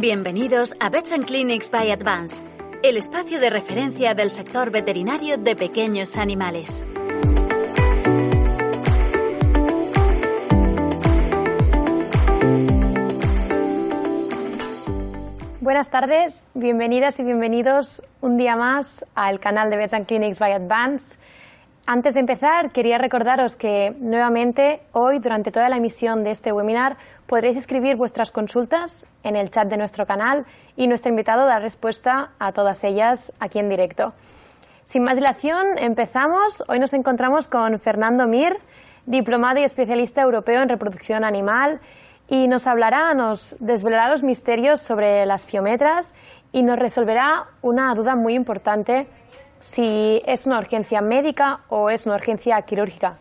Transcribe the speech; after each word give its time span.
Bienvenidos 0.00 0.74
a 0.80 0.88
Vets 0.88 1.12
and 1.12 1.26
Clinics 1.26 1.70
by 1.70 1.90
Advance, 1.90 2.42
el 2.82 2.96
espacio 2.96 3.38
de 3.38 3.50
referencia 3.50 4.14
del 4.14 4.30
sector 4.30 4.70
veterinario 4.70 5.36
de 5.36 5.54
pequeños 5.54 6.16
animales. 6.16 6.82
Buenas 15.60 15.90
tardes, 15.90 16.42
bienvenidas 16.54 17.20
y 17.20 17.24
bienvenidos 17.24 18.02
un 18.22 18.38
día 18.38 18.56
más 18.56 19.04
al 19.14 19.40
canal 19.40 19.68
de 19.68 19.76
Vets 19.76 19.92
and 19.92 20.06
Clinics 20.06 20.38
by 20.38 20.52
Advance. 20.52 21.18
Antes 21.84 22.14
de 22.14 22.20
empezar, 22.20 22.70
quería 22.70 22.96
recordaros 22.96 23.56
que 23.56 23.94
nuevamente 23.98 24.80
hoy, 24.92 25.18
durante 25.18 25.50
toda 25.50 25.68
la 25.68 25.76
emisión 25.76 26.24
de 26.24 26.30
este 26.30 26.52
webinar, 26.52 26.96
podréis 27.32 27.56
escribir 27.56 27.96
vuestras 27.96 28.30
consultas 28.30 29.06
en 29.22 29.36
el 29.36 29.48
chat 29.50 29.66
de 29.66 29.78
nuestro 29.78 30.04
canal 30.04 30.44
y 30.76 30.86
nuestro 30.86 31.08
invitado 31.08 31.46
dará 31.46 31.60
respuesta 31.60 32.32
a 32.38 32.52
todas 32.52 32.84
ellas 32.84 33.32
aquí 33.40 33.58
en 33.58 33.70
directo. 33.70 34.12
Sin 34.84 35.02
más 35.02 35.14
dilación, 35.14 35.78
empezamos. 35.78 36.62
Hoy 36.68 36.78
nos 36.78 36.92
encontramos 36.92 37.48
con 37.48 37.78
Fernando 37.78 38.26
Mir, 38.26 38.58
diplomado 39.06 39.60
y 39.60 39.64
especialista 39.64 40.20
europeo 40.20 40.60
en 40.60 40.68
reproducción 40.68 41.24
animal, 41.24 41.80
y 42.28 42.48
nos 42.48 42.66
hablará, 42.66 43.14
nos 43.14 43.56
desvelará 43.60 44.10
los 44.10 44.22
misterios 44.22 44.82
sobre 44.82 45.24
las 45.24 45.46
fiometras 45.46 46.12
y 46.52 46.62
nos 46.62 46.78
resolverá 46.78 47.46
una 47.62 47.94
duda 47.94 48.14
muy 48.14 48.34
importante 48.34 49.06
si 49.58 50.20
es 50.26 50.46
una 50.46 50.58
urgencia 50.58 51.00
médica 51.00 51.60
o 51.70 51.88
es 51.88 52.04
una 52.04 52.16
urgencia 52.16 52.60
quirúrgica. 52.60 53.16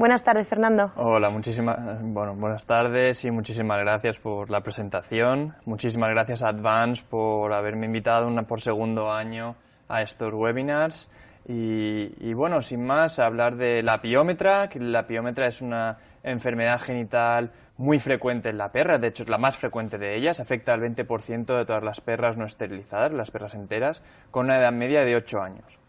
Buenas 0.00 0.24
tardes, 0.24 0.48
Fernando. 0.48 0.92
Hola, 0.96 1.28
muchísimas, 1.28 1.78
bueno, 2.00 2.34
buenas 2.34 2.64
tardes 2.64 3.22
y 3.26 3.30
muchísimas 3.30 3.78
gracias 3.80 4.18
por 4.18 4.48
la 4.48 4.62
presentación. 4.62 5.54
Muchísimas 5.66 6.08
gracias 6.08 6.42
a 6.42 6.48
Advance 6.48 7.04
por 7.06 7.52
haberme 7.52 7.84
invitado 7.84 8.26
una 8.26 8.44
por 8.44 8.62
segundo 8.62 9.12
año 9.12 9.56
a 9.90 10.00
estos 10.00 10.32
webinars. 10.32 11.10
Y, 11.46 12.32
bueno, 12.32 12.62
sin 12.62 12.86
más, 12.86 13.18
hablar 13.18 13.56
de 13.56 13.82
la 13.82 14.00
piómetra, 14.00 14.70
que 14.70 14.80
la 14.80 15.06
piómetra 15.06 15.46
es 15.46 15.60
una 15.60 15.98
enfermedad 16.22 16.80
genital 16.80 17.50
muy 17.76 17.98
frecuente 17.98 18.48
en 18.48 18.56
la 18.56 18.72
perra, 18.72 18.96
de 18.96 19.08
hecho 19.08 19.24
es 19.24 19.28
la 19.28 19.36
más 19.36 19.58
frecuente 19.58 19.98
de 19.98 20.16
ellas, 20.16 20.40
afecta 20.40 20.72
al 20.72 20.80
20% 20.80 21.58
de 21.58 21.66
todas 21.66 21.82
las 21.82 22.00
perras 22.00 22.38
no 22.38 22.46
esterilizadas, 22.46 23.12
las 23.12 23.30
perras 23.30 23.54
enteras, 23.54 24.02
con 24.30 24.46
una 24.46 24.58
edad 24.58 24.72
media 24.72 25.04
de 25.04 25.16
8 25.16 25.42
años. 25.42 25.79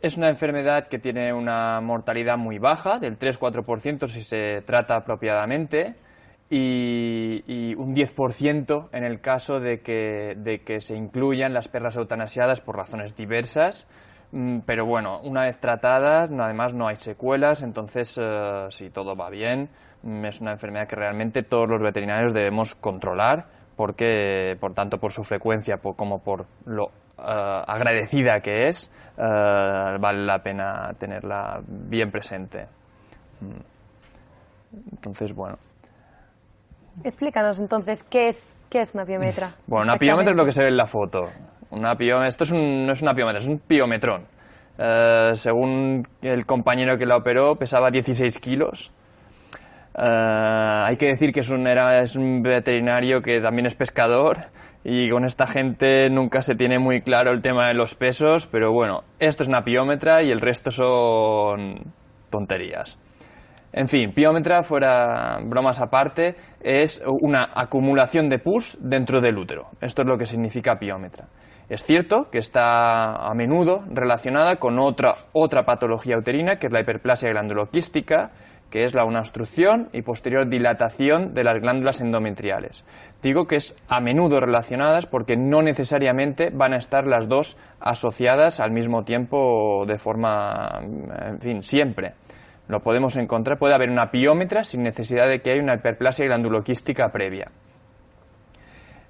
Es 0.00 0.16
una 0.16 0.28
enfermedad 0.28 0.86
que 0.86 1.00
tiene 1.00 1.32
una 1.32 1.80
mortalidad 1.80 2.36
muy 2.36 2.58
baja, 2.58 3.00
del 3.00 3.18
3-4% 3.18 4.06
si 4.06 4.22
se 4.22 4.62
trata 4.62 4.94
apropiadamente, 4.94 5.96
y, 6.48 7.74
un 7.74 7.94
10% 7.94 8.88
en 8.92 9.04
el 9.04 9.20
caso 9.20 9.58
de 9.58 9.80
que, 9.80 10.34
de 10.36 10.60
que 10.60 10.80
se 10.80 10.96
incluyan 10.96 11.52
las 11.52 11.68
perras 11.68 11.96
eutanasiadas 11.96 12.60
por 12.60 12.76
razones 12.76 13.16
diversas, 13.16 13.86
mm, 14.30 14.60
pero 14.60 14.86
bueno, 14.86 15.20
una 15.20 15.42
vez 15.42 15.58
tratadas, 15.58 16.30
además 16.30 16.74
no 16.74 16.86
hay 16.86 16.96
secuelas, 16.96 17.62
entonces 17.62 18.16
eh, 18.22 18.66
si 18.70 18.90
todo 18.90 19.16
va 19.16 19.30
bien, 19.30 19.68
mm, 20.02 20.24
es 20.26 20.40
una 20.40 20.52
enfermedad 20.52 20.86
que 20.86 20.96
realmente 20.96 21.42
todos 21.42 21.68
los 21.68 21.82
veterinarios 21.82 22.32
debemos 22.32 22.76
controlar, 22.76 23.46
porque, 23.76 24.56
por 24.60 24.74
tanto, 24.74 24.98
por 24.98 25.12
su 25.12 25.22
frecuencia 25.24 25.76
como 25.76 26.22
por 26.22 26.46
lo 26.66 26.90
Uh, 27.18 27.64
agradecida 27.66 28.38
que 28.38 28.68
es, 28.68 28.88
uh, 29.16 29.98
vale 30.00 30.24
la 30.24 30.38
pena 30.38 30.92
tenerla 30.96 31.60
bien 31.66 32.12
presente. 32.12 32.66
Mm. 33.40 34.92
Entonces, 34.92 35.34
bueno. 35.34 35.56
Explícanos 37.02 37.58
entonces, 37.58 38.04
¿qué 38.04 38.28
es, 38.28 38.56
qué 38.70 38.82
es 38.82 38.94
una 38.94 39.04
piometra? 39.04 39.48
Bueno, 39.66 39.90
una 39.90 39.98
piómetra 39.98 40.30
es 40.30 40.36
lo 40.36 40.44
que 40.44 40.52
se 40.52 40.62
ve 40.62 40.68
en 40.68 40.76
la 40.76 40.86
foto. 40.86 41.28
Una 41.70 41.96
esto 42.24 42.44
es 42.44 42.52
un, 42.52 42.86
no 42.86 42.92
es 42.92 43.02
una 43.02 43.14
piómetra, 43.14 43.40
es 43.40 43.48
un 43.48 43.58
piometrón. 43.58 44.22
Uh, 44.78 45.34
según 45.34 46.06
el 46.22 46.46
compañero 46.46 46.96
que 46.96 47.04
la 47.04 47.16
operó, 47.16 47.56
pesaba 47.56 47.90
16 47.90 48.38
kilos. 48.38 48.92
hay 49.96 50.96
que 50.96 51.06
decir 51.06 51.32
que 51.32 51.40
es 51.40 51.50
un, 51.50 51.66
era, 51.66 52.00
es 52.00 52.14
un 52.14 52.42
veterinario 52.42 53.20
que 53.20 53.40
también 53.40 53.66
es 53.66 53.74
pescador 53.74 54.38
y 54.84 55.10
con 55.10 55.24
esta 55.24 55.46
gente 55.46 56.08
nunca 56.10 56.42
se 56.42 56.54
tiene 56.54 56.78
muy 56.78 57.02
claro 57.02 57.32
el 57.32 57.42
tema 57.42 57.68
de 57.68 57.74
los 57.74 57.94
pesos, 57.94 58.46
pero 58.46 58.72
bueno, 58.72 59.02
esto 59.18 59.42
es 59.42 59.48
una 59.48 59.62
piómetra 59.62 60.22
y 60.22 60.30
el 60.30 60.40
resto 60.40 60.70
son 60.70 61.92
tonterías. 62.30 62.98
En 63.72 63.86
fin, 63.86 64.12
piómetra, 64.14 64.62
fuera 64.62 65.38
bromas 65.44 65.80
aparte, 65.80 66.36
es 66.60 67.02
una 67.20 67.50
acumulación 67.54 68.28
de 68.28 68.38
pus 68.38 68.78
dentro 68.80 69.20
del 69.20 69.36
útero. 69.36 69.68
Esto 69.80 70.02
es 70.02 70.08
lo 70.08 70.16
que 70.16 70.24
significa 70.24 70.78
piómetra. 70.78 71.28
Es 71.68 71.84
cierto 71.84 72.30
que 72.32 72.38
está 72.38 73.28
a 73.28 73.34
menudo 73.34 73.84
relacionada 73.90 74.56
con 74.56 74.78
otra, 74.78 75.12
otra 75.34 75.64
patología 75.64 76.16
uterina, 76.16 76.56
que 76.56 76.68
es 76.68 76.72
la 76.72 76.80
hiperplasia 76.80 77.28
glanduloquística, 77.28 78.30
que 78.70 78.84
es 78.84 78.94
la 78.94 79.04
una 79.04 79.20
obstrucción 79.20 79.88
y 79.92 80.02
posterior 80.02 80.48
dilatación 80.48 81.32
de 81.32 81.44
las 81.44 81.60
glándulas 81.60 82.00
endometriales. 82.00 82.84
Digo 83.22 83.46
que 83.46 83.56
es 83.56 83.74
a 83.88 84.00
menudo 84.00 84.40
relacionadas 84.40 85.06
porque 85.06 85.36
no 85.36 85.62
necesariamente 85.62 86.50
van 86.52 86.74
a 86.74 86.76
estar 86.76 87.06
las 87.06 87.28
dos 87.28 87.56
asociadas 87.80 88.60
al 88.60 88.72
mismo 88.72 89.04
tiempo 89.04 89.84
de 89.86 89.98
forma, 89.98 90.80
en 90.82 91.40
fin, 91.40 91.62
siempre. 91.62 92.14
Lo 92.68 92.80
podemos 92.80 93.16
encontrar, 93.16 93.58
puede 93.58 93.74
haber 93.74 93.88
una 93.88 94.10
piómetra 94.10 94.62
sin 94.62 94.82
necesidad 94.82 95.26
de 95.28 95.40
que 95.40 95.52
haya 95.52 95.62
una 95.62 95.76
hiperplasia 95.76 96.26
glanduloquística 96.26 97.08
previa. 97.08 97.50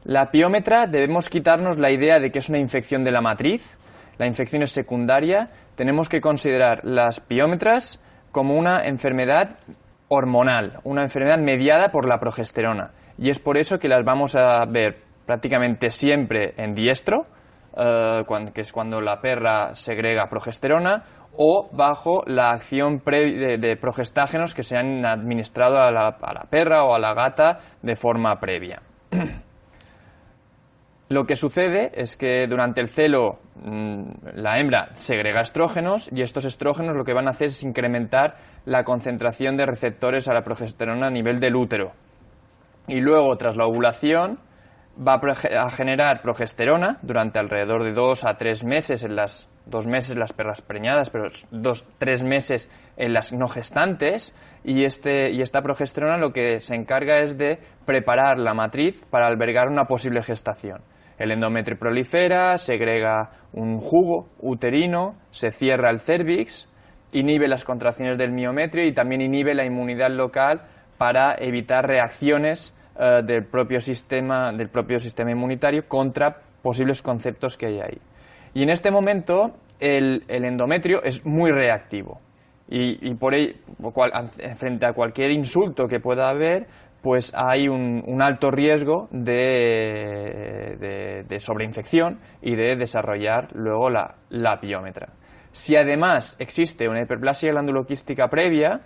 La 0.04 0.30
piómetra 0.30 0.86
debemos 0.86 1.28
quitarnos 1.28 1.76
la 1.76 1.90
idea 1.90 2.20
de 2.20 2.30
que 2.30 2.38
es 2.38 2.48
una 2.48 2.58
infección 2.58 3.02
de 3.02 3.10
la 3.10 3.20
matriz, 3.20 3.78
la 4.16 4.26
infección 4.26 4.62
es 4.62 4.70
secundaria, 4.70 5.50
tenemos 5.74 6.08
que 6.08 6.20
considerar 6.20 6.84
las 6.84 7.20
piómetras 7.20 8.00
como 8.38 8.54
una 8.54 8.86
enfermedad 8.86 9.56
hormonal, 10.06 10.78
una 10.84 11.02
enfermedad 11.02 11.38
mediada 11.38 11.88
por 11.88 12.08
la 12.08 12.20
progesterona. 12.20 12.92
Y 13.18 13.30
es 13.30 13.40
por 13.40 13.58
eso 13.58 13.80
que 13.80 13.88
las 13.88 14.04
vamos 14.04 14.36
a 14.36 14.64
ver 14.64 14.98
prácticamente 15.26 15.90
siempre 15.90 16.54
en 16.56 16.72
diestro, 16.72 17.26
eh, 17.76 18.22
que 18.54 18.60
es 18.60 18.70
cuando 18.70 19.00
la 19.00 19.20
perra 19.20 19.74
segrega 19.74 20.28
progesterona, 20.28 21.02
o 21.36 21.68
bajo 21.72 22.22
la 22.26 22.52
acción 22.52 23.02
de, 23.04 23.76
progestágenos 23.80 24.54
que 24.54 24.62
se 24.62 24.76
han 24.76 25.04
administrado 25.04 25.78
a 25.78 25.90
la, 25.90 26.16
a 26.22 26.32
la 26.32 26.42
perra 26.48 26.84
o 26.84 26.94
a 26.94 27.00
la 27.00 27.14
gata 27.14 27.58
de 27.82 27.96
forma 27.96 28.38
previa. 28.38 28.82
Lo 31.10 31.24
que 31.24 31.36
sucede 31.36 31.90
es 31.94 32.16
que 32.16 32.46
durante 32.46 32.82
el 32.82 32.88
celo 32.88 33.38
mm, 33.62 34.02
la 34.34 34.58
hembra 34.60 34.90
segrega 34.94 35.40
estrógenos 35.40 36.10
y 36.12 36.20
estos 36.20 36.44
estrógenos 36.44 36.94
lo 36.94 37.04
que 37.04 37.14
van 37.14 37.28
a 37.28 37.30
hacer 37.30 37.46
es 37.46 37.62
incrementar 37.62 38.36
la 38.66 38.84
concentración 38.84 39.56
de 39.56 39.64
receptores 39.64 40.28
a 40.28 40.34
la 40.34 40.42
progesterona 40.42 41.06
a 41.06 41.10
nivel 41.10 41.40
del 41.40 41.56
útero. 41.56 41.92
Y 42.88 43.00
luego, 43.00 43.34
tras 43.36 43.56
la 43.56 43.66
ovulación, 43.66 44.38
va 44.98 45.14
a 45.14 45.70
generar 45.70 46.20
progesterona 46.20 46.98
durante 47.02 47.38
alrededor 47.38 47.84
de 47.84 47.92
dos 47.92 48.24
a 48.24 48.34
tres 48.36 48.64
meses 48.64 49.02
en 49.02 49.16
las 49.16 49.48
dos 49.64 49.86
meses 49.86 50.16
las 50.16 50.32
perras 50.32 50.62
preñadas, 50.62 51.10
pero 51.10 51.26
dos, 51.50 51.86
tres 51.98 52.22
meses 52.22 52.70
en 52.96 53.12
las 53.12 53.32
no 53.32 53.48
gestantes, 53.48 54.34
y, 54.64 54.84
este, 54.84 55.30
y 55.30 55.42
esta 55.42 55.62
progesterona 55.62 56.16
lo 56.16 56.32
que 56.32 56.58
se 56.60 56.74
encarga 56.74 57.18
es 57.18 57.36
de 57.36 57.58
preparar 57.84 58.38
la 58.38 58.54
matriz 58.54 59.04
para 59.10 59.26
albergar 59.26 59.68
una 59.68 59.84
posible 59.84 60.22
gestación. 60.22 60.80
El 61.18 61.32
endometrio 61.32 61.78
prolifera, 61.78 62.56
segrega 62.56 63.30
un 63.52 63.80
jugo 63.80 64.28
uterino, 64.40 65.16
se 65.30 65.50
cierra 65.50 65.90
el 65.90 66.00
cervix, 66.00 66.68
inhibe 67.12 67.48
las 67.48 67.64
contracciones 67.64 68.18
del 68.18 68.32
miometrio 68.32 68.86
y 68.86 68.92
también 68.92 69.20
inhibe 69.20 69.54
la 69.54 69.64
inmunidad 69.64 70.10
local 70.10 70.62
para 70.96 71.34
evitar 71.38 71.86
reacciones 71.86 72.74
eh, 72.98 73.22
del, 73.24 73.46
propio 73.46 73.80
sistema, 73.80 74.52
del 74.52 74.68
propio 74.68 74.98
sistema 74.98 75.30
inmunitario 75.30 75.86
contra 75.88 76.36
posibles 76.62 77.02
conceptos 77.02 77.56
que 77.56 77.66
hay 77.66 77.80
ahí. 77.80 77.98
Y 78.54 78.62
en 78.62 78.70
este 78.70 78.90
momento 78.90 79.52
el, 79.80 80.24
endometrio 80.28 81.02
es 81.02 81.24
muy 81.24 81.50
reactivo 81.50 82.20
y, 82.70 83.14
por 83.14 83.32
ahí, 83.32 83.54
frente 84.56 84.84
a 84.84 84.92
cualquier 84.92 85.30
insulto 85.30 85.86
que 85.86 86.00
pueda 86.00 86.28
haber, 86.28 86.66
pues 87.02 87.32
hay 87.34 87.68
un, 87.68 88.20
alto 88.20 88.50
riesgo 88.50 89.08
de, 89.10 91.24
sobreinfección 91.38 92.20
y 92.42 92.56
de 92.56 92.76
desarrollar 92.76 93.48
luego 93.54 93.90
la, 93.90 94.16
la 94.30 94.58
piómetra. 94.60 95.12
Si 95.52 95.76
además 95.76 96.36
existe 96.38 96.88
una 96.88 97.02
hiperplasia 97.02 97.52
glanduloquística 97.52 98.28
previa, 98.28 98.82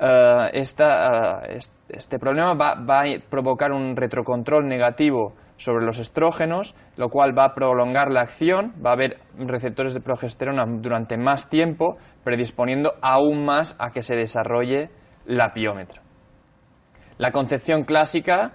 eh, 0.00 0.50
eh, 0.54 1.58
este 1.88 2.18
problema 2.18 2.54
va, 2.54 2.74
va, 2.74 3.02
a 3.02 3.04
provocar 3.28 3.72
un 3.72 3.96
retrocontrol 3.96 4.66
negativo 4.66 5.34
sobre 5.56 5.84
los 5.84 5.98
estrógenos, 5.98 6.74
lo 6.96 7.10
cual 7.10 7.36
va 7.36 7.44
a 7.44 7.54
prolongar 7.54 8.10
la 8.10 8.22
acción, 8.22 8.72
va 8.84 8.90
a 8.90 8.92
haber 8.94 9.18
receptores 9.38 9.92
de 9.92 10.00
progesterona 10.00 10.64
durante 10.66 11.18
más 11.18 11.50
tiempo, 11.50 11.98
predisponiendo 12.24 12.94
aún 13.02 13.44
más 13.44 13.76
a 13.78 13.90
que 13.90 14.00
se 14.00 14.16
desarrolle 14.16 14.88
la 15.26 15.52
piómetra. 15.52 16.00
La 17.20 17.32
concepción 17.32 17.84
clásica 17.84 18.52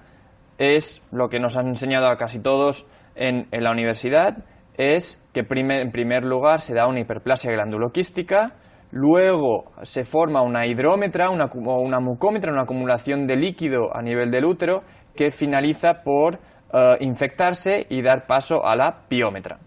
es 0.57 0.99
lo 1.11 1.29
que 1.29 1.39
nos 1.39 1.55
han 1.55 1.67
enseñado 1.67 2.07
a 2.07 2.17
casi 2.17 2.39
todos 2.39 2.87
en, 3.13 3.47
la 3.51 3.69
universidad, 3.69 4.39
es 4.75 5.23
que 5.33 5.45
en 5.47 5.91
primer 5.91 6.25
lugar 6.25 6.61
se 6.61 6.73
da 6.73 6.87
una 6.87 6.99
hiperplasia 6.99 7.51
glanduloquística, 7.51 8.53
luego 8.89 9.71
se 9.83 10.03
forma 10.03 10.41
una 10.41 10.65
hidrómetra 10.65 11.29
una, 11.29 11.45
o 11.45 11.79
una 11.79 11.99
mucómetra, 11.99 12.51
una 12.51 12.63
acumulación 12.63 13.27
de 13.27 13.35
líquido 13.35 13.95
a 13.95 14.01
nivel 14.01 14.31
del 14.31 14.45
útero, 14.45 14.81
que 15.15 15.29
finaliza 15.29 16.01
por 16.03 16.39
eh, 16.73 16.97
infectarse 17.01 17.85
y 17.87 18.01
dar 18.01 18.25
paso 18.25 18.65
a 18.65 18.75
la 18.75 19.03
piómetra. 19.07 19.59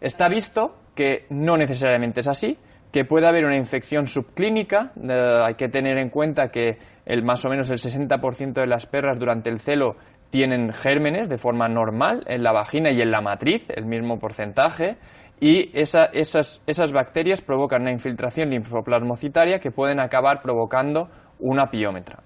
Está 0.00 0.28
visto 0.28 0.74
que 0.96 1.26
no 1.30 1.56
necesariamente 1.56 2.18
es 2.18 2.26
así, 2.26 2.58
que 2.92 3.04
puede 3.04 3.26
haber 3.26 3.44
una 3.44 3.56
infección 3.56 4.06
subclínica. 4.06 4.92
Eh, 5.00 5.40
hay 5.44 5.54
que 5.54 5.68
tener 5.68 5.98
en 5.98 6.10
cuenta 6.10 6.48
que 6.48 6.78
el, 7.06 7.24
más 7.24 7.44
o 7.44 7.48
menos 7.48 7.70
el 7.70 7.78
60% 7.78 8.52
de 8.52 8.66
las 8.66 8.86
perras 8.86 9.18
durante 9.18 9.50
el 9.50 9.60
celo 9.60 9.96
tienen 10.30 10.72
gérmenes 10.72 11.28
de 11.28 11.36
forma 11.36 11.68
normal 11.68 12.24
en 12.26 12.42
la 12.42 12.52
vagina 12.52 12.90
y 12.90 13.02
en 13.02 13.10
la 13.10 13.20
matriz, 13.20 13.68
el 13.68 13.84
mismo 13.84 14.18
porcentaje, 14.18 14.96
y 15.40 15.70
esas, 15.74 16.92
bacterias 16.92 17.42
provocan 17.42 17.82
una 17.82 17.90
infiltración 17.90 18.50
linfoplasmocitaria 18.50 19.58
que 19.58 19.72
pueden 19.72 19.98
acabar 19.98 20.40
provocando 20.40 21.08
una 21.40 21.66
piómetra. 21.66 22.22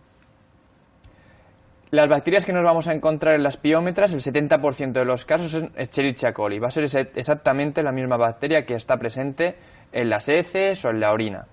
Las 1.90 2.08
bacterias 2.10 2.44
que 2.44 2.52
nos 2.52 2.62
vamos 2.62 2.88
a 2.88 2.92
encontrar 2.92 3.34
en 3.34 3.42
las 3.42 3.56
piómetras, 3.56 4.12
el 4.12 4.20
70% 4.20 4.92
de 4.92 5.04
los 5.04 5.24
casos 5.24 5.54
es 5.54 5.64
Escherichia 5.76 6.32
coli. 6.32 6.58
Va 6.58 6.66
a 6.66 6.70
ser 6.70 6.84
exactamente 6.84 7.82
la 7.82 7.90
misma 7.90 8.18
bacteria 8.18 8.66
que 8.66 8.74
está 8.74 8.98
presente 8.98 9.56
en 9.92 10.10
las 10.10 10.28
heces 10.28 10.84
o 10.84 10.90
en 10.90 11.00
la 11.00 11.12
orina. 11.12 11.46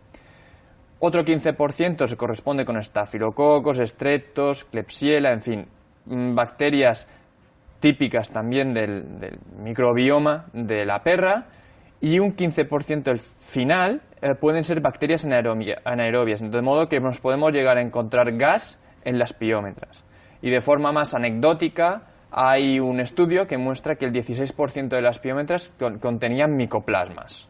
Otro 1.05 1.25
15% 1.25 2.07
se 2.07 2.15
corresponde 2.15 2.63
con 2.63 2.77
estafilococos, 2.77 3.77
estreptos, 3.79 4.63
klebsiella, 4.63 5.33
en 5.33 5.41
fin, 5.41 5.67
mm, 6.05 6.33
bacterias 6.33 7.09
típicas 7.81 8.31
también 8.31 8.73
del, 8.73 9.03
microbioma 9.57 10.45
de 10.53 10.85
la 10.85 11.03
perra 11.03 11.47
y 11.99 12.19
un 12.19 12.33
15% 12.37 13.11
el 13.11 13.19
final 13.19 14.01
eh, 14.21 14.33
pueden 14.35 14.63
ser 14.63 14.79
bacterias 14.79 15.25
anaerobias, 15.25 16.39
de 16.39 16.61
modo 16.61 16.87
que 16.87 17.01
nos 17.01 17.19
podemos 17.19 17.51
llegar 17.51 17.77
a 17.77 17.81
encontrar 17.81 18.37
gas 18.37 18.79
en 19.03 19.19
las 19.19 19.33
piómetras. 19.33 20.05
Y 20.41 20.51
de 20.51 20.61
forma 20.61 20.93
más 20.93 21.13
anecdótica, 21.13 22.03
hay 22.31 22.79
un 22.79 23.01
estudio 23.01 23.45
que 23.45 23.57
muestra 23.57 23.97
que 23.97 24.05
el 24.05 24.13
16% 24.13 24.87
de 24.87 25.01
las 25.01 25.19
piómetras 25.19 25.69
contenían 25.99 26.55
micoplasmas. 26.55 27.49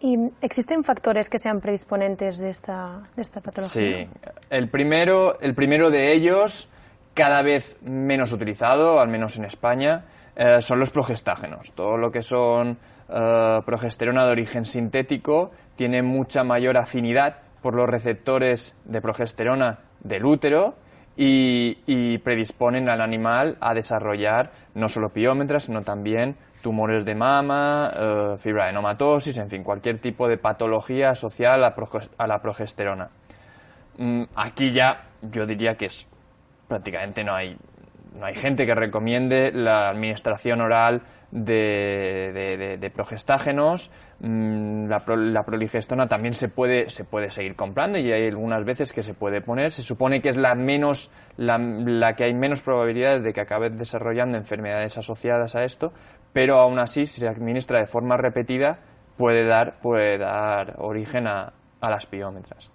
¿Y 0.00 0.30
existen 0.42 0.84
factores 0.84 1.28
que 1.28 1.38
sean 1.38 1.60
predisponentes 1.60 2.38
de 2.38 2.50
esta, 2.50 3.02
de 3.16 3.22
esta 3.22 3.40
patología? 3.40 4.04
Sí. 4.04 4.08
El 4.50 4.68
primero, 4.68 5.40
el 5.40 5.54
primero 5.54 5.90
de 5.90 6.12
ellos, 6.12 6.70
cada 7.14 7.42
vez 7.42 7.78
menos 7.82 8.32
utilizado, 8.32 9.00
al 9.00 9.08
menos 9.08 9.38
en 9.38 9.46
España, 9.46 10.04
eh, 10.36 10.60
son 10.60 10.80
los 10.80 10.90
progestágenos. 10.90 11.72
Todo 11.72 11.96
lo 11.96 12.10
que 12.10 12.20
son 12.20 12.76
eh, 13.08 13.58
progesterona 13.64 14.26
de 14.26 14.32
origen 14.32 14.66
sintético 14.66 15.50
tiene 15.76 16.02
mucha 16.02 16.44
mayor 16.44 16.76
afinidad 16.76 17.38
por 17.62 17.74
los 17.74 17.88
receptores 17.88 18.76
de 18.84 19.00
progesterona 19.00 19.78
del 20.00 20.26
útero 20.26 20.74
y, 21.16 21.78
y, 21.86 22.18
predisponen 22.18 22.90
al 22.90 23.00
animal 23.00 23.56
a 23.60 23.72
desarrollar 23.72 24.50
no 24.74 24.88
solo 24.88 25.08
piómetras, 25.08 25.64
sino 25.64 25.80
también 25.80 26.36
tumores 26.66 27.04
de 27.04 27.14
mama, 27.14 27.92
eh, 27.94 28.34
fibra 28.38 28.72
nomatosis, 28.72 29.38
en 29.38 29.48
fin, 29.48 29.62
cualquier 29.62 30.00
tipo 30.00 30.26
de 30.26 30.36
patología 30.36 31.10
asociada 31.10 31.54
a 32.18 32.26
la, 32.26 32.40
progesterona. 32.40 33.08
Mm, 33.98 34.24
aquí 34.34 34.72
ya 34.72 35.04
yo 35.22 35.46
diría 35.46 35.76
que 35.76 35.86
es 35.86 36.08
prácticamente 36.66 37.22
no 37.22 37.36
hay, 37.36 37.56
no 38.18 38.26
hay 38.26 38.34
gente 38.34 38.66
que 38.66 38.74
recomiende 38.74 39.52
la 39.52 39.90
administración 39.90 40.60
oral 40.60 41.02
de, 41.30 42.90
progestágenos. 42.92 43.92
Mm, 44.18 44.88
la, 44.88 45.04
la, 45.06 45.42
proligestona 45.44 46.08
también 46.08 46.32
se 46.32 46.48
puede, 46.48 46.88
se 46.88 47.04
puede 47.04 47.30
seguir 47.30 47.54
comprando 47.54 47.98
y 47.98 48.10
hay 48.10 48.26
algunas 48.26 48.64
veces 48.64 48.92
que 48.92 49.02
se 49.02 49.14
puede 49.14 49.40
poner. 49.40 49.70
Se 49.70 49.82
supone 49.82 50.20
que 50.20 50.30
es 50.30 50.36
la, 50.36 50.54
menos, 50.54 51.12
la, 51.36 51.58
la 51.58 52.14
que 52.14 52.24
hay 52.24 52.34
menos 52.34 52.62
probabilidades 52.62 53.22
de 53.22 53.32
que 53.32 53.42
acabe 53.42 53.70
desarrollando 53.70 54.36
enfermedades 54.36 54.96
asociadas 54.98 55.54
a 55.54 55.64
esto, 55.64 55.92
pero 56.36 56.60
aún 56.60 56.78
así, 56.78 57.06
si 57.06 57.22
se 57.22 57.28
administra 57.28 57.78
de 57.78 57.86
forma 57.86 58.18
repetida, 58.18 58.78
puede 59.16 59.46
dar, 59.46 59.80
puede 59.80 60.18
dar 60.18 60.74
origen 60.80 61.26
a, 61.26 61.54
a 61.80 61.88
las 61.88 62.04
piómetras. 62.04 62.70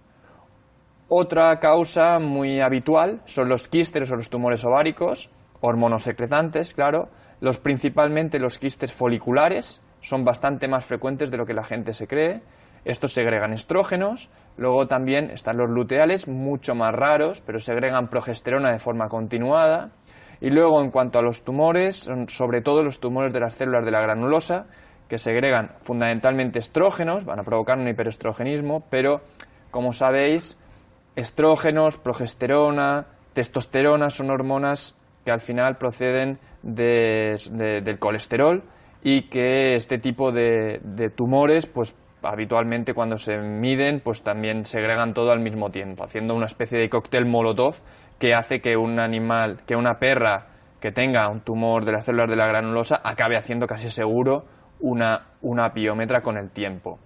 Otra 1.09 1.59
causa 1.59 2.17
muy 2.17 2.59
habitual 2.59 3.21
son 3.25 3.49
los 3.49 3.67
quistes 3.67 4.11
o 4.11 4.15
los 4.15 4.31
tumores 4.31 4.65
ováricos, 4.65 5.29
hormonosecretantes, 5.59 6.73
claro, 6.73 7.09
los 7.39 7.59
principalmente 7.59 8.39
los 8.39 8.57
quistes 8.57 8.91
foliculares 8.91 9.79
son 9.99 10.25
bastante 10.25 10.67
más 10.67 10.83
frecuentes 10.83 11.29
de 11.29 11.37
lo 11.37 11.45
que 11.45 11.53
la 11.53 11.63
gente 11.63 11.93
se 11.93 12.07
cree. 12.07 12.41
Estos 12.83 13.13
segregan 13.13 13.53
estrógenos, 13.53 14.31
luego 14.57 14.87
también 14.87 15.29
están 15.29 15.57
los 15.57 15.69
luteales, 15.69 16.27
mucho 16.27 16.73
más 16.73 16.95
raros, 16.95 17.41
pero 17.41 17.59
segregan 17.59 18.07
progesterona 18.07 18.71
de 18.71 18.79
forma 18.79 19.07
continuada. 19.07 19.91
Y 20.41 20.49
luego, 20.49 20.81
en 20.81 20.91
cuanto 20.91 21.19
a 21.19 21.21
los 21.21 21.43
tumores, 21.43 21.95
son 21.95 22.27
sobre 22.27 22.61
todo 22.61 22.83
los 22.83 22.99
tumores 22.99 23.31
de 23.31 23.39
las 23.39 23.55
células 23.55 23.85
de 23.85 23.91
la 23.91 24.01
granulosa, 24.01 24.65
que 25.07 25.19
segregan 25.19 25.75
fundamentalmente 25.81 26.59
estrógenos, 26.59 27.25
van 27.25 27.39
a 27.39 27.43
provocar 27.43 27.77
un 27.77 27.87
hiperestrogenismo, 27.87 28.83
pero, 28.89 29.21
como 29.69 29.93
sabéis, 29.93 30.57
estrógenos, 31.15 31.97
progesterona, 31.97 33.05
testosterona 33.33 34.09
son 34.09 34.29
hormonas 34.29 34.95
que 35.25 35.31
al 35.31 35.39
final 35.39 35.77
proceden 35.77 36.39
del 36.63 37.99
colesterol 37.99 38.63
y 39.03 39.23
que 39.29 39.75
este 39.75 39.97
tipo 39.97 40.31
de, 40.31 40.79
tumores, 41.15 41.65
pues 41.65 41.95
habitualmente 42.23 42.93
cuando 42.93 43.17
se 43.17 43.37
miden, 43.37 43.99
pues 43.99 44.23
también 44.23 44.65
segregan 44.65 45.13
todo 45.13 45.31
al 45.31 45.39
mismo 45.39 45.71
tiempo, 45.71 46.03
haciendo 46.03 46.35
una 46.35 46.45
especie 46.45 46.79
de 46.79 46.89
cóctel 46.89 47.25
molotov 47.25 47.75
que 48.21 48.35
hace 48.35 48.61
que 48.61 48.77
un 48.77 48.99
animal, 48.99 49.61
que 49.65 49.75
una 49.75 49.97
perra 49.97 50.45
que 50.79 50.91
tenga 50.91 51.27
un 51.27 51.41
tumor 51.41 51.85
de 51.85 51.93
las 51.93 52.05
células 52.05 52.29
de 52.29 52.35
la 52.35 52.45
granulosa 52.45 53.01
acabe 53.03 53.35
haciendo 53.35 53.65
casi 53.65 53.89
seguro 53.89 54.45
una, 54.79 55.29
una 55.41 55.73
con 56.21 56.37
el 56.37 56.51
tiempo. 56.51 56.99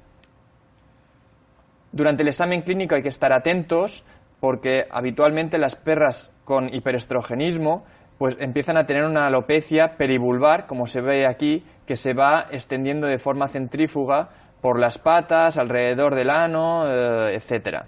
Durante 1.93 2.23
el 2.23 2.27
examen 2.27 2.63
clínico 2.63 2.95
hay 2.95 3.01
que 3.01 3.07
estar 3.07 3.31
atentos 3.31 4.05
porque 4.41 4.87
habitualmente 4.91 5.57
las 5.57 5.77
perras 5.77 6.33
con 6.43 6.67
hiperestrogenismo 6.67 7.85
pues 8.17 8.35
empiezan 8.41 8.75
a 8.75 8.85
tener 8.85 9.05
una 9.05 9.27
alopecia 9.27 9.95
perivulvar, 9.95 10.65
como 10.65 10.85
se 10.85 10.99
ve 10.99 11.25
aquí, 11.25 11.63
que 11.87 11.95
se 11.95 12.13
va 12.13 12.47
extendiendo 12.51 13.07
de 13.07 13.19
forma 13.19 13.47
centrífuga 13.47 14.31
por 14.59 14.77
las 14.77 14.97
patas, 14.97 15.57
alrededor 15.57 16.13
del 16.13 16.29
ano, 16.29 16.83
eh, 16.89 17.35
etcétera. 17.35 17.85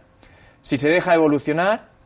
Si 0.62 0.78
se 0.78 0.90
deja 0.90 1.14
evolucionar, 1.14 1.97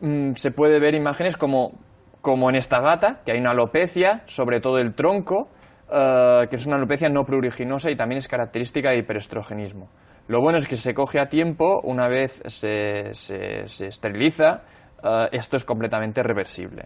mm, 0.00 0.34
se 0.34 0.50
puede 0.50 0.80
ver 0.80 0.94
imágenes 0.94 1.36
como, 1.36 1.72
como 2.20 2.50
en 2.50 2.56
esta 2.56 2.80
gata, 2.80 3.20
que 3.24 3.32
hay 3.32 3.38
una 3.38 3.50
alopecia 3.50 4.22
sobre 4.26 4.60
todo 4.60 4.78
el 4.78 4.94
tronco, 4.94 5.48
eh, 5.90 6.46
que 6.48 6.56
es 6.56 6.66
una 6.66 6.76
alopecia 6.76 7.08
no 7.08 7.24
pruriginosa 7.24 7.90
y 7.90 7.96
también 7.96 8.18
es 8.18 8.28
característica 8.28 8.90
de 8.90 8.98
hiperestrogenismo. 8.98 9.88
Lo 10.28 10.40
bueno 10.40 10.58
es 10.58 10.68
que 10.68 10.76
se 10.76 10.94
coge 10.94 11.20
a 11.20 11.26
tiempo, 11.26 11.80
una 11.82 12.08
vez 12.08 12.40
se, 12.46 13.12
se, 13.14 13.86
esteriliza, 13.86 14.62
eh, 15.02 15.28
esto 15.32 15.56
es 15.56 15.64
completamente 15.64 16.22
reversible. 16.22 16.84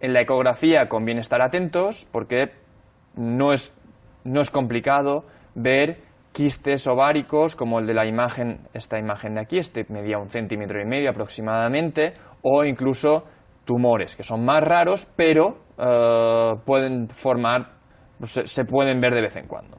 En 0.00 0.12
la 0.12 0.22
ecografía 0.22 0.88
conviene 0.88 1.20
estar 1.20 1.42
atentos 1.42 2.06
porque 2.10 2.52
no 3.16 3.52
es, 3.52 3.74
no 4.24 4.40
es 4.40 4.50
complicado 4.50 5.24
ver 5.54 5.98
quistes 6.34 6.86
ováricos 6.88 7.54
como 7.54 7.78
el 7.78 7.86
de 7.86 7.94
la 7.94 8.06
imagen, 8.06 8.68
esta 8.74 8.98
imagen 8.98 9.34
de 9.34 9.42
aquí, 9.42 9.58
este 9.58 9.86
medía 9.88 10.18
un 10.18 10.28
centímetro 10.28 10.82
y 10.82 10.84
medio 10.84 11.10
aproximadamente, 11.10 12.12
o 12.42 12.64
incluso 12.64 13.24
tumores, 13.64 14.16
que 14.16 14.24
son 14.24 14.44
más 14.44 14.62
raros, 14.62 15.06
pero 15.16 15.60
eh, 15.78 16.52
pueden 16.66 17.08
formar, 17.08 17.76
pues, 18.18 18.32
se, 18.44 18.64
pueden 18.64 19.00
ver 19.00 19.14
de 19.14 19.22
vez 19.22 19.36
en 19.36 19.46
cuando. 19.46 19.78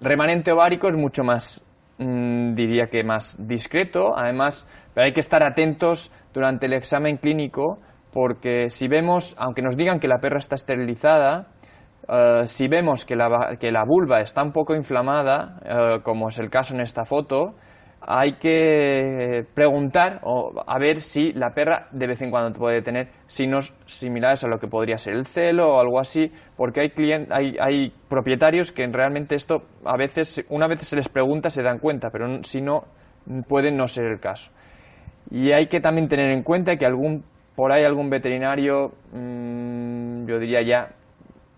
Remanente 0.00 0.50
ovárico 0.50 0.88
es 0.88 0.96
mucho 0.96 1.22
más, 1.22 1.64
mm, 1.98 2.52
diría 2.52 2.88
que 2.88 3.04
más 3.04 3.36
discreto, 3.38 4.18
además, 4.18 4.68
pero 4.92 5.06
hay 5.06 5.12
que 5.12 5.20
estar 5.20 5.44
atentos 5.44 6.12
durante 6.34 6.66
el 6.66 6.72
examen 6.72 7.18
clínico 7.18 7.78
porque 8.12 8.68
si 8.68 8.88
vemos, 8.88 9.34
aunque 9.38 9.62
nos 9.62 9.76
digan 9.76 10.00
que 10.00 10.08
la 10.08 10.18
perra 10.18 10.38
está 10.38 10.56
esterilizada, 10.56 11.46
eh, 12.08 12.42
si 12.46 12.68
vemos 12.68 13.04
que 13.04 13.16
la, 13.16 13.56
que 13.58 13.70
la, 13.70 13.84
vulva 13.84 14.20
está 14.20 14.42
un 14.42 14.52
poco 14.52 14.74
inflamada, 14.74 15.58
eh, 15.64 16.00
como 16.02 16.28
es 16.28 16.38
el 16.38 16.50
caso 16.50 16.74
en 16.74 16.80
esta 16.80 17.04
foto, 17.04 17.54
hay 18.04 18.32
que 18.32 19.44
preguntar 19.54 20.20
o 20.24 20.52
a 20.66 20.78
ver 20.78 20.98
si 20.98 21.32
la 21.34 21.50
perra 21.50 21.86
de 21.92 22.08
vez 22.08 22.20
en 22.22 22.32
cuando 22.32 22.58
puede 22.58 22.82
tener 22.82 23.10
signos 23.28 23.74
similares 23.86 24.42
a 24.42 24.48
lo 24.48 24.58
que 24.58 24.66
podría 24.66 24.98
ser 24.98 25.14
el 25.14 25.24
celo 25.24 25.76
o 25.76 25.80
algo 25.80 26.00
así, 26.00 26.32
porque 26.56 26.80
hay, 26.80 26.92
hay, 27.30 27.56
hay 27.60 27.92
propietarios 28.08 28.72
que 28.72 28.84
realmente 28.88 29.36
esto 29.36 29.62
a 29.84 29.96
veces, 29.96 30.44
una 30.48 30.66
vez 30.66 30.80
se 30.80 30.96
les 30.96 31.08
pregunta 31.08 31.48
se 31.48 31.62
dan 31.62 31.78
cuenta, 31.78 32.10
pero 32.10 32.42
si 32.42 32.60
no, 32.60 32.84
puede 33.46 33.70
no 33.70 33.86
ser 33.86 34.06
el 34.06 34.18
caso. 34.18 34.50
Y 35.30 35.52
hay 35.52 35.68
que 35.68 35.80
también 35.80 36.08
tener 36.08 36.32
en 36.32 36.42
cuenta 36.42 36.76
que 36.76 36.84
algún, 36.84 37.24
por 37.54 37.70
ahí 37.70 37.84
algún 37.84 38.10
veterinario, 38.10 38.92
mm, 39.12 40.26
yo 40.26 40.40
diría 40.40 40.62
ya 40.62 40.88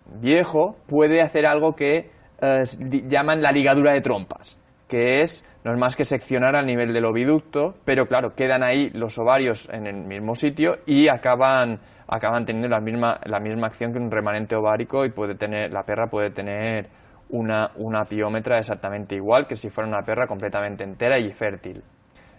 viejo, 0.07 0.77
puede 0.87 1.23
hacer 1.23 1.47
algo 1.47 1.75
que 1.75 2.11
eh, 2.41 2.63
llaman 3.09 3.43
la 3.43 3.53
ligadura 3.53 3.93
de 3.93 4.01
trompas, 4.01 4.59
que 4.89 5.21
es 5.21 5.45
no 5.65 5.73
es 5.73 5.79
más 5.79 5.97
que 5.97 6.05
seccionar 6.05 6.57
al 6.57 6.67
nivel 6.67 6.93
del 6.93 7.07
oviducto, 7.07 7.75
pero 7.85 8.07
claro, 8.07 8.35
quedan 8.35 8.63
ahí 8.63 8.91
los 8.91 9.19
ovarios 9.19 9.69
en 9.73 9.87
el 9.87 9.97
mismo 10.05 10.35
sitio 10.35 10.77
y 10.85 11.09
acaban, 11.09 11.81
acaban 12.07 12.45
teniendo 12.45 12.69
la 12.69 12.81
misma, 12.81 13.19
la 13.25 13.41
misma 13.41 13.69
acción 13.69 13.93
que 13.93 13.99
un 13.99 14.11
remanente 14.11 14.55
ovárico 14.55 15.07
y 15.07 15.11
puede 15.11 15.37
tener, 15.37 15.73
la 15.73 15.85
perra 15.85 16.09
puede 16.09 16.31
tener 16.31 16.89
una, 17.31 17.71
una 17.77 18.05
piómetra 18.05 18.59
exactamente 18.59 19.17
igual 19.17 19.47
que 19.47 19.57
si 19.57 19.71
fuera 19.71 19.89
una 19.89 20.03
perra 20.03 20.27
completamente 20.27 20.85
entera 20.85 21.19
y 21.19 21.33
fértil. 21.33 21.83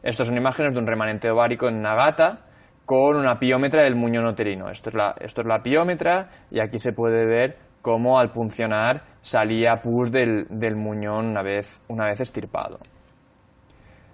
Estas 0.03 0.27
son 0.27 0.37
imágenes 0.37 0.73
de 0.73 0.79
un 0.79 0.85
remanente 0.85 1.31
ovárico 1.31 1.67
en 1.67 1.77
una 1.77 1.95
gata 1.95 2.45
con 2.85 3.15
una 3.15 3.39
piómetra 3.39 3.83
del 3.83 3.95
muñón 3.95 4.25
uterino. 4.25 4.69
Esto 4.69 4.89
es 4.89 4.95
la, 4.95 5.15
esto 5.19 5.41
es 5.41 5.47
la 5.47 5.61
piómetra 5.61 6.29
y 6.51 6.59
aquí 6.59 6.77
se 6.77 6.93
puede 6.93 7.25
ver 7.25 7.57
cómo 7.81 8.19
al 8.19 8.31
puncionar 8.31 9.03
salía 9.21 9.81
pus 9.81 10.11
del, 10.11 10.45
del 10.49 10.75
muñón 10.75 11.27
una 11.27 11.41
vez, 11.41 11.81
una 11.87 12.05
vez 12.05 12.21
estirpado. 12.21 12.79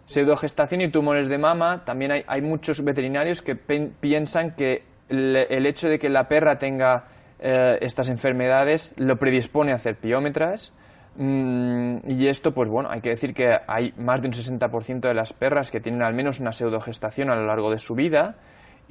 Pseudogestación 0.06 0.82
y 0.82 0.92
tumores 0.92 1.30
de 1.30 1.38
mama, 1.38 1.84
también 1.86 2.12
hay, 2.12 2.24
hay 2.28 2.42
muchos 2.42 2.84
veterinarios 2.84 3.42
que 3.42 3.56
piensan 3.56 4.56
que 4.56 4.84
el, 5.12 5.66
hecho 5.66 5.88
de 5.88 6.00
que 6.00 6.10
la 6.10 6.28
perra 6.28 6.58
tenga 6.58 7.06
eh, 7.40 7.78
estas 7.82 8.10
enfermedades 8.10 8.94
lo 8.98 9.18
predispone 9.18 9.72
a 9.72 9.76
hacer 9.76 9.98
piómetras. 9.98 10.74
Mm, 11.16 12.10
y 12.10 12.28
esto, 12.28 12.54
pues 12.54 12.70
bueno, 12.70 12.90
hay 12.90 13.02
que 13.02 13.10
decir 13.10 13.34
que 13.34 13.52
hay 13.68 13.94
más 13.98 14.22
de 14.22 14.30
un 14.30 14.34
60% 14.34 15.02
de 15.02 15.14
las 15.14 15.34
perras 15.34 15.72
que 15.72 15.80
tienen 15.80 16.02
al 16.04 16.14
menos 16.14 16.40
una 16.40 16.52
pseudogestación 16.52 17.30
a 17.30 17.36
lo 17.36 17.46
largo 17.46 17.70
de 17.70 17.78
su 17.78 17.96
vida 17.96 18.36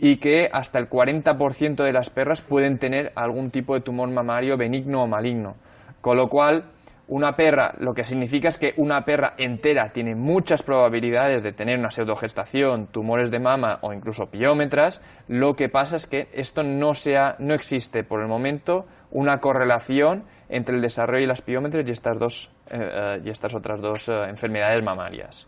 y 0.02 0.16
que 0.16 0.49
hasta 0.50 0.78
el 0.78 0.88
40% 0.88 1.85
de 1.85 1.92
las 1.92 2.09
perras 2.09 2.40
pueden 2.40 2.78
tener 2.78 3.12
algún 3.14 3.50
tipo 3.50 3.75
de 3.75 3.83
tumor 3.83 4.11
mamario 4.11 4.57
benigno 4.57 5.02
o 5.02 5.07
maligno. 5.07 5.57
Con 6.00 6.16
lo 6.16 6.28
cual, 6.28 6.71
una 7.07 7.37
perra, 7.37 7.75
lo 7.78 7.92
que 7.92 8.04
significa 8.04 8.49
es 8.49 8.57
que 8.57 8.73
una 8.78 9.04
perra 9.04 9.35
entera 9.37 9.92
tiene 9.92 10.14
muchas 10.14 10.62
probabilidades 10.62 11.42
de 11.42 11.52
tener 11.52 11.78
una 11.78 11.90
pseudogestación, 11.90 12.87
tumores 12.87 13.30
de 13.30 13.40
mama 13.40 13.78
o 13.83 13.92
incluso 13.92 14.30
piómetras. 14.30 15.02
Lo 15.28 15.54
que 15.54 15.69
pasa 15.69 15.97
es 15.97 16.07
que 16.07 16.28
esto 16.33 16.62
no, 16.62 16.95
sea, 16.95 17.37
no 17.38 17.52
existe 17.52 18.02
por 18.02 18.23
el 18.23 18.28
momento 18.28 18.87
una 19.11 19.38
correlación 19.38 20.25
entre 20.49 20.76
el 20.76 20.80
desarrollo 20.80 21.21
de 21.21 21.26
las 21.26 21.42
piómetras 21.42 21.87
y 21.87 21.90
estas, 21.90 22.19
dos, 22.19 22.50
eh, 22.71 22.78
eh, 22.80 23.21
y 23.23 23.28
estas 23.28 23.54
otras 23.54 23.83
dos 23.83 24.09
eh, 24.09 24.12
enfermedades 24.30 24.83
mamarias. 24.83 25.47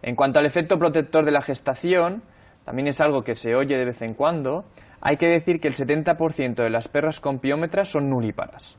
En 0.00 0.16
cuanto 0.16 0.38
al 0.38 0.46
efecto 0.46 0.78
protector 0.78 1.26
de 1.26 1.32
la 1.32 1.42
gestación, 1.42 2.22
también 2.68 2.88
es 2.88 3.00
algo 3.00 3.22
que 3.22 3.34
se 3.34 3.54
oye 3.54 3.78
de 3.78 3.86
vez 3.86 4.02
en 4.02 4.12
cuando, 4.12 4.66
hay 5.00 5.16
que 5.16 5.26
decir 5.26 5.58
que 5.58 5.68
el 5.68 5.74
70% 5.74 6.56
de 6.56 6.68
las 6.68 6.86
perras 6.86 7.18
con 7.18 7.38
piómetras 7.38 7.88
son 7.88 8.10
nulíparas. 8.10 8.76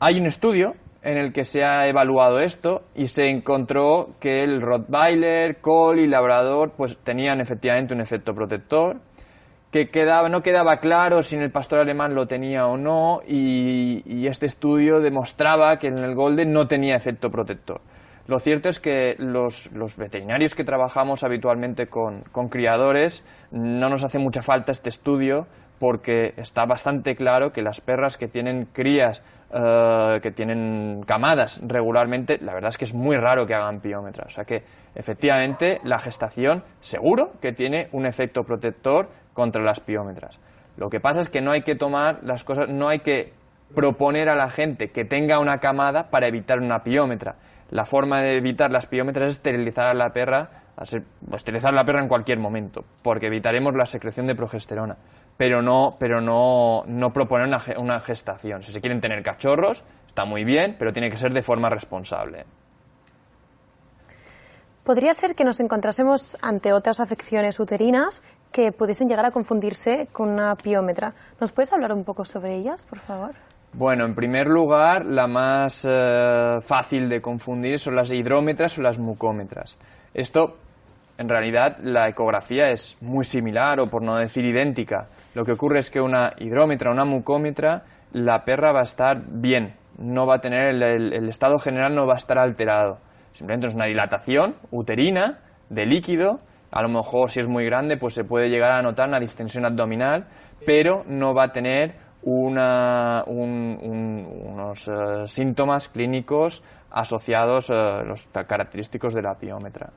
Hay 0.00 0.18
un 0.18 0.26
estudio 0.26 0.74
en 1.02 1.18
el 1.18 1.32
que 1.32 1.44
se 1.44 1.62
ha 1.62 1.86
evaluado 1.86 2.40
esto 2.40 2.82
y 2.96 3.06
se 3.06 3.30
encontró 3.30 4.16
que 4.18 4.42
el 4.42 4.60
Rottweiler, 4.60 5.60
Cole 5.60 6.02
y 6.02 6.08
Labrador 6.08 6.72
pues 6.76 6.98
tenían 6.98 7.40
efectivamente 7.40 7.94
un 7.94 8.00
efecto 8.00 8.34
protector, 8.34 8.96
que 9.70 9.88
no 10.28 10.42
quedaba 10.42 10.78
claro 10.78 11.22
si 11.22 11.36
en 11.36 11.42
el 11.42 11.52
pastor 11.52 11.78
alemán 11.78 12.12
lo 12.12 12.26
tenía 12.26 12.66
o 12.66 12.76
no 12.76 13.20
y, 13.24 14.26
este 14.26 14.46
estudio 14.46 14.98
demostraba 14.98 15.76
que 15.76 15.86
en 15.86 15.98
el 15.98 16.16
Golden 16.16 16.52
no 16.52 16.66
tenía 16.66 16.96
efecto 16.96 17.30
protector. 17.30 17.80
Lo 18.30 18.38
cierto 18.38 18.68
es 18.68 18.78
que 18.78 19.16
los, 19.18 19.68
veterinarios 19.98 20.54
que 20.54 20.62
trabajamos 20.62 21.24
habitualmente 21.24 21.88
con, 21.88 22.22
criadores 22.48 23.24
no 23.50 23.88
nos 23.88 24.04
hace 24.04 24.20
mucha 24.20 24.40
falta 24.40 24.70
este 24.70 24.88
estudio 24.88 25.48
porque 25.80 26.34
está 26.36 26.64
bastante 26.64 27.16
claro 27.16 27.50
que 27.50 27.60
las 27.60 27.80
perras 27.80 28.16
que 28.16 28.28
tienen 28.28 28.66
crías 28.66 29.24
eh, 29.52 30.20
que 30.22 30.30
tienen 30.30 31.02
camadas 31.04 31.60
regularmente, 31.66 32.38
la 32.40 32.54
verdad 32.54 32.68
es 32.68 32.78
que 32.78 32.84
es 32.84 32.94
muy 32.94 33.16
raro 33.16 33.46
que 33.46 33.54
hagan 33.54 33.80
piómetras. 33.80 34.28
O 34.28 34.30
sea 34.30 34.44
que 34.44 34.62
efectivamente 34.94 35.80
la 35.82 35.98
gestación 35.98 36.62
seguro 36.78 37.32
que 37.40 37.50
tiene 37.50 37.88
un 37.90 38.06
efecto 38.06 38.44
protector 38.44 39.08
contra 39.32 39.60
las 39.60 39.80
piómetras. 39.80 40.38
Lo 40.76 40.88
que 40.88 41.00
pasa 41.00 41.20
es 41.20 41.28
que 41.28 41.40
no 41.40 41.50
hay 41.50 41.62
que 41.62 41.74
tomar 41.74 42.20
las 42.22 42.44
cosas, 42.44 42.68
no 42.68 42.88
hay 42.88 43.00
que 43.00 43.32
proponer 43.74 44.28
a 44.28 44.36
la 44.36 44.50
gente 44.50 44.90
que 44.90 45.04
tenga 45.04 45.40
una 45.40 45.58
camada 45.58 46.10
para 46.10 46.28
evitar 46.28 46.60
una 46.60 46.84
piómetra. 46.84 47.36
La 47.70 47.84
forma 47.84 48.20
de 48.20 48.36
evitar 48.36 48.70
las 48.70 48.86
piómetras 48.86 49.28
es 49.28 49.36
esterilizar 49.36 49.86
a 49.86 49.94
la 49.94 50.12
perra, 50.12 50.64
esterilizar 51.32 51.72
a 51.72 51.76
la 51.76 51.84
perra 51.84 52.00
en 52.00 52.08
cualquier 52.08 52.38
momento, 52.38 52.84
porque 53.02 53.26
evitaremos 53.26 53.74
la 53.74 53.86
secreción 53.86 54.26
de 54.26 54.34
progesterona 54.34 54.96
pero 55.40 55.62
no, 55.62 55.96
pero 55.98 56.20
no, 56.20 56.82
no 56.86 57.14
proponer 57.14 57.46
una, 57.46 57.62
una 57.78 57.98
gestación. 58.00 58.62
Si 58.62 58.72
se 58.72 58.80
quieren 58.82 59.00
tener 59.00 59.22
cachorros, 59.22 59.82
está 60.06 60.26
muy 60.26 60.44
bien, 60.44 60.76
pero 60.78 60.92
tiene 60.92 61.08
que 61.08 61.16
ser 61.16 61.32
de 61.32 61.40
forma 61.40 61.70
responsable. 61.70 62.44
Podría 64.84 65.14
ser 65.14 65.34
que 65.34 65.44
nos 65.44 65.58
encontrásemos 65.58 66.36
ante 66.42 66.74
otras 66.74 67.00
afecciones 67.00 67.58
uterinas 67.58 68.22
que 68.52 68.70
pudiesen 68.70 69.08
llegar 69.08 69.24
a 69.24 69.30
confundirse 69.30 70.08
con 70.12 70.28
una 70.28 70.54
piómetra. 70.56 71.14
¿Nos 71.40 71.52
puedes 71.52 71.72
hablar 71.72 71.94
un 71.94 72.04
poco 72.04 72.26
sobre 72.26 72.56
ellas, 72.56 72.84
por 72.84 72.98
favor? 72.98 73.30
Bueno, 73.72 74.04
en 74.04 74.14
primer 74.14 74.48
lugar, 74.48 75.06
la 75.06 75.28
más 75.28 75.86
eh, 75.88 76.58
fácil 76.60 77.08
de 77.08 77.20
confundir 77.20 77.78
son 77.78 77.94
las 77.94 78.10
hidrómetras 78.10 78.76
o 78.78 78.82
las 78.82 78.98
mucómetras. 78.98 79.78
Esto, 80.12 80.56
en 81.16 81.28
realidad, 81.28 81.78
la 81.80 82.08
ecografía 82.08 82.70
es 82.70 82.96
muy 83.00 83.22
similar 83.24 83.78
o 83.78 83.86
por 83.86 84.02
no 84.02 84.16
decir 84.16 84.44
idéntica. 84.44 85.08
Lo 85.34 85.44
que 85.44 85.52
ocurre 85.52 85.78
es 85.78 85.90
que 85.90 86.00
una 86.00 86.32
hidrómetra, 86.38 86.90
una 86.90 87.04
mucómetra, 87.04 87.84
la 88.12 88.44
perra 88.44 88.72
va 88.72 88.80
a 88.80 88.84
estar 88.84 89.22
bien, 89.24 89.74
no 89.98 90.26
va 90.26 90.36
a 90.36 90.40
tener 90.40 90.82
el, 90.82 91.28
estado 91.28 91.58
general 91.58 91.94
no 91.94 92.06
va 92.06 92.14
a 92.14 92.16
estar 92.16 92.38
alterado. 92.38 92.98
Simplemente 93.32 93.68
es 93.68 93.74
una 93.74 93.86
dilatación 93.86 94.56
uterina 94.72 95.38
de 95.68 95.86
líquido, 95.86 96.40
a 96.72 96.82
lo 96.82 96.88
mejor 96.88 97.30
si 97.30 97.38
es 97.38 97.48
muy 97.48 97.64
grande 97.64 97.96
pues 97.96 98.14
se 98.14 98.24
puede 98.24 98.48
llegar 98.48 98.72
a 98.72 98.82
notar 98.82 99.08
una 99.08 99.20
distensión 99.20 99.64
abdominal, 99.64 100.26
pero 100.66 101.04
no 101.06 101.34
va 101.34 101.44
a 101.44 101.52
tener 101.52 101.94
unos 102.22 103.26
eh, 104.88 105.26
síntomas 105.26 105.88
clínicos 105.88 106.62
asociados 106.90 107.70
a 107.70 108.00
eh, 108.00 108.04
los 108.04 108.26
característicos 108.26 109.14
de 109.14 109.22
la 109.22 109.34
piómetra. 109.34 109.90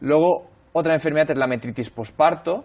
Luego, 0.00 0.48
otra 0.72 0.94
enfermedad 0.94 1.30
es 1.30 1.36
la 1.38 1.46
metritis 1.46 1.90
posparto, 1.90 2.64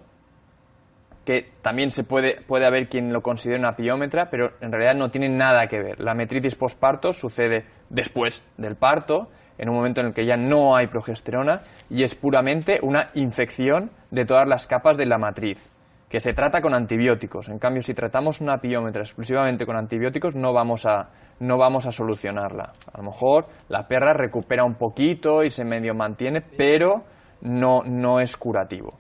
que 1.26 1.52
también 1.62 1.90
se 1.90 2.04
puede, 2.04 2.42
puede 2.42 2.66
haber 2.66 2.90
quien 2.90 3.14
lo 3.14 3.22
considere 3.22 3.60
una 3.60 3.76
piómetra, 3.76 4.30
pero 4.30 4.52
en 4.60 4.72
realidad 4.72 4.96
no 4.96 5.10
tiene 5.10 5.30
nada 5.30 5.68
que 5.68 5.82
ver. 5.82 6.00
La 6.00 6.14
metritis 6.14 6.56
postparto 6.56 7.14
sucede 7.14 7.66
después 7.90 8.44
del 8.58 8.76
parto, 8.76 9.30
en 9.58 9.70
un 9.70 9.76
momento 9.76 10.02
en 10.02 10.08
el 10.08 10.14
que 10.14 10.26
ya 10.26 10.36
no 10.36 10.76
hay 10.76 10.88
progesterona, 10.88 11.62
y 11.90 12.04
es 12.04 12.16
puramente 12.16 12.80
una 12.82 13.08
infección 13.14 13.92
de 14.12 14.26
todas 14.26 14.48
las 14.48 14.68
capas 14.68 14.98
de 14.98 15.06
la 15.06 15.18
matriz, 15.18 15.72
que 16.14 16.20
se 16.20 16.34
trata 16.34 16.62
con 16.62 16.76
antibióticos. 16.76 17.50
En 17.50 17.58
cambio, 17.58 17.82
si 17.82 17.96
tratamos 17.96 18.40
una 18.40 18.60
piómetra 18.60 19.02
exclusivamente 19.02 19.66
con 19.66 19.76
antibióticos, 19.76 20.36
no 20.36 20.54
vamos 20.54 20.86
a, 20.86 21.10
no 21.40 21.58
vamos 21.58 21.88
a 21.88 21.92
solucionarla. 21.92 22.74
A 22.94 22.98
lo 23.00 23.06
mejor 23.06 23.48
la 23.68 23.88
perra 23.88 24.14
recupera 24.14 24.64
un 24.64 24.76
poquito 24.76 25.44
y 25.44 25.50
se 25.50 25.66
medio 25.66 25.96
mantiene, 25.96 26.42
pero 26.42 27.02
no, 27.42 27.82
no 27.84 28.20
es 28.20 28.38
curativo. 28.38 28.94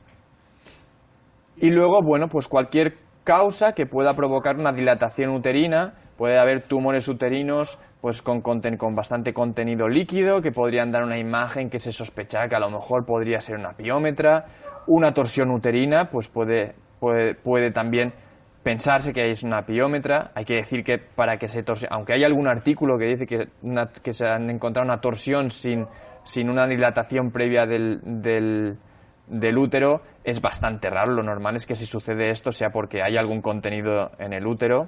Y 1.57 1.69
luego, 1.69 2.01
bueno, 2.01 2.29
pues 2.29 2.47
cualquier 2.47 2.95
causa 3.23 3.73
que 3.73 3.85
pueda 3.85 4.15
provocar 4.15 4.57
una 4.57 4.71
dilatación 4.71 5.35
uterina, 5.35 5.93
puede 6.17 6.39
haber 6.39 6.63
tumores 6.63 7.07
uterinos 7.07 7.77
pues 8.01 8.23
con, 8.23 8.41
con 8.41 8.95
bastante 8.95 9.33
contenido 9.33 9.87
líquido 9.87 10.41
que 10.41 10.51
podrían 10.51 10.91
dar 10.91 11.03
una 11.03 11.19
imagen 11.19 11.69
que 11.69 11.77
se 11.77 11.91
sospecha 11.91 12.47
que 12.47 12.55
a 12.55 12.59
lo 12.59 12.71
mejor 12.71 13.05
podría 13.05 13.39
ser 13.39 13.57
una 13.57 13.73
piómetra, 13.73 14.45
una 14.87 15.13
torsión 15.13 15.51
uterina, 15.51 16.09
pues 16.09 16.27
puede, 16.27 16.75
puede, 17.43 17.71
también 17.71 18.13
pensarse 18.63 19.13
que 19.13 19.31
es 19.31 19.43
una 19.43 19.65
piómetra. 19.65 20.31
Hay 20.35 20.45
que 20.45 20.55
decir 20.55 20.83
que 20.83 20.97
para 20.97 21.37
que 21.37 21.47
se 21.47 21.63
torsione, 21.63 21.93
aunque 21.93 22.13
hay 22.13 22.23
algún 22.23 22.47
artículo 22.47 22.97
que 22.97 23.05
dice 23.05 23.25
que, 23.25 24.13
se 24.13 24.25
han 24.25 24.49
encontrado 24.49 24.85
una 24.85 25.01
torsión 25.01 25.49
sin, 25.49 25.85
sin 26.23 26.49
una 26.49 26.65
dilatación 26.65 27.31
previa 27.31 27.65
del, 27.65 27.99
del 29.27 29.57
útero 29.57 30.01
es 30.23 30.41
bastante 30.41 30.89
raro. 30.89 31.13
Lo 31.13 31.23
normal 31.23 31.55
es 31.55 31.65
que 31.65 31.75
si 31.75 31.85
sucede 31.85 32.29
esto 32.29 32.51
sea 32.51 32.69
porque 32.69 33.01
hay 33.05 33.17
algún 33.17 33.41
contenido 33.41 34.11
en 34.19 34.33
el 34.33 34.45
útero. 34.45 34.87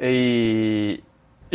Y, 0.00 1.02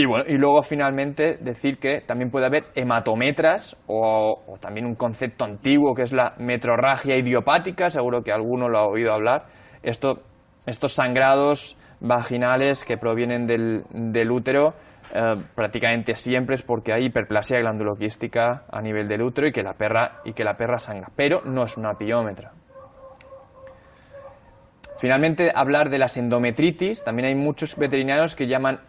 bueno, 0.05 0.25
y 0.27 0.37
luego 0.37 0.61
finalmente 0.61 1.37
decir 1.39 1.79
que 1.79 2.01
también 2.01 2.29
puede 2.29 2.45
haber 2.45 2.65
hematometras 2.75 3.77
o, 3.87 4.57
también 4.59 4.85
un 4.85 4.95
concepto 4.95 5.45
antiguo 5.45 5.93
que 5.95 6.03
es 6.03 6.11
la 6.11 6.35
metrorragia 6.37 7.17
idiopática, 7.17 7.89
seguro 7.89 8.21
que 8.21 8.31
alguno 8.31 8.67
lo 8.69 8.77
ha 8.77 8.87
oído 8.87 9.13
hablar. 9.13 9.45
Esto, 9.85 10.23
estos 10.65 10.93
sangrados 10.93 11.77
vaginales 11.99 12.83
que 12.83 12.97
provienen 12.97 13.45
del, 13.45 14.31
útero 14.31 14.73
eh, 15.13 15.35
prácticamente 15.53 16.15
siempre 16.15 16.55
es 16.55 16.63
porque 16.63 16.91
hay 16.91 17.05
hiperplasia 17.05 17.59
glanduloquística 17.59 18.63
a 18.69 18.81
nivel 18.81 19.07
del 19.07 19.21
útero 19.21 19.47
y 19.47 19.51
que 19.51 19.61
la 19.61 19.73
perra, 19.73 20.21
y 20.25 20.33
que 20.33 20.43
la 20.43 20.57
perra 20.57 20.79
sangra, 20.79 21.09
pero 21.15 21.41
no 21.45 21.63
es 21.63 21.77
una 21.77 21.93
piómetra. 21.93 22.51
Finalmente, 24.97 25.51
hablar 25.53 25.91
de 25.91 25.99
las 25.99 26.17
endometritis. 26.17 27.03
También 27.03 27.27
hay 27.27 27.35
muchos 27.35 27.77
veterinarios 27.77 28.33
que 28.33 28.47
llaman, 28.47 28.79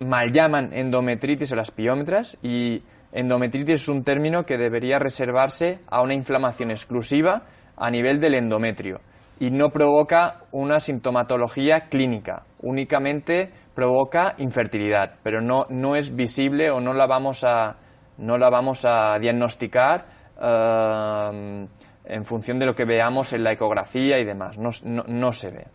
mal 0.00 0.32
llaman 0.32 0.74
endometritis 0.74 1.50
a 1.52 1.56
las 1.56 1.70
piómetras 1.70 2.36
y 2.42 2.82
endometritis 3.12 3.82
es 3.82 3.88
un 3.88 4.04
término 4.04 4.44
que 4.44 4.58
debería 4.58 4.98
reservarse 4.98 5.78
a 5.86 6.02
una 6.02 6.14
inflamación 6.14 6.72
exclusiva 6.72 7.44
a 7.76 7.90
nivel 7.90 8.20
del 8.20 8.34
endometrio 8.34 9.00
y 9.42 9.50
no 9.50 9.70
provoca 9.70 10.44
una 10.52 10.78
sintomatología 10.78 11.88
clínica, 11.88 12.44
únicamente 12.60 13.50
provoca 13.74 14.34
infertilidad, 14.38 15.16
pero 15.24 15.40
no, 15.40 15.64
no 15.68 15.96
es 15.96 16.14
visible 16.14 16.70
o 16.70 16.78
no 16.80 16.94
la 16.94 17.08
vamos 17.08 17.42
a, 17.42 17.74
no 18.18 18.38
la 18.38 18.50
vamos 18.50 18.84
a 18.84 19.18
diagnosticar 19.18 20.06
eh, 20.40 21.66
en 22.04 22.24
función 22.24 22.60
de 22.60 22.66
lo 22.66 22.74
que 22.74 22.84
veamos 22.84 23.32
en 23.32 23.42
la 23.42 23.50
ecografía 23.50 24.20
y 24.20 24.24
demás, 24.24 24.58
no, 24.58 24.70
no 24.84 25.32
se 25.32 25.48
ve. 25.50 25.66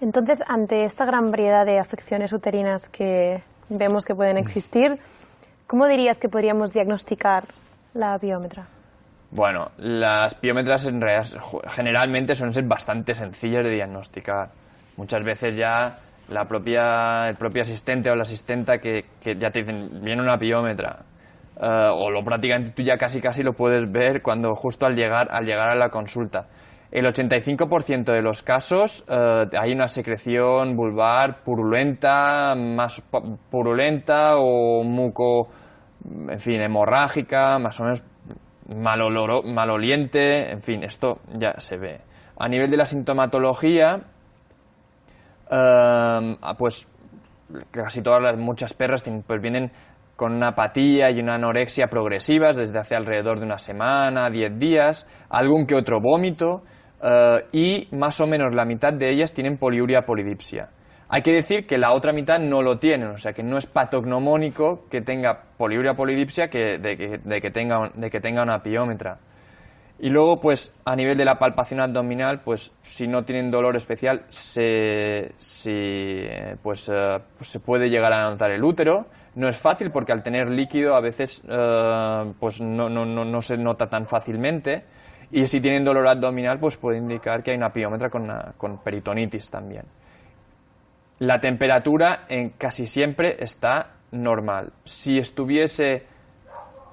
Entonces, 0.00 0.42
ante 0.48 0.82
esta 0.82 1.04
gran 1.04 1.30
variedad 1.30 1.64
de 1.64 1.78
afecciones 1.78 2.32
uterinas 2.32 2.88
que 2.88 3.44
vemos 3.68 4.04
que 4.04 4.16
pueden 4.16 4.38
existir, 4.38 4.98
¿cómo 5.68 5.86
dirías 5.86 6.18
que 6.18 6.28
podríamos 6.28 6.72
diagnosticar 6.72 7.44
la 7.94 8.18
biómetra? 8.18 8.66
Bueno, 9.34 9.70
las 9.78 10.34
piómetras 10.34 10.86
en 10.86 11.00
realidad, 11.00 11.40
generalmente 11.68 12.34
suelen 12.34 12.52
ser 12.52 12.64
bastante 12.64 13.14
sencillas 13.14 13.64
de 13.64 13.70
diagnosticar. 13.70 14.50
Muchas 14.98 15.24
veces 15.24 15.56
ya 15.56 15.96
la 16.28 16.44
propia, 16.44 17.30
el 17.30 17.36
propio 17.36 17.62
asistente 17.62 18.10
o 18.10 18.14
la 18.14 18.24
asistenta 18.24 18.76
que, 18.76 19.06
ya 19.24 19.50
te 19.50 19.60
dicen, 19.60 20.02
viene 20.02 20.20
una 20.20 20.36
piómetra, 20.36 20.98
eh, 21.58 21.88
o 21.90 22.10
lo 22.10 22.22
prácticamente 22.22 22.72
tú 22.72 22.82
ya 22.82 22.98
casi 22.98 23.22
casi 23.22 23.42
lo 23.42 23.54
puedes 23.54 23.90
ver 23.90 24.20
cuando 24.20 24.54
justo 24.54 24.84
al 24.84 24.94
llegar, 24.94 25.28
al 25.30 25.46
llegar 25.46 25.70
a 25.70 25.76
la 25.76 25.88
consulta. 25.88 26.48
El 26.90 27.06
85% 27.06 28.12
de 28.12 28.20
los 28.20 28.42
casos 28.42 29.02
eh, 29.08 29.46
hay 29.58 29.72
una 29.72 29.88
secreción 29.88 30.76
vulvar 30.76 31.42
purulenta, 31.42 32.54
más 32.54 33.00
purulenta 33.50 34.36
o 34.36 34.84
muco, 34.84 35.48
en 36.28 36.38
fin, 36.38 36.60
hemorrágica, 36.60 37.58
más 37.58 37.80
o 37.80 37.84
menos 37.84 38.11
mal 38.74 39.00
maloliente, 39.44 40.50
en 40.50 40.62
fin, 40.62 40.82
esto 40.82 41.20
ya 41.34 41.54
se 41.58 41.76
ve. 41.76 42.00
A 42.38 42.48
nivel 42.48 42.70
de 42.70 42.76
la 42.76 42.86
sintomatología, 42.86 43.94
em, 45.50 46.36
ah, 46.40 46.54
pues 46.58 46.88
casi 47.70 48.02
todas 48.02 48.22
las 48.22 48.36
muchas 48.36 48.74
perras 48.74 49.04
pues 49.26 49.40
vienen 49.40 49.70
con 50.16 50.34
una 50.34 50.48
apatía 50.48 51.10
y 51.10 51.20
una 51.20 51.34
anorexia 51.34 51.88
progresivas 51.88 52.56
desde 52.56 52.78
hace 52.78 52.94
alrededor 52.94 53.38
de 53.38 53.46
una 53.46 53.58
semana, 53.58 54.30
10 54.30 54.58
días, 54.58 55.08
algún 55.28 55.66
que 55.66 55.74
otro 55.74 56.00
vómito 56.00 56.62
eh, 57.02 57.46
y 57.52 57.88
más 57.96 58.20
o 58.20 58.26
menos 58.26 58.54
la 58.54 58.64
mitad 58.64 58.92
de 58.92 59.10
ellas 59.10 59.32
tienen 59.32 59.58
poliuria 59.58 60.02
polidipsia. 60.02 60.68
Hay 61.14 61.20
que 61.20 61.34
decir 61.34 61.66
que 61.66 61.76
la 61.76 61.92
otra 61.92 62.10
mitad 62.14 62.38
no 62.38 62.62
lo 62.62 62.78
tienen, 62.78 63.08
o 63.08 63.18
sea 63.18 63.34
que 63.34 63.42
no 63.42 63.58
es 63.58 63.66
patognomónico 63.66 64.86
que 64.88 65.02
tenga 65.02 65.42
poliuria 65.58 65.92
polidipsia 65.92 66.48
que, 66.48 66.78
de, 66.78 66.96
que, 66.96 67.50
tenga, 67.50 67.90
de 67.92 68.08
que 68.08 68.18
tenga 68.18 68.42
una 68.42 68.62
piómetra. 68.62 69.18
Y 69.98 70.08
luego, 70.08 70.40
pues, 70.40 70.72
a 70.86 70.96
nivel 70.96 71.18
de 71.18 71.26
la 71.26 71.38
palpación 71.38 71.80
abdominal, 71.80 72.40
pues, 72.40 72.72
si 72.80 73.06
no 73.06 73.24
tienen 73.24 73.50
dolor 73.50 73.76
especial, 73.76 74.24
se, 74.30 75.34
pues, 76.62 76.88
eh, 76.90 77.18
pues, 77.36 77.48
se 77.50 77.60
puede 77.60 77.90
llegar 77.90 78.14
a 78.14 78.30
notar 78.30 78.50
el 78.50 78.64
útero. 78.64 79.04
No 79.34 79.50
es 79.50 79.58
fácil 79.58 79.90
porque 79.90 80.12
al 80.12 80.22
tener 80.22 80.48
líquido 80.48 80.94
a 80.96 81.02
veces 81.02 81.42
eh, 81.46 82.32
pues 82.40 82.58
no, 82.62 82.88
no, 82.88 83.42
se 83.42 83.58
nota 83.58 83.86
tan 83.86 84.06
fácilmente. 84.06 84.84
Y 85.30 85.46
si 85.46 85.60
tienen 85.60 85.84
dolor 85.84 86.08
abdominal, 86.08 86.58
pues 86.58 86.78
puede 86.78 86.96
indicar 86.96 87.42
que 87.42 87.50
hay 87.50 87.58
una 87.58 87.70
piómetra 87.70 88.08
con, 88.08 88.32
con 88.56 88.78
peritonitis 88.78 89.50
también 89.50 89.84
la 91.22 91.38
temperatura 91.38 92.24
en 92.28 92.50
casi 92.50 92.84
siempre 92.84 93.36
está 93.38 93.92
normal. 94.10 94.72
Si 94.82 95.18
estuviese 95.18 96.04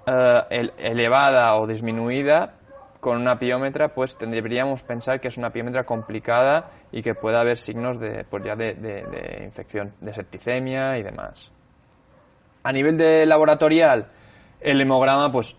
eh, 0.05 0.69
elevada 0.77 1.55
o 1.55 1.65
disminuida 1.65 2.53
con 2.99 3.19
una 3.19 3.39
piómetra, 3.39 3.87
pues 3.87 4.15
tendríamos 4.19 4.83
pensar 4.83 5.19
que 5.19 5.29
es 5.29 5.37
una 5.39 5.49
piómetra 5.49 5.83
complicada 5.83 6.69
y 6.91 7.01
que 7.01 7.15
puede 7.15 7.39
haber 7.39 7.57
signos 7.57 7.99
de, 7.99 8.23
pues 8.29 8.43
ya 8.45 8.55
de, 8.55 9.41
infección, 9.45 9.95
de 9.99 10.13
septicemia 10.13 10.99
y 10.99 11.01
demás. 11.01 11.51
A 12.61 12.71
nivel 12.71 12.97
de 12.99 13.25
laboratorial, 13.25 14.09
el 14.61 14.79
hemograma, 14.79 15.31
pues 15.31 15.57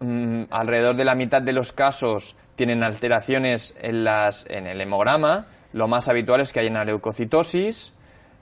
mm, 0.00 0.42
alrededor 0.50 0.96
de 0.96 1.04
la 1.06 1.14
mitad 1.14 1.40
de 1.40 1.54
los 1.54 1.72
casos 1.72 2.36
tienen 2.56 2.82
alteraciones 2.82 3.74
en, 3.80 4.04
las, 4.04 4.44
en 4.50 4.66
el 4.66 4.82
hemograma, 4.82 5.46
lo 5.72 5.88
más 5.88 6.08
habitual 6.08 6.40
es 6.40 6.52
que 6.52 6.60
haya 6.60 6.70
una 6.70 6.84
leucocitosis 6.84 7.94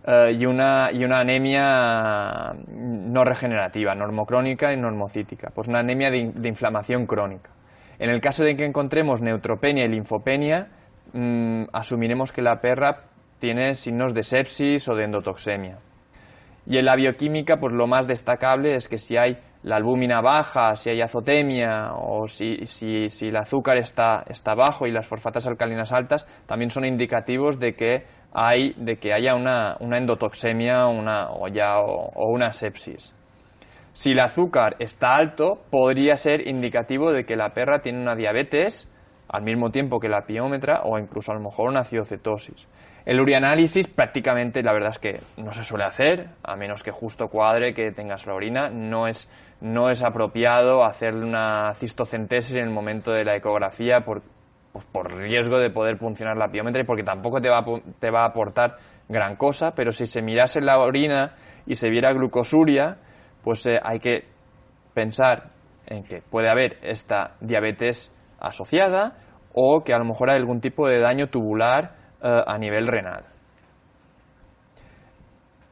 eh, 0.06 0.36
y, 0.38 0.44
una, 0.44 0.90
y 0.92 1.04
una 1.04 1.20
anemia 1.20 2.52
no 2.68 3.24
regenerativa, 3.24 3.94
normocrónica 3.94 4.72
y 4.72 4.76
normocítica, 4.76 5.50
pues 5.54 5.68
una 5.68 5.80
anemia 5.80 6.10
de, 6.10 6.48
inflamación 6.48 7.06
crónica. 7.06 7.50
En 7.98 8.10
el 8.10 8.20
caso 8.20 8.44
de 8.44 8.54
que 8.54 8.64
encontremos 8.64 9.22
neutropenia 9.22 9.84
y 9.84 9.88
linfopenia, 9.88 10.68
mm, 11.12 11.64
asumiremos 11.72 12.32
que 12.32 12.42
la 12.42 12.60
perra 12.60 13.04
tiene 13.38 13.74
signos 13.74 14.12
de 14.14 14.22
sepsis 14.22 14.88
o 14.88 14.94
de 14.94 15.04
endotoxemia. 15.04 15.78
Y 16.66 16.78
en 16.78 16.84
la 16.84 16.96
bioquímica, 16.96 17.58
pues 17.58 17.72
lo 17.72 17.86
más 17.86 18.06
destacable 18.06 18.74
es 18.74 18.88
que 18.88 18.98
si 18.98 19.16
hay 19.16 19.38
la 19.64 19.76
albúmina 19.76 20.20
baja, 20.20 20.76
si 20.76 20.90
hay 20.90 21.00
azotemia 21.00 21.94
o 21.94 22.26
si, 22.26 22.66
si, 22.66 23.08
si 23.08 23.28
el 23.28 23.36
azúcar 23.36 23.78
está, 23.78 24.22
está 24.28 24.54
bajo 24.54 24.86
y 24.86 24.92
las 24.92 25.06
fosfatas 25.06 25.46
alcalinas 25.46 25.90
altas, 25.90 26.26
también 26.46 26.68
son 26.68 26.84
indicativos 26.84 27.58
de 27.58 27.74
que, 27.74 28.04
hay, 28.34 28.74
de 28.76 28.98
que 28.98 29.14
haya 29.14 29.34
una, 29.34 29.76
una 29.80 29.96
endotoxemia 29.96 30.86
una, 30.86 31.30
o, 31.30 31.48
ya, 31.48 31.78
o, 31.80 32.28
una 32.28 32.52
sepsis. 32.52 33.14
Si 33.92 34.10
el 34.10 34.20
azúcar 34.20 34.76
está 34.80 35.16
alto, 35.16 35.62
podría 35.70 36.16
ser 36.16 36.46
indicativo 36.46 37.10
de 37.10 37.24
que 37.24 37.36
la 37.36 37.54
perra 37.54 37.80
tiene 37.80 38.02
una 38.02 38.14
diabetes 38.14 38.90
al 39.28 39.44
mismo 39.44 39.70
tiempo 39.70 39.98
que 39.98 40.10
la 40.10 40.26
piómetra 40.26 40.82
o 40.84 40.98
incluso 40.98 41.32
a 41.32 41.36
lo 41.36 41.40
mejor 41.40 41.70
una 41.70 41.80
acidocetosis. 41.80 42.68
El 43.04 43.20
urianálisis 43.20 43.86
prácticamente 43.86 44.62
la 44.62 44.72
verdad 44.72 44.90
es 44.90 44.98
que 44.98 45.20
no 45.36 45.52
se 45.52 45.62
suele 45.62 45.84
hacer, 45.84 46.28
a 46.42 46.56
menos 46.56 46.82
que 46.82 46.90
justo 46.90 47.28
cuadre 47.28 47.74
que 47.74 47.92
tengas 47.92 48.26
la 48.26 48.34
orina. 48.34 48.70
No 48.70 49.06
es, 49.06 49.28
no 49.60 49.90
es 49.90 50.02
apropiado 50.02 50.84
hacerle 50.84 51.26
una 51.26 51.74
cistocentesis 51.74 52.56
en 52.56 52.64
el 52.64 52.70
momento 52.70 53.12
de 53.12 53.24
la 53.24 53.36
ecografía 53.36 54.00
por, 54.00 54.22
pues 54.72 54.86
por 54.86 55.14
riesgo 55.14 55.58
de 55.58 55.68
poder 55.68 55.98
funcionar 55.98 56.38
la 56.38 56.48
piómetra 56.48 56.80
y 56.80 56.86
porque 56.86 57.02
tampoco 57.02 57.42
te 57.42 57.50
va, 57.50 57.58
a, 57.58 57.64
te 58.00 58.10
va 58.10 58.22
a 58.22 58.28
aportar 58.28 58.76
gran 59.06 59.36
cosa, 59.36 59.72
pero 59.72 59.92
si 59.92 60.06
se 60.06 60.22
mirase 60.22 60.62
la 60.62 60.78
orina 60.78 61.34
y 61.66 61.74
se 61.74 61.90
viera 61.90 62.10
glucosuria, 62.14 62.96
pues 63.42 63.66
eh, 63.66 63.78
hay 63.82 63.98
que 63.98 64.24
pensar 64.94 65.50
en 65.86 66.04
que 66.04 66.22
puede 66.22 66.48
haber 66.48 66.78
esta 66.80 67.36
diabetes 67.40 68.10
asociada 68.40 69.18
o 69.52 69.84
que 69.84 69.92
a 69.92 69.98
lo 69.98 70.06
mejor 70.06 70.30
hay 70.30 70.38
algún 70.38 70.60
tipo 70.60 70.88
de 70.88 71.00
daño 71.00 71.26
tubular 71.28 72.03
a 72.24 72.56
nivel 72.58 72.86
renal. 72.86 73.24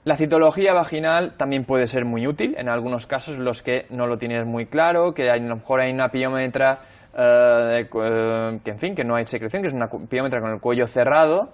La 0.05 0.17
citología 0.17 0.75
vaginal 0.75 1.37
también 1.37 1.65
puede 1.65 1.87
ser 1.87 2.05
muy 2.05 2.27
útil 2.27 2.57
en 2.59 2.69
algunos 2.69 3.07
casos 3.07 3.39
los 3.39 3.63
que 3.63 3.87
no 3.91 4.09
lo 4.09 4.19
tienes 4.19 4.45
muy 4.45 4.67
claro, 4.67 5.15
que 5.15 5.31
a 5.31 5.37
lo 5.37 5.57
mejor 5.57 5.81
hay 5.81 5.93
una 5.93 6.09
piómetra 6.09 6.81
eh, 7.17 7.89
eh, 7.89 8.61
que 8.65 8.71
en 8.71 8.79
fin, 8.79 8.95
que 8.97 9.05
no 9.05 9.15
hay 9.15 9.27
secreción, 9.27 9.63
que 9.63 9.69
es 9.69 9.75
una 9.75 9.89
piómetra 9.89 10.41
con 10.41 10.51
el 10.51 10.61
cuello 10.61 10.89
cerrado, 10.89 11.51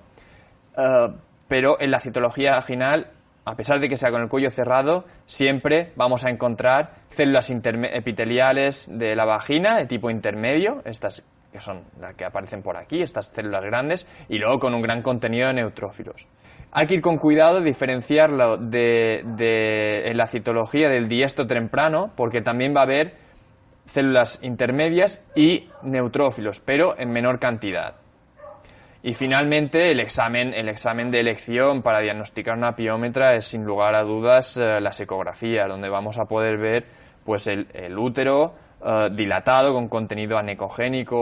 pero 1.47 1.79
en 1.81 1.91
la 1.91 2.01
citología 2.01 2.53
vaginal, 2.53 3.09
a 3.45 3.55
pesar 3.55 3.81
de 3.81 3.89
que 3.89 3.97
sea 3.97 4.11
con 4.11 4.23
el 4.23 4.29
cuello 4.29 4.49
cerrado, 4.49 5.05
siempre 5.27 5.93
vamos 5.97 6.25
a 6.25 6.31
encontrar 6.31 6.93
células 7.09 7.51
epiteliales 7.51 8.89
de 8.91 9.15
la 9.15 9.27
vagina 9.27 9.77
de 9.77 9.87
tipo 9.87 10.09
intermedio, 10.09 10.81
estas 10.85 11.23
que 11.59 11.65
son 11.65 11.83
las 12.01 12.15
que 12.15 12.25
aparecen 12.25 12.63
por 12.63 12.77
aquí, 12.77 13.03
estas 13.03 13.27
células 13.27 13.65
grandes, 13.65 14.07
y 14.29 14.39
luego 14.39 14.59
con 14.59 14.75
un 14.75 14.81
gran 14.81 15.03
contenido 15.03 15.49
de 15.49 15.55
neutrófilos. 15.55 16.27
Hay 16.71 16.87
que 16.87 16.95
ir 16.95 17.01
con 17.01 17.17
cuidado, 17.17 17.61
diferenciarlo 17.61 18.59
de, 18.59 19.23
de 19.25 20.13
la 20.15 20.27
citología 20.27 20.89
del 20.89 21.09
diesto 21.09 21.47
temprano, 21.47 22.13
porque 22.15 22.43
también 22.43 22.75
va 22.75 22.81
a 22.81 22.85
haber 22.85 23.15
células 23.87 24.39
intermedias 24.43 25.25
y 25.35 25.69
neutrófilos, 25.83 26.61
pero 26.61 26.99
en 26.99 27.11
menor 27.11 27.39
cantidad. 27.39 27.97
Y 29.03 29.15
finalmente, 29.15 29.91
el 29.91 30.01
examen, 30.01 30.53
el 30.53 30.69
examen 30.69 31.11
de 31.11 31.21
elección 31.21 31.83
para 31.83 32.01
diagnosticar 32.01 32.57
una 32.57 32.77
piómetra 32.77 33.35
es 33.35 33.47
sin 33.47 33.65
lugar 33.65 33.95
a 33.95 34.03
dudas 34.03 34.57
eh, 34.57 34.81
la 34.81 34.91
ecografía, 34.99 35.67
donde 35.67 35.89
vamos 35.89 36.19
a 36.19 36.27
poder 36.27 36.59
ver 36.59 36.85
pues 37.25 37.47
el 37.47 37.99
útero, 37.99 38.55
eh, 38.81 39.09
dilatado 39.13 39.73
con 39.73 39.89
contenido 39.89 40.39
anecogénico 40.39 41.17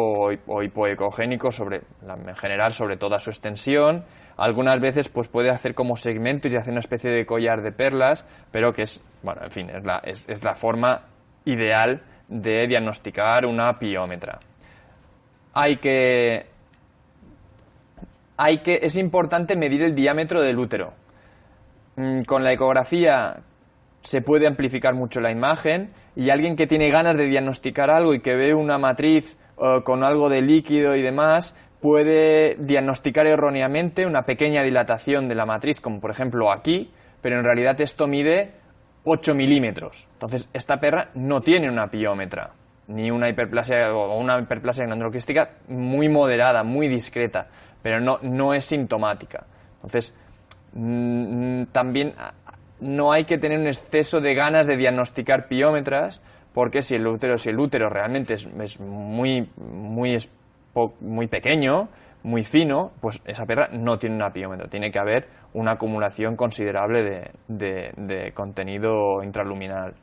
o, 0.47 0.63
hipoecogénico 0.63 1.51
sobre, 1.51 1.81
en 2.07 2.35
general 2.37 2.73
sobre 2.73 2.99
toda 2.99 3.19
su 3.19 3.31
extensión. 3.31 4.05
Algunas 4.37 4.79
veces 4.79 5.09
pues 5.09 5.29
puede 5.29 5.49
hacer 5.49 5.75
como 5.75 5.97
segmentos 5.97 6.53
y 6.53 6.57
hacer 6.57 6.73
una 6.73 6.81
especie 6.81 7.11
de 7.11 7.25
collar 7.25 7.63
de 7.63 7.73
perlas, 7.73 8.27
pero 8.53 8.75
que 8.75 8.83
es, 8.83 9.03
bueno, 9.23 9.43
en 9.45 9.51
fin, 9.51 9.71
es 9.71 9.85
la, 9.85 10.01
es, 10.05 10.29
es 10.29 10.45
la 10.45 10.55
forma 10.55 11.07
ideal 11.47 12.03
de 12.29 12.67
diagnosticar 12.67 13.47
una 13.47 13.79
piómetra. 13.79 14.39
Hay 15.55 15.77
que, 15.77 16.45
hay 18.37 18.59
que, 18.59 18.81
es 18.83 18.99
importante 18.99 19.57
medir 19.57 19.83
el 19.83 19.95
diámetro 19.95 20.43
del 20.43 20.59
útero. 20.59 20.93
Mm, 21.97 22.21
Con 22.23 22.45
la 22.45 22.53
ecografía 22.53 23.39
se 24.03 24.21
puede 24.21 24.47
amplificar 24.47 24.95
mucho 24.95 25.21
la 25.21 25.31
imagen 25.31 25.91
y 26.17 26.31
alguien 26.31 26.57
que 26.57 26.67
tiene 26.67 26.91
ganas 26.91 27.17
de 27.17 27.27
diagnosticar 27.27 27.91
algo 27.91 28.15
y 28.15 28.21
que 28.21 28.35
ve 28.35 28.55
una 28.55 28.79
matriz 28.79 29.39
eh, 29.61 29.83
con 29.85 30.03
algo 30.03 30.29
de 30.31 30.41
líquido 30.41 30.97
y 30.97 31.03
demás, 31.03 31.55
puede 31.81 32.57
diagnosticar 32.59 33.27
erróneamente 33.27 34.07
una 34.07 34.23
pequeña 34.23 34.63
dilatación 34.63 35.29
de 35.29 35.35
la 35.35 35.45
matriz, 35.45 35.81
como 35.81 36.01
por 36.01 36.11
ejemplo 36.11 36.51
aquí, 36.51 36.91
pero 37.21 37.39
en 37.39 37.45
realidad 37.45 37.81
esto 37.81 38.07
mide 38.07 38.55
8 39.05 39.35
milímetros. 39.35 40.09
Entonces, 40.15 40.49
esta 40.53 40.79
perra 40.81 41.11
no 41.15 41.43
tiene 41.43 41.69
una 41.69 41.89
piómetra, 41.89 42.51
ni 42.89 43.11
una 43.11 43.29
hiperplasia 43.29 43.95
o 43.95 44.19
una 44.19 44.39
hiperplasia 44.41 44.87
glanduloquística 44.87 45.51
muy 45.69 46.09
moderada, 46.09 46.65
muy 46.65 46.89
discreta, 46.89 47.47
pero 47.83 48.01
no, 48.01 48.19
no 48.23 48.55
es 48.55 48.65
sintomática. 48.65 49.47
Entonces, 49.77 50.15
mm, 50.73 51.65
también 51.73 52.15
ah, 52.19 52.33
no 52.81 53.13
hay 53.13 53.25
que 53.25 53.39
tener 53.39 53.59
un 53.59 53.67
exceso 53.67 54.21
de 54.21 54.35
ganas 54.35 54.67
de 54.67 54.77
diagnosticar 54.77 55.49
piómetras, 55.49 56.23
porque 56.55 56.83
si 56.83 56.95
el 56.95 57.07
útero, 57.07 57.37
si 57.37 57.51
el 57.51 57.59
útero 57.59 57.89
realmente 57.89 58.35
es, 58.35 58.47
es 58.63 58.81
muy, 58.81 59.49
muy, 59.57 60.17
muy 61.01 61.27
pequeño, 61.27 61.89
muy 62.23 62.43
fino, 62.43 62.93
pues 63.01 63.23
esa 63.25 63.47
perra 63.47 63.69
no 63.73 63.99
tiene 63.99 64.17
una 64.17 64.31
piómetra. 64.33 64.67
Tiene 64.69 64.91
que 64.91 64.99
haber 64.99 65.29
una 65.53 65.73
acumulación 65.73 66.35
considerable 66.35 67.03
de, 67.03 67.31
de- 67.47 67.93
contenido 68.33 69.23
intraluminal. 69.23 69.95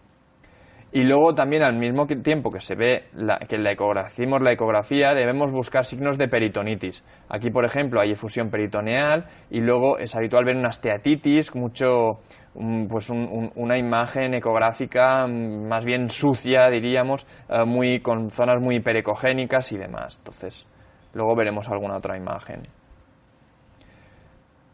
Y 0.95 1.03
luego 1.03 1.33
también 1.33 1.63
al 1.63 1.75
mismo 1.75 2.05
tiempo 2.05 2.51
que 2.51 2.59
se 2.59 2.75
ve 2.75 3.05
la, 3.15 3.39
que 3.39 3.57
la 3.57 3.71
la 3.73 4.51
ecografía, 4.51 5.13
debemos 5.15 5.51
buscar 5.51 5.85
signos 5.85 6.19
de 6.19 6.27
peritonitis. 6.27 7.03
Aquí, 7.29 7.49
por 7.49 7.65
ejemplo, 7.65 7.99
hay 7.99 8.11
efusión 8.11 8.51
peritoneal 8.51 9.25
y 9.49 9.59
luego 9.59 9.97
es 9.97 10.15
habitual 10.15 10.45
ver 10.45 10.55
una 10.55 10.69
esteatitis, 10.69 11.55
mucho, 11.55 12.19
pues 12.87 13.09
un- 13.09 13.27
un- 13.31 13.51
una 13.55 13.77
imagen 13.77 14.33
ecográfica 14.35 15.25
mm, 15.27 15.67
más 15.67 15.83
bien 15.85 16.09
sucia, 16.09 16.69
diríamos, 16.69 17.25
eh, 17.49 17.63
muy, 17.65 17.99
con 17.99 18.29
zonas 18.31 18.61
muy 18.61 18.75
hiperecogénicas 18.75 19.71
y 19.71 19.77
demás. 19.77 20.17
Entonces, 20.19 20.65
luego 21.13 21.35
veremos 21.35 21.67
alguna 21.69 21.97
otra 21.97 22.15
imagen. 22.17 22.61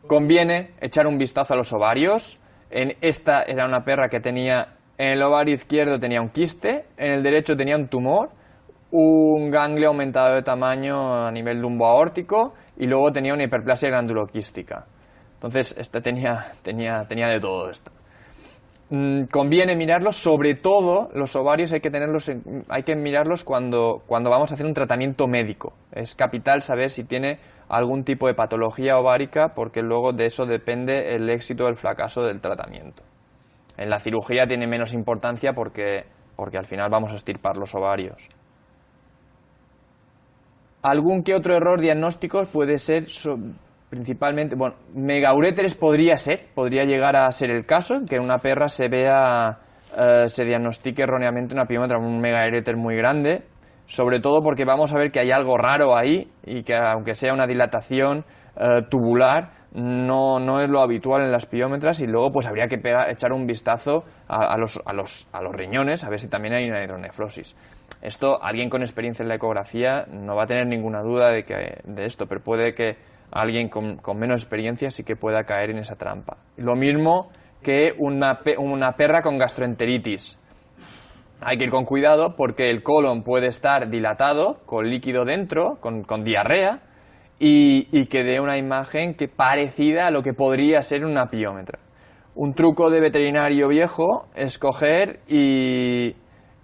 Conviene 0.08 0.72
echar 0.82 1.08
un 1.08 1.18
vistazo 1.18 1.54
a 1.54 1.58
los 1.58 1.72
ovarios. 1.74 2.40
En 2.72 2.96
esta 3.02 3.44
era 3.44 3.66
una 3.66 3.84
perra 3.84 4.10
que 4.10 4.20
tenía 4.20 4.76
en 4.98 5.08
el 5.14 5.24
ovario 5.24 5.54
izquierdo 5.56 5.98
tenía 5.98 6.22
un 6.22 6.28
quiste, 6.30 6.86
en 6.98 7.14
el 7.14 7.24
derecho 7.24 7.56
tenía 7.56 7.78
un 7.78 7.88
tumor, 7.88 8.32
un 8.92 9.50
ganglio 9.50 9.88
aumentado 9.90 10.36
de 10.36 10.42
tamaño 10.42 11.26
a 11.26 11.32
nivel 11.32 11.60
lumboaórtico 11.62 12.54
y 12.78 12.86
luego 12.86 13.10
tenía 13.10 13.34
una 13.34 13.44
hiperplasia 13.46 13.88
granduloquística. 13.90 14.86
Entonces, 15.40 15.74
esta 15.78 16.02
tenía, 16.02 16.52
tenía, 16.62 17.06
tenía 17.08 17.28
de 17.30 17.40
todo 17.40 17.70
esto. 17.70 17.92
Mm, 18.90 19.26
conviene 19.32 19.76
mirarlos, 19.76 20.18
sobre 20.18 20.56
todo 20.56 21.10
los 21.14 21.34
ovarios 21.38 21.72
hay 21.72 21.80
que 21.80 21.90
tenerlos, 21.90 22.28
en- 22.28 22.66
hay 22.68 22.84
que 22.84 22.96
mirarlos 22.96 23.46
cuando, 23.46 24.02
cuando 24.06 24.30
vamos 24.30 24.52
a 24.52 24.56
hacer 24.56 24.66
un 24.66 24.74
tratamiento 24.74 25.28
médico. 25.28 25.74
Es 25.94 26.14
capital 26.14 26.62
saber 26.62 26.90
si 26.90 27.06
tiene 27.06 27.40
algún 27.70 28.04
tipo 28.04 28.28
de 28.28 28.34
patología 28.34 28.98
ovárica 28.98 29.54
porque 29.56 29.82
luego 29.82 30.12
de 30.12 30.26
eso 30.26 30.46
depende 30.46 31.16
el 31.16 31.30
éxito 31.30 31.66
o 31.66 31.68
el 31.70 31.78
fracaso 31.78 32.22
del 32.24 32.42
tratamiento. 32.42 33.04
En 33.78 33.90
la 33.90 34.00
cirugía 34.00 34.46
tiene 34.46 34.68
menos 34.68 34.94
importancia 34.94 35.54
porque, 35.54 36.06
porque 36.36 36.58
al 36.58 36.66
final 36.66 36.90
vamos 36.90 37.14
a 37.14 37.16
estirpar 37.16 37.56
los 37.56 37.74
ovarios. 37.76 38.28
Algún 40.82 41.24
que 41.24 41.36
otro 41.36 41.54
error 41.56 41.80
diagnóstico 41.80 42.44
puede 42.52 42.78
ser 42.78 43.06
principalmente, 43.90 44.56
bueno, 44.56 44.76
megauréteres 44.94 45.76
podría 45.76 46.16
ser, 46.18 46.48
podría 46.54 46.84
llegar 46.84 47.16
a 47.16 47.32
ser 47.32 47.50
el 47.52 47.66
caso, 47.66 47.96
que 48.08 48.20
una 48.20 48.38
perra 48.38 48.68
se 48.68 48.88
vea, 48.88 49.60
eh, 49.98 50.28
se 50.28 50.46
diagnostique 50.46 51.02
erróneamente 51.04 51.54
una 51.54 51.66
piómetra, 51.66 51.98
un 51.98 52.20
megauréter 52.22 52.78
muy 52.78 52.96
grande, 52.96 53.44
sobre 53.86 54.20
todo 54.20 54.42
porque 54.42 54.66
vamos 54.66 54.94
a 54.94 54.98
ver 55.00 55.12
que 55.12 55.20
hay 55.20 55.32
algo 55.32 55.58
raro 55.58 55.98
ahí 55.98 56.30
y 56.46 56.62
que 56.64 56.76
aunque 56.76 57.16
sea 57.16 57.34
una 57.34 57.48
dilatación 57.48 58.24
eh, 58.56 58.84
tubular, 58.90 59.58
no, 59.72 60.40
no 60.40 60.62
es 60.62 60.70
lo 60.70 60.82
habitual 60.82 61.22
en 61.24 61.32
las 61.32 61.46
piómetras 61.46 62.00
y 62.00 62.08
luego 62.08 62.32
pues 62.32 62.48
habría 62.48 62.68
que 62.68 62.78
pega- 62.80 63.10
echar 63.12 63.32
un 63.32 63.46
vistazo 63.46 64.04
a, 64.28 64.54
a 64.54 64.58
los, 64.58 64.80
a, 64.84 64.94
los, 64.94 65.28
a 65.32 65.42
los 65.44 65.54
riñones 65.54 66.04
a 66.04 66.10
ver 66.10 66.20
si 66.20 66.28
también 66.28 66.56
hay 66.56 66.70
una 66.70 66.84
hidronefrosis. 66.84 67.56
Esto, 68.02 68.42
alguien 68.42 68.70
con 68.70 68.82
experiencia 68.82 69.22
en 69.24 69.30
la 69.30 69.36
ecografía 69.36 70.06
no 70.12 70.36
va 70.36 70.44
a 70.44 70.48
tener 70.48 70.66
ninguna 70.68 71.02
duda 71.02 71.30
de, 71.32 71.44
que, 71.44 71.82
de 71.84 72.06
esto, 72.06 72.26
pero 72.28 72.42
puede 72.42 72.74
que 72.74 72.98
alguien 73.32 73.70
con, 73.70 73.98
con 73.98 74.18
menos 74.18 74.42
experiencia 74.42 74.92
sí 74.92 75.04
que 75.04 75.16
pueda 75.16 75.44
caer 75.44 75.72
en 75.72 75.80
esa 75.80 75.96
trampa. 75.96 76.38
Lo 76.58 76.76
mismo 76.76 77.30
que 77.62 77.94
una, 77.98 78.40
una 78.58 78.94
perra 78.94 79.22
con 79.22 79.38
gastroenteritis. 79.38 80.38
Hay 81.42 81.58
que 81.58 81.66
ir 81.66 81.70
con 81.70 81.86
cuidado 81.86 82.36
porque 82.36 82.70
el 82.70 82.84
colon 82.84 83.24
puede 83.24 83.48
estar 83.48 83.90
dilatado, 83.90 84.60
con 84.66 84.90
líquido 84.90 85.24
dentro, 85.26 85.78
con, 85.80 86.04
con 86.04 86.24
diarrea, 86.24 86.82
y, 87.40 87.88
y 87.92 88.08
que 88.08 88.24
dé 88.24 88.42
una 88.42 88.58
imagen 88.58 89.16
que 89.16 89.30
parecida 89.30 90.08
a 90.08 90.12
lo 90.12 90.22
que 90.22 90.34
podría 90.34 90.82
ser 90.82 91.06
una 91.06 91.30
piómetra. 91.30 91.80
Un 92.36 92.54
truco 92.54 92.90
de 92.90 93.00
veterinario 93.00 93.70
viejo 93.70 94.28
es 94.36 94.60
coger 94.60 95.22
y, 95.28 96.16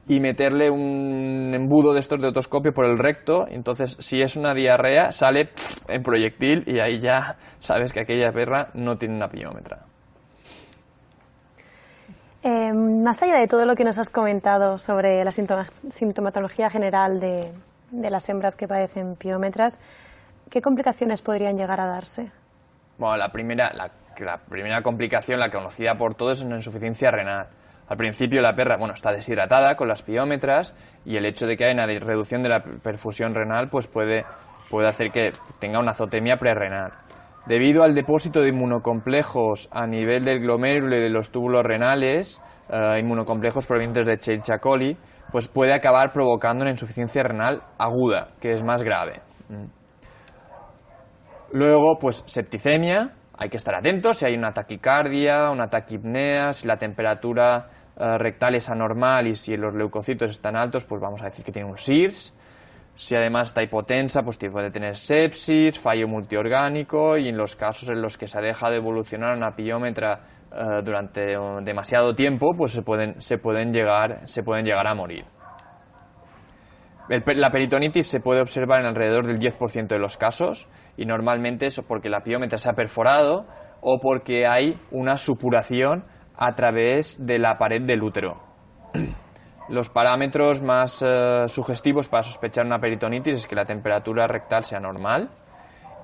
y 0.08 0.20
meterle 0.20 0.70
un 0.70 1.52
embudo 1.54 1.94
de 1.94 2.00
estos 2.00 2.22
de 2.22 2.28
otoscopio 2.28 2.72
por 2.72 2.86
el 2.86 2.98
recto. 2.98 3.46
Entonces, 3.50 3.98
si 4.00 4.22
es 4.22 4.36
una 4.36 4.54
diarrea, 4.54 5.12
sale 5.12 5.50
en 5.88 6.04
proyectil 6.04 6.64
y 6.68 6.80
ahí 6.80 7.00
ya 7.00 7.38
sabes 7.60 7.92
que 7.92 8.02
aquella 8.02 8.32
perra 8.32 8.70
no 8.76 8.98
tiene 8.98 9.16
una 9.16 9.28
piómetra. 9.28 9.80
Eh, 12.44 12.72
más 12.72 13.24
allá 13.24 13.40
de 13.40 13.48
todo 13.48 13.66
lo 13.66 13.76
que 13.76 13.84
nos 13.84 13.98
has 13.98 14.12
comentado 14.12 14.78
sobre 14.78 15.24
la 15.24 15.32
sintoma- 15.32 15.66
sintomatología 15.90 16.70
general 16.70 17.20
de, 17.20 17.52
de 17.90 18.10
las 18.12 18.30
hembras 18.30 18.56
que 18.56 18.68
padecen 18.68 19.16
piómetras, 19.16 19.80
¿qué 20.52 20.62
complicaciones 20.62 21.24
podrían 21.24 21.58
llegar 21.58 21.82
a 21.82 21.88
darse? 21.88 22.30
Bueno, 23.00 23.18
la 23.18 23.30
primera, 23.30 23.74
la, 23.74 23.90
la 24.20 24.38
primera 24.38 24.84
complicación, 24.84 25.40
la 25.40 25.50
conocida 25.50 25.96
por 25.96 26.14
todos, 26.14 26.38
es 26.38 26.46
una 26.46 26.58
insuficiencia 26.58 27.10
renal. 27.10 27.48
Al 27.88 27.98
principio 27.98 28.42
la 28.42 28.56
perra, 28.56 28.78
bueno, 28.78 28.94
está 28.94 29.12
deshidratada 29.12 29.76
con 29.76 29.88
las 29.88 30.02
piómetras 30.02 30.76
y 31.06 31.18
el 31.18 31.26
hecho 31.26 31.46
de 31.46 31.56
que 31.56 31.66
haya 31.66 31.74
una 31.74 31.86
reducción 31.86 32.42
de 32.42 32.50
la 32.50 32.62
perfusión 32.62 33.36
renal, 33.36 33.70
pues 33.70 33.88
puede, 33.88 34.26
puede 34.70 34.88
hacer 34.88 35.10
que 35.12 35.30
tenga 35.60 35.80
una 35.80 35.92
azotemia 35.92 36.38
prerrenal. 36.38 36.92
Debido 37.46 37.84
al 37.84 37.94
depósito 37.94 38.42
de 38.42 38.50
inmunocomplejos 38.50 39.70
a 39.72 39.86
nivel 39.86 40.26
del 40.26 40.40
glomérulo 40.40 40.96
y 40.96 41.02
de 41.02 41.10
los 41.12 41.30
túbulos 41.30 41.64
renales, 41.64 42.42
eh, 42.70 43.00
inmunocomplejos 43.00 43.68
provenientes 43.68 44.08
de 44.08 44.14
Escherichia 44.14 44.58
coli, 44.58 44.98
pues 45.32 45.48
puede 45.48 45.74
acabar 45.74 46.12
provocando 46.12 46.64
una 46.64 46.72
insuficiencia 46.72 47.22
renal 47.22 47.62
aguda, 47.78 48.30
que 48.40 48.54
es 48.54 48.64
más 48.64 48.82
grave. 48.82 49.22
Mm. 49.50 49.66
Luego, 51.52 52.00
pues 52.00 52.24
septicemia, 52.26 53.12
hay 53.38 53.50
que 53.50 53.58
estar 53.58 53.76
atentos 53.76 54.18
si 54.18 54.26
hay 54.26 54.36
una 54.36 54.52
taquicardia, 54.52 55.50
una 55.50 55.68
taquipnea, 55.68 56.54
si 56.54 56.68
la 56.68 56.78
temperatura 56.78 57.68
eh, 57.98 58.18
rectal 58.18 58.56
es 58.56 58.70
anormal 58.70 59.28
y 59.28 59.36
si 59.36 59.56
los 59.56 59.74
leucocitos 59.74 60.32
están 60.32 60.56
altos, 60.56 60.86
pues 60.86 61.02
vamos 61.02 61.22
a 61.22 61.26
decir 61.26 61.46
que 61.46 61.52
tiene 61.52 61.70
un 61.70 61.78
SIRS. 61.78 62.34
Si 62.94 63.14
además 63.14 63.50
está 63.50 63.62
hipotensa, 63.62 64.22
pues 64.22 64.38
puede 64.38 64.72
tener 64.72 64.96
sepsis, 64.96 65.78
fallo 65.78 66.08
multiorgánico 66.08 67.18
y 67.18 67.28
en 67.28 67.36
los 67.36 67.58
casos 67.58 67.90
en 67.90 68.02
los 68.02 68.18
que 68.18 68.28
se 68.28 68.38
ha 68.38 68.42
dejado 68.42 68.72
de 68.72 68.78
evolucionar 68.78 69.36
una 69.36 69.54
piómetra 69.54 70.22
eh, 70.52 70.82
durante 70.82 71.34
eh, 71.34 71.38
demasiado 71.64 72.16
tiempo, 72.16 72.54
pues 72.56 72.72
se 72.72 72.84
pueden, 72.84 73.20
se 73.20 73.38
pueden, 73.38 73.74
llegar, 73.74 74.22
se 74.26 74.44
pueden 74.44 74.66
llegar 74.66 74.88
a 74.88 74.96
morir. 74.96 75.26
La 77.08 77.52
peritonitis 77.52 78.08
se 78.08 78.20
puede 78.20 78.42
observar 78.42 78.80
en 78.80 78.88
alrededor 78.88 79.28
del 79.28 79.38
10% 79.38 79.88
de 79.88 80.00
los 80.00 80.18
casos 80.18 80.68
y 80.98 81.06
normalmente 81.06 81.68
eso 81.68 81.84
porque 81.84 82.10
la 82.10 82.22
piómetra 82.22 82.58
se 82.58 82.70
ha 82.70 82.74
perforado 82.74 83.46
o 83.82 84.00
porque 84.00 84.48
hay 84.48 84.80
una 84.92 85.16
supuración 85.18 86.06
a 86.36 86.54
través 86.56 87.24
de 87.24 87.38
la 87.38 87.58
pared 87.58 87.82
del 87.84 88.02
útero. 88.02 88.42
Los 89.70 89.90
parámetros 89.90 90.62
más 90.62 91.04
eh, 91.04 91.48
sugestivos 91.48 92.08
para 92.08 92.22
sospechar 92.22 92.66
una 92.66 92.80
peritonitis 92.80 93.36
es 93.36 93.48
que 93.48 93.56
la 93.56 93.66
temperatura 93.66 94.28
rectal 94.28 94.64
sea 94.64 94.80
normal 94.80 95.30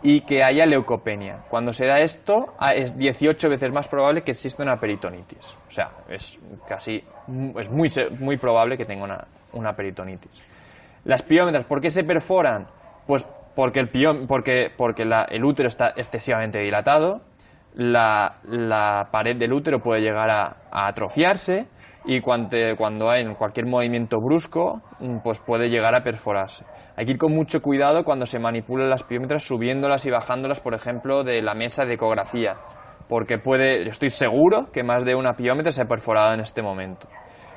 y 0.01 0.21
que 0.21 0.43
haya 0.43 0.65
leucopenia. 0.65 1.43
Cuando 1.47 1.71
se 1.71 1.85
da 1.85 1.99
esto, 1.99 2.55
ah, 2.57 2.73
es 2.73 2.97
18 2.97 3.49
veces 3.49 3.71
más 3.71 3.87
probable 3.87 4.23
que 4.23 4.31
exista 4.31 4.63
una 4.63 4.77
peritonitis. 4.77 5.55
O 5.67 5.71
sea, 5.71 5.91
es 6.09 6.39
casi 6.67 7.03
es 7.59 7.69
muy, 7.69 7.89
muy 8.19 8.37
probable 8.37 8.77
que 8.77 8.85
tenga 8.85 9.03
una, 9.03 9.27
una 9.53 9.73
peritonitis. 9.73 10.50
Las 11.03 11.23
piómetras, 11.23 11.65
¿por 11.65 11.81
qué 11.81 11.89
se 11.89 12.03
perforan? 12.03 12.67
Pues 13.07 13.27
porque 13.55 13.79
el, 13.79 13.89
porque, 14.27 14.71
porque 14.75 15.03
el 15.03 15.43
útero 15.43 15.67
está 15.67 15.89
excesivamente 15.95 16.59
dilatado, 16.59 17.21
la, 17.75 18.39
la, 18.43 19.09
pared 19.11 19.35
del 19.37 19.53
útero 19.53 19.79
puede 19.79 20.01
llegar 20.01 20.29
a, 20.29 20.57
atrofiarse 20.71 21.67
y 22.05 22.19
cuando, 22.19 22.57
cuando, 22.77 23.09
hay 23.09 23.25
cualquier 23.35 23.67
movimiento 23.67 24.17
brusco, 24.19 24.81
mm, 24.99 25.19
pues 25.23 25.39
puede 25.39 25.69
llegar 25.69 25.95
a 25.95 26.03
perforarse. 26.03 26.65
Hay 26.95 27.05
que 27.05 27.13
ir 27.13 27.17
con 27.17 27.33
mucho 27.33 27.61
cuidado 27.61 28.03
cuando 28.03 28.25
se 28.25 28.39
manipulan 28.39 28.89
las 28.89 29.03
piómetras, 29.03 29.43
subiéndolas 29.43 30.05
y 30.05 30.11
bajándolas, 30.11 30.59
por 30.59 30.73
ejemplo, 30.73 31.23
de 31.23 31.41
la 31.41 31.53
mesa 31.53 31.85
de 31.85 31.93
ecografía, 31.93 32.57
porque 33.07 33.37
puede, 33.37 33.87
estoy 33.87 34.09
seguro 34.09 34.71
que 34.71 34.83
más 34.83 35.05
de 35.05 35.15
una 35.15 35.33
piómetra 35.33 35.71
se 35.71 35.83
ha 35.83 35.85
perforado 35.85 36.33
en 36.33 36.41
este 36.41 36.61
momento. 36.61 37.07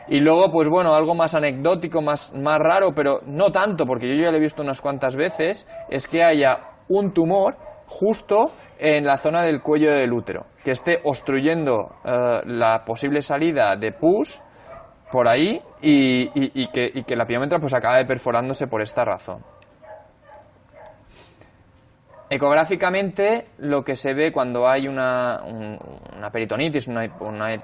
Y 0.08 0.20
luego, 0.20 0.50
pues 0.52 0.68
bueno, 0.68 0.94
algo 0.94 1.14
más 1.14 1.34
anecdótico, 1.34 2.02
más, 2.02 2.34
más 2.34 2.58
raro, 2.58 2.92
pero 2.94 3.20
no 3.26 3.50
tanto, 3.50 3.86
porque 3.86 4.08
yo 4.08 4.22
ya 4.22 4.30
lo 4.30 4.36
he 4.36 4.40
visto 4.40 4.62
unas 4.62 4.80
cuantas 4.80 5.16
veces, 5.16 5.66
es 5.88 6.06
que 6.06 6.22
haya 6.22 6.58
un 6.88 7.12
tumor 7.12 7.56
justo 7.86 8.46
en 8.78 9.04
la 9.04 9.16
zona 9.16 9.42
del 9.42 9.62
cuello 9.62 9.92
del 9.92 10.12
útero, 10.12 10.46
que 10.62 10.72
esté 10.72 11.00
obstruyendo 11.04 11.96
eh, 12.04 12.40
la 12.44 12.84
posible 12.84 13.22
salida 13.22 13.76
de 13.76 13.92
pus 13.92 14.42
por 15.10 15.28
ahí 15.28 15.60
y, 15.80 16.66
que, 16.68 17.16
la 17.16 17.26
piómetra 17.26 17.58
pues 17.58 17.74
acabe 17.74 18.04
perforándose 18.04 18.66
por 18.66 18.82
esta 18.82 19.04
razón. 19.04 19.42
Ecográficamente, 22.28 23.44
lo 23.58 23.84
que 23.84 23.94
se 23.94 24.12
ve 24.12 24.32
cuando 24.32 24.66
hay 24.66 24.88
una, 24.88 25.40
una 26.16 26.30
peritonitis 26.30 26.88
una, 26.88 27.06
una, 27.20 27.54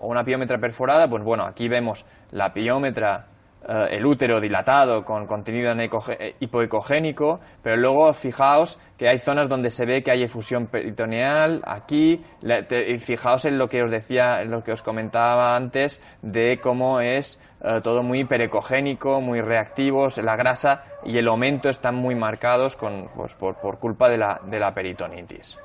o 0.00 0.08
una 0.08 0.24
piómetra 0.24 0.58
perforada, 0.58 1.08
pues 1.08 1.22
bueno, 1.22 1.44
aquí 1.44 1.68
vemos 1.68 2.04
la 2.30 2.52
piómetra 2.52 3.26
eh, 3.66 3.96
el 3.96 4.06
útero 4.06 4.40
dilatado 4.40 5.04
con 5.04 5.26
contenido 5.26 5.72
eh, 5.72 6.36
hipoecogénico, 6.40 7.40
pero 7.62 7.76
luego 7.76 8.12
fijaos 8.12 8.78
que 8.96 9.08
hay 9.08 9.18
zonas 9.18 9.48
donde 9.48 9.68
se 9.68 9.84
ve 9.84 10.02
que 10.02 10.12
hay 10.12 10.22
efusión 10.22 10.68
peritoneal, 10.68 11.60
aquí, 11.66 12.22
y 12.40 12.98
fijaos 12.98 13.44
en 13.44 13.58
lo 13.58 13.68
que 13.68 13.82
os 13.82 13.90
decía, 13.90 14.42
en 14.42 14.52
lo 14.52 14.62
que 14.62 14.72
os 14.72 14.80
comentaba 14.80 15.56
antes, 15.56 16.00
de 16.22 16.58
cómo 16.62 17.00
es 17.00 17.40
eh, 17.62 17.80
todo 17.82 18.02
muy 18.02 18.20
hiperecogénico, 18.20 19.20
muy 19.20 19.40
reactivos, 19.40 20.18
la 20.18 20.36
grasa 20.36 20.84
y 21.04 21.18
el 21.18 21.26
aumento 21.26 21.68
están 21.68 21.96
muy 21.96 22.14
marcados 22.14 22.76
con, 22.76 23.08
pues, 23.16 23.34
por, 23.34 23.56
por, 23.60 23.78
culpa 23.78 24.08
de 24.08 24.18
la, 24.18 24.40
de 24.44 24.60
la 24.60 24.72
peritonitis. 24.72 25.58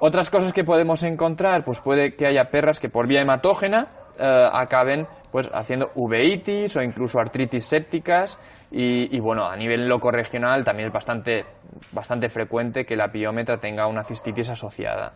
Otras 0.00 0.30
cosas 0.30 0.52
que 0.52 0.64
podemos 0.64 1.02
encontrar, 1.02 1.62
pues 1.62 1.78
puede 1.80 2.16
que 2.16 2.26
haya 2.26 2.44
perras 2.44 2.80
que 2.80 2.88
por 2.88 3.06
vía 3.06 3.20
hematógena 3.20 3.88
acaben 4.18 5.06
pues 5.30 5.48
haciendo 5.52 5.90
uveitis 5.94 6.76
o 6.76 6.82
incluso 6.82 7.18
artritis 7.18 7.64
sépticas 7.64 8.38
y, 8.70 9.18
bueno, 9.20 9.46
a 9.46 9.56
nivel 9.56 9.86
loco 9.86 10.10
regional 10.10 10.64
también 10.64 10.88
es 10.88 10.92
bastante, 10.92 11.44
bastante 11.92 12.28
frecuente 12.28 12.84
que 12.84 12.96
la 12.96 13.08
piómetra 13.08 13.58
tenga 13.58 13.86
una 13.86 14.02
cistitis 14.02 14.50
asociada. 14.50 15.12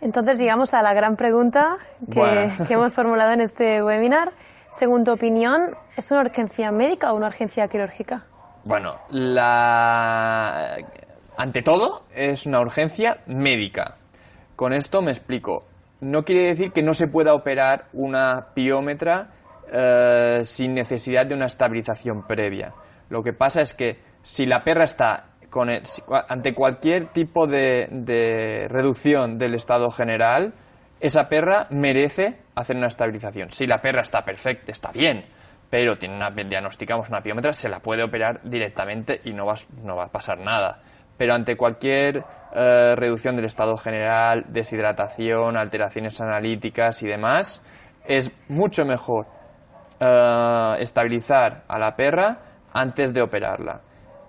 Entonces 0.00 0.38
llegamos 0.38 0.74
a 0.74 0.82
la 0.82 0.92
gran 0.92 1.16
pregunta 1.16 1.78
que, 2.12 2.50
que 2.66 2.74
hemos 2.74 2.92
formulado 2.92 3.32
en 3.32 3.40
este 3.40 3.82
webinar. 3.82 4.32
Según 4.70 5.04
tu 5.04 5.12
opinión, 5.12 5.76
¿es 5.96 6.10
una 6.10 6.22
urgencia 6.22 6.70
médica 6.72 7.12
o 7.12 7.16
una 7.16 7.28
urgencia 7.28 7.68
quirúrgica? 7.68 8.24
Bueno, 8.64 8.96
la... 9.10 10.76
ante 11.36 11.62
todo 11.62 12.04
es 12.14 12.46
una 12.46 12.60
urgencia 12.60 13.18
médica. 13.26 13.96
Con 14.56 14.72
esto 14.72 15.02
me 15.02 15.10
explico 15.10 15.64
no 16.04 16.22
quiere 16.22 16.46
decir 16.48 16.72
que 16.72 16.82
no 16.82 16.92
se 16.92 17.06
pueda 17.06 17.34
operar 17.34 17.86
una 17.92 18.48
piómetra 18.54 19.30
eh, 19.72 20.40
sin 20.42 20.74
necesidad 20.74 21.26
de 21.26 21.34
una 21.34 21.46
estabilización 21.46 22.26
previa. 22.26 22.74
Lo 23.08 23.22
que 23.22 23.32
pasa 23.32 23.62
es 23.62 23.74
que 23.74 23.98
si 24.22 24.46
la 24.46 24.62
perra 24.62 24.84
está 24.84 25.30
con 25.50 25.68
ante 25.70 26.52
cualquier 26.52 27.08
tipo 27.12 27.46
de, 27.46 28.66
reducción 28.68 29.38
del 29.38 29.54
estado 29.54 29.88
general, 29.90 30.52
esa 31.00 31.28
perra 31.28 31.68
merece 31.70 32.38
hacer 32.54 32.76
una 32.76 32.88
estabilización. 32.88 33.50
Si 33.50 33.66
la 33.66 33.80
perra 33.80 34.02
está 34.02 34.22
perfecta, 34.24 34.72
está 34.72 34.90
bien, 34.90 35.24
pero 35.70 35.96
tiene 35.96 36.16
una, 36.16 36.30
diagnosticamos 36.30 37.08
una 37.08 37.20
piómetra, 37.20 37.52
se 37.52 37.68
la 37.68 37.78
puede 37.78 38.02
operar 38.02 38.40
directamente 38.42 39.20
y 39.24 39.32
no 39.32 39.46
va 39.46 40.04
a 40.04 40.08
pasar 40.08 40.38
nada 40.38 40.82
pero 41.16 41.34
ante 41.34 41.56
cualquier 41.56 42.24
eh, 42.54 42.94
reducción 42.96 43.36
del 43.36 43.46
estado 43.46 43.76
general, 43.76 44.44
deshidratación, 44.48 45.56
alteraciones 45.56 46.20
analíticas 46.20 47.02
y 47.02 47.06
demás, 47.06 47.62
es 48.04 48.30
mucho 48.48 48.84
mejor 48.84 49.26
eh, 50.00 50.76
estabilizar 50.80 51.64
a 51.68 51.78
la 51.78 51.94
perra 51.94 52.38
antes 52.72 53.12
de 53.12 53.22
operarla. 53.22 53.80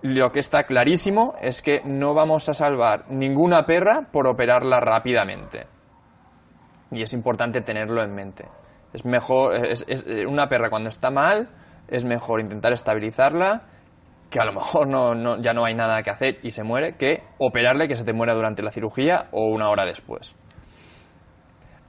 Lo 0.02 0.30
que 0.30 0.40
está 0.40 0.64
clarísimo 0.64 1.34
es 1.40 1.62
que 1.62 1.80
no 1.84 2.14
vamos 2.14 2.48
a 2.48 2.54
salvar 2.54 3.10
ninguna 3.10 3.64
perra 3.64 4.08
por 4.12 4.28
operarla 4.28 4.78
rápidamente. 4.80 5.66
Y 6.90 7.02
es 7.02 7.12
importante 7.12 7.60
tenerlo 7.62 8.02
en 8.02 8.14
mente. 8.14 8.44
Es 8.92 9.04
mejor, 9.04 9.54
es, 9.66 9.84
una 10.26 10.48
perra 10.48 10.70
cuando 10.70 10.88
está 10.88 11.10
mal, 11.10 11.48
es 11.88 12.04
mejor 12.04 12.40
intentar 12.40 12.72
estabilizarla 12.72 13.62
que 14.30 14.40
a 14.40 14.44
lo 14.44 14.52
mejor 14.52 14.88
no, 14.88 15.40
ya 15.40 15.52
no 15.52 15.64
hay 15.64 15.74
nada 15.74 16.02
que 16.02 16.10
hacer 16.10 16.38
y 16.42 16.50
se 16.50 16.62
muere, 16.62 16.96
que 16.96 17.22
operarle 17.38 17.88
que 17.88 17.96
se 17.96 18.04
te 18.04 18.12
muera 18.12 18.34
durante 18.34 18.62
la 18.62 18.70
cirugía 18.70 19.28
o 19.32 19.46
una 19.46 19.68
hora 19.68 19.84
después. 19.84 20.34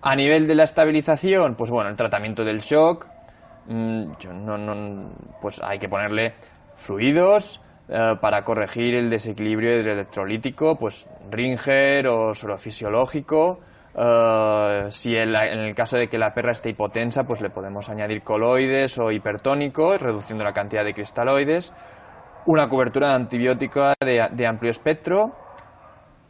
A 0.02 0.16
nivel 0.16 0.48
de 0.48 0.56
la 0.56 0.64
estabilización, 0.64 1.56
pues 1.56 1.72
bueno, 1.72 1.90
el 1.90 1.96
tratamiento 1.96 2.44
del 2.44 2.60
shock, 2.60 3.08
mm, 3.68 4.12
no, 4.46 5.10
pues 5.42 5.62
hay 5.64 5.80
que 5.80 5.90
ponerle 5.90 6.36
fluidos 6.76 7.60
eh, 7.90 8.16
para 8.22 8.44
corregir 8.44 8.96
el 8.96 9.10
desequilibrio 9.10 9.72
electrolítico, 9.80 10.76
pues 10.78 11.10
Ringer 11.32 12.08
o 12.08 12.34
suelo 12.34 12.58
fisiológico. 12.58 13.60
Eh, 13.96 14.86
si 14.90 15.16
en, 15.16 15.36
en, 15.36 15.60
el 15.60 15.74
caso 15.74 15.98
de 15.98 16.08
que 16.08 16.20
la 16.20 16.32
perra 16.32 16.52
esté 16.52 16.70
hipotensa, 16.70 17.24
pues 17.24 17.42
le 17.42 17.50
podemos 17.50 17.90
añadir 17.90 18.22
coloides 18.22 19.00
o 19.00 19.12
hipertónicos, 19.12 20.00
reduciendo 20.00 20.44
la 20.44 20.54
cantidad 20.54 20.86
de 20.86 20.94
cristaloides 20.94 21.74
una 22.48 22.70
cobertura 22.70 23.10
de 23.10 23.16
antibiótica 23.16 23.94
de, 24.00 24.48
amplio 24.48 24.72
espectro. 24.72 25.36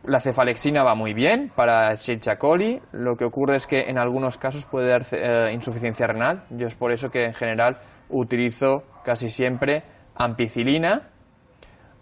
La 0.03 0.19
cefalexina 0.19 0.83
va 0.83 0.95
muy 0.95 1.13
bien 1.13 1.51
para 1.55 1.93
Escherichia 1.93 2.37
coli. 2.37 2.81
Lo 2.91 3.15
que 3.15 3.25
ocurre 3.25 3.55
es 3.55 3.67
que 3.67 3.81
en 3.81 3.99
algunos 3.99 4.37
casos 4.37 4.65
puede 4.65 4.89
dar 4.89 5.03
eh, 5.11 5.53
insuficiencia 5.53 6.07
renal. 6.07 6.43
Yo 6.49 6.65
es 6.67 6.75
por 6.75 6.91
eso 6.91 7.09
que 7.09 7.25
en 7.25 7.33
general 7.33 7.77
utilizo 8.09 8.83
casi 9.03 9.29
siempre 9.29 9.83
ampicilina, 10.15 11.09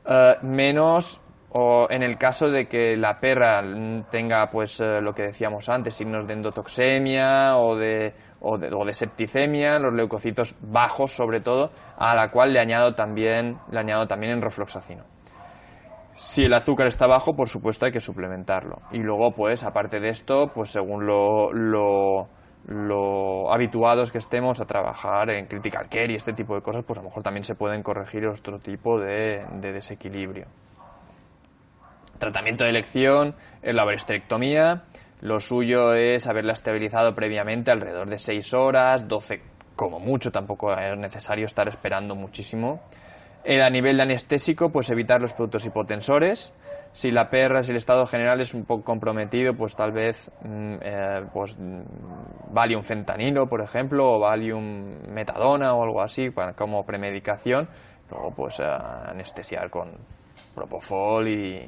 eh, 0.05 0.35
menos 0.43 1.21
o 1.49 1.87
en 1.89 2.03
el 2.03 2.17
caso 2.17 2.49
de 2.49 2.67
que 2.67 2.95
la 2.95 3.19
perra 3.19 3.61
tenga 4.09 4.49
pues 4.49 4.79
eh, 4.79 5.01
lo 5.01 5.13
que 5.13 5.23
decíamos 5.23 5.67
antes, 5.67 5.95
signos 5.95 6.27
de 6.27 6.33
endotoxemia 6.33 7.57
o 7.57 7.75
de, 7.75 8.13
o 8.41 8.57
de, 8.57 8.93
septicemia, 8.93 9.79
los 9.79 9.93
leucocitos 9.93 10.55
bajos 10.61 11.11
sobre 11.11 11.39
todo, 11.39 11.71
a 11.97 12.13
la 12.15 12.29
cual 12.29 12.53
le 12.53 12.59
añado 12.59 12.93
también, 12.93 13.57
le 13.71 13.79
añado 13.79 14.07
también 14.07 14.33
en 14.33 14.41
refloxacino. 14.41 15.03
Si 16.17 16.43
el 16.43 16.53
azúcar 16.53 16.87
está 16.87 17.07
bajo, 17.07 17.35
por 17.35 17.49
supuesto 17.49 17.85
hay 17.85 17.91
que 17.91 17.99
suplementarlo. 17.99 18.81
Y 18.91 18.99
luego, 18.99 19.31
pues, 19.31 19.63
aparte 19.63 19.99
de 19.99 20.09
esto, 20.09 20.49
pues 20.53 20.69
según 20.69 21.05
lo, 21.05 21.51
lo, 21.51 23.51
habituados 23.51 24.11
que 24.11 24.19
estemos 24.19 24.61
a 24.61 24.65
trabajar 24.65 25.29
en 25.31 25.47
critical 25.47 25.89
care 25.89 26.13
y 26.13 26.15
este 26.15 26.33
tipo 26.33 26.55
de 26.55 26.61
cosas, 26.61 26.83
pues 26.85 26.99
a 26.99 27.01
lo 27.01 27.09
mejor 27.09 27.21
también 27.21 27.43
se 27.43 27.55
pueden 27.55 27.83
corregir 27.83 28.25
otro 28.27 28.59
tipo 28.59 28.99
de, 28.99 29.45
de 29.59 29.73
desequilibrio. 29.73 30.45
Tratamiento 32.17 32.63
de 32.63 32.69
elección 32.69 33.35
es 33.61 33.75
la 33.75 33.83
barosterectomía 33.83 34.83
lo 35.21 35.39
suyo 35.39 35.93
es 35.93 36.27
haberla 36.27 36.53
estabilizado 36.53 37.15
previamente 37.15 37.71
alrededor 37.71 38.09
de 38.09 38.17
6 38.17 38.53
horas, 38.53 39.07
12 39.07 39.41
como 39.75 39.99
mucho, 39.99 40.31
tampoco 40.31 40.73
es 40.73 40.97
necesario 40.97 41.45
estar 41.45 41.67
esperando 41.67 42.15
muchísimo. 42.15 42.81
Eh, 43.43 43.61
a 43.61 43.69
nivel 43.69 43.97
de 43.97 44.03
anestésico, 44.03 44.71
pues 44.71 44.89
evitar 44.89 45.21
los 45.21 45.33
productos 45.33 45.65
hipotensores. 45.65 46.53
Si 46.91 47.11
la 47.11 47.29
perra, 47.29 47.61
si 47.61 47.71
el 47.71 47.77
estado 47.77 48.05
general 48.05 48.39
es 48.39 48.53
un 48.53 48.63
poco 48.63 48.83
comprometido, 48.83 49.53
pues 49.53 49.75
tal 49.75 49.91
vez 49.91 50.31
mm, 50.43 50.75
eh, 50.81 51.25
pues, 51.33 51.57
mm, 51.59 52.53
Valium 52.53 52.83
fentanilo, 52.83 53.47
por 53.47 53.61
ejemplo, 53.61 54.13
o 54.13 54.19
Valium 54.19 55.01
metadona 55.09 55.75
o 55.75 55.83
algo 55.83 56.01
así, 56.01 56.29
como 56.55 56.85
premedicación. 56.85 57.67
Luego, 58.09 58.31
pues 58.31 58.59
eh, 58.61 58.63
anestesiar 58.63 59.69
con 59.69 59.91
propofol 60.55 61.27
y, 61.27 61.61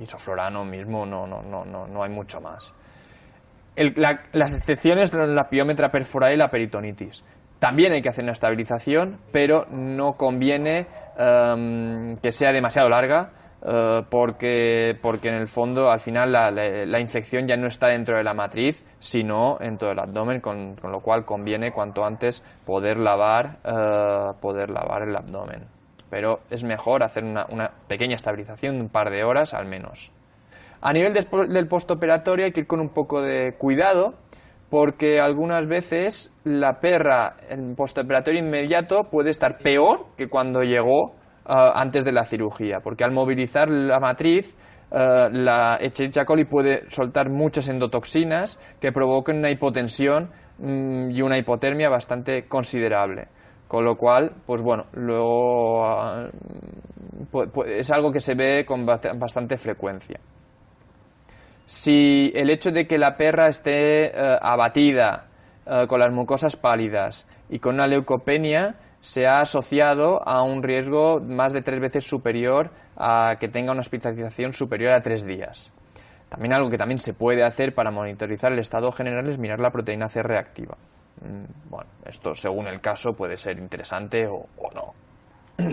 isoflorano 0.00 0.64
mismo, 0.64 1.04
no, 1.04 1.26
no, 1.26 1.42
no, 1.42 1.64
no, 1.64 1.86
no 1.86 2.02
hay 2.02 2.10
mucho 2.10 2.40
más 2.40 2.72
las 4.32 4.54
excepciones 4.54 5.10
son 5.10 5.34
la 5.34 5.48
piómetra 5.48 5.90
perforada 5.90 6.32
y 6.32 6.36
la 6.36 6.50
peritonitis. 6.50 7.24
También 7.58 7.92
hay 7.92 8.02
que 8.02 8.08
hacer 8.08 8.22
una 8.24 8.32
estabilización, 8.32 9.18
pero 9.32 9.66
no 9.70 10.12
conviene 10.12 10.86
em, 11.18 12.16
que 12.18 12.30
sea 12.30 12.52
demasiado 12.52 12.88
larga 12.88 13.32
eh, 13.60 14.02
porque, 14.08 14.96
porque 15.02 15.28
en 15.28 15.34
el 15.34 15.48
fondo 15.48 15.90
al 15.90 15.98
final 15.98 16.30
la, 16.30 16.50
la, 16.50 17.00
infección 17.00 17.48
ya 17.48 17.56
no 17.56 17.66
está 17.66 17.88
dentro 17.88 18.16
de 18.16 18.22
la 18.22 18.32
matriz, 18.32 18.84
sino 19.00 19.58
en 19.60 19.76
todo 19.76 19.90
el 19.90 19.98
abdomen, 19.98 20.40
con, 20.40 20.76
con 20.76 20.92
lo 20.92 21.00
cual 21.00 21.24
conviene 21.24 21.72
cuanto 21.72 22.04
antes 22.04 22.44
poder 22.64 22.98
lavar, 22.98 23.58
eh, 23.64 24.32
poder 24.40 24.70
lavar 24.70 25.02
el 25.02 25.16
abdomen. 25.16 25.66
Pero 26.08 26.40
es 26.50 26.62
mejor 26.62 27.02
hacer 27.02 27.24
una, 27.24 27.46
una 27.50 27.70
pequeña 27.88 28.14
estabilización 28.14 28.76
de 28.76 28.82
un 28.82 28.88
par 28.88 29.10
de 29.10 29.24
horas 29.24 29.52
al 29.54 29.66
menos. 29.66 30.12
A 30.80 30.92
nivel 30.92 31.12
del 31.12 31.68
postoperatorio 31.68 32.46
hay 32.46 32.52
que 32.52 32.60
ir 32.60 32.66
con 32.66 32.80
un 32.80 32.90
poco 32.90 33.20
de 33.20 33.54
cuidado 33.58 34.14
porque 34.70 35.18
algunas 35.20 35.66
veces 35.66 36.32
la 36.44 36.80
perra 36.80 37.36
en 37.48 37.74
postoperatorio 37.74 38.40
inmediato 38.40 39.04
puede 39.04 39.30
estar 39.30 39.58
peor 39.58 40.06
que 40.16 40.28
cuando 40.28 40.62
llegó 40.62 41.14
eh, 41.48 41.52
antes 41.74 42.04
de 42.04 42.12
la 42.12 42.24
cirugía, 42.24 42.80
porque 42.80 43.04
al 43.04 43.12
movilizar 43.12 43.70
la 43.70 43.98
matriz, 43.98 44.54
eh, 44.90 45.28
la 45.32 45.76
Escherichia 45.76 46.24
coli 46.24 46.44
puede 46.44 46.88
soltar 46.90 47.30
muchas 47.30 47.68
endotoxinas 47.68 48.58
que 48.80 48.92
provoquen 48.92 49.38
una 49.38 49.50
hipotensión 49.50 50.30
mm, 50.58 51.10
y 51.10 51.22
una 51.22 51.38
hipotermia 51.38 51.88
bastante 51.88 52.46
considerable. 52.46 53.28
Con 53.66 53.84
lo 53.84 53.96
cual, 53.96 54.32
pues 54.46 54.62
bueno, 54.62 54.86
luego 54.92 55.84
ah, 55.84 56.28
es 57.66 57.90
algo 57.90 58.10
que 58.10 58.20
se 58.20 58.34
ve 58.34 58.64
con 58.64 58.86
bastante 58.86 59.58
frecuencia. 59.58 60.18
Si 61.68 62.32
el 62.34 62.48
hecho 62.48 62.70
de 62.70 62.86
que 62.86 62.96
la 62.96 63.16
perra 63.16 63.48
esté 63.48 64.06
eh, 64.06 64.38
abatida, 64.40 65.26
con 65.86 66.00
las 66.00 66.10
mucosas 66.10 66.56
pálidas 66.56 67.26
y 67.50 67.58
con 67.58 67.74
una 67.74 67.86
leucopenia, 67.86 68.76
se 69.00 69.26
ha 69.26 69.40
asociado 69.40 70.26
a 70.26 70.42
un 70.42 70.62
riesgo 70.62 71.20
más 71.20 71.52
de 71.52 71.60
tres 71.60 71.78
veces 71.78 72.04
superior 72.04 72.70
a 72.96 73.36
que 73.38 73.48
tenga 73.48 73.72
una 73.72 73.80
hospitalización 73.80 74.54
superior 74.54 74.94
a 74.94 75.02
tres 75.02 75.26
días. 75.26 75.70
También 76.30 76.54
algo 76.54 76.70
que 76.70 76.78
también 76.78 76.98
se 76.98 77.12
puede 77.12 77.44
hacer 77.44 77.74
para 77.74 77.90
monitorizar 77.90 78.50
el 78.50 78.60
estado 78.60 78.90
general 78.92 79.28
es 79.28 79.38
mirar 79.38 79.60
la 79.60 79.70
proteína 79.70 80.08
C 80.08 80.22
reactiva. 80.22 80.78
Mm, 81.20 81.68
bueno, 81.68 81.90
esto 82.06 82.34
según 82.34 82.66
el 82.66 82.80
caso 82.80 83.12
puede 83.12 83.36
ser 83.36 83.58
interesante 83.58 84.26
o, 84.26 84.46
o 84.56 84.70
no. 84.74 85.68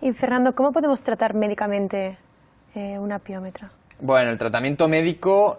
Y 0.00 0.12
Fernando, 0.12 0.54
¿cómo 0.54 0.70
podemos 0.70 1.02
tratar 1.02 1.34
médicamente 1.34 2.16
eh, 2.76 2.96
una 2.96 3.18
piómetra? 3.18 3.70
Bueno, 4.00 4.30
el 4.30 4.38
tratamiento 4.38 4.86
médico 4.86 5.58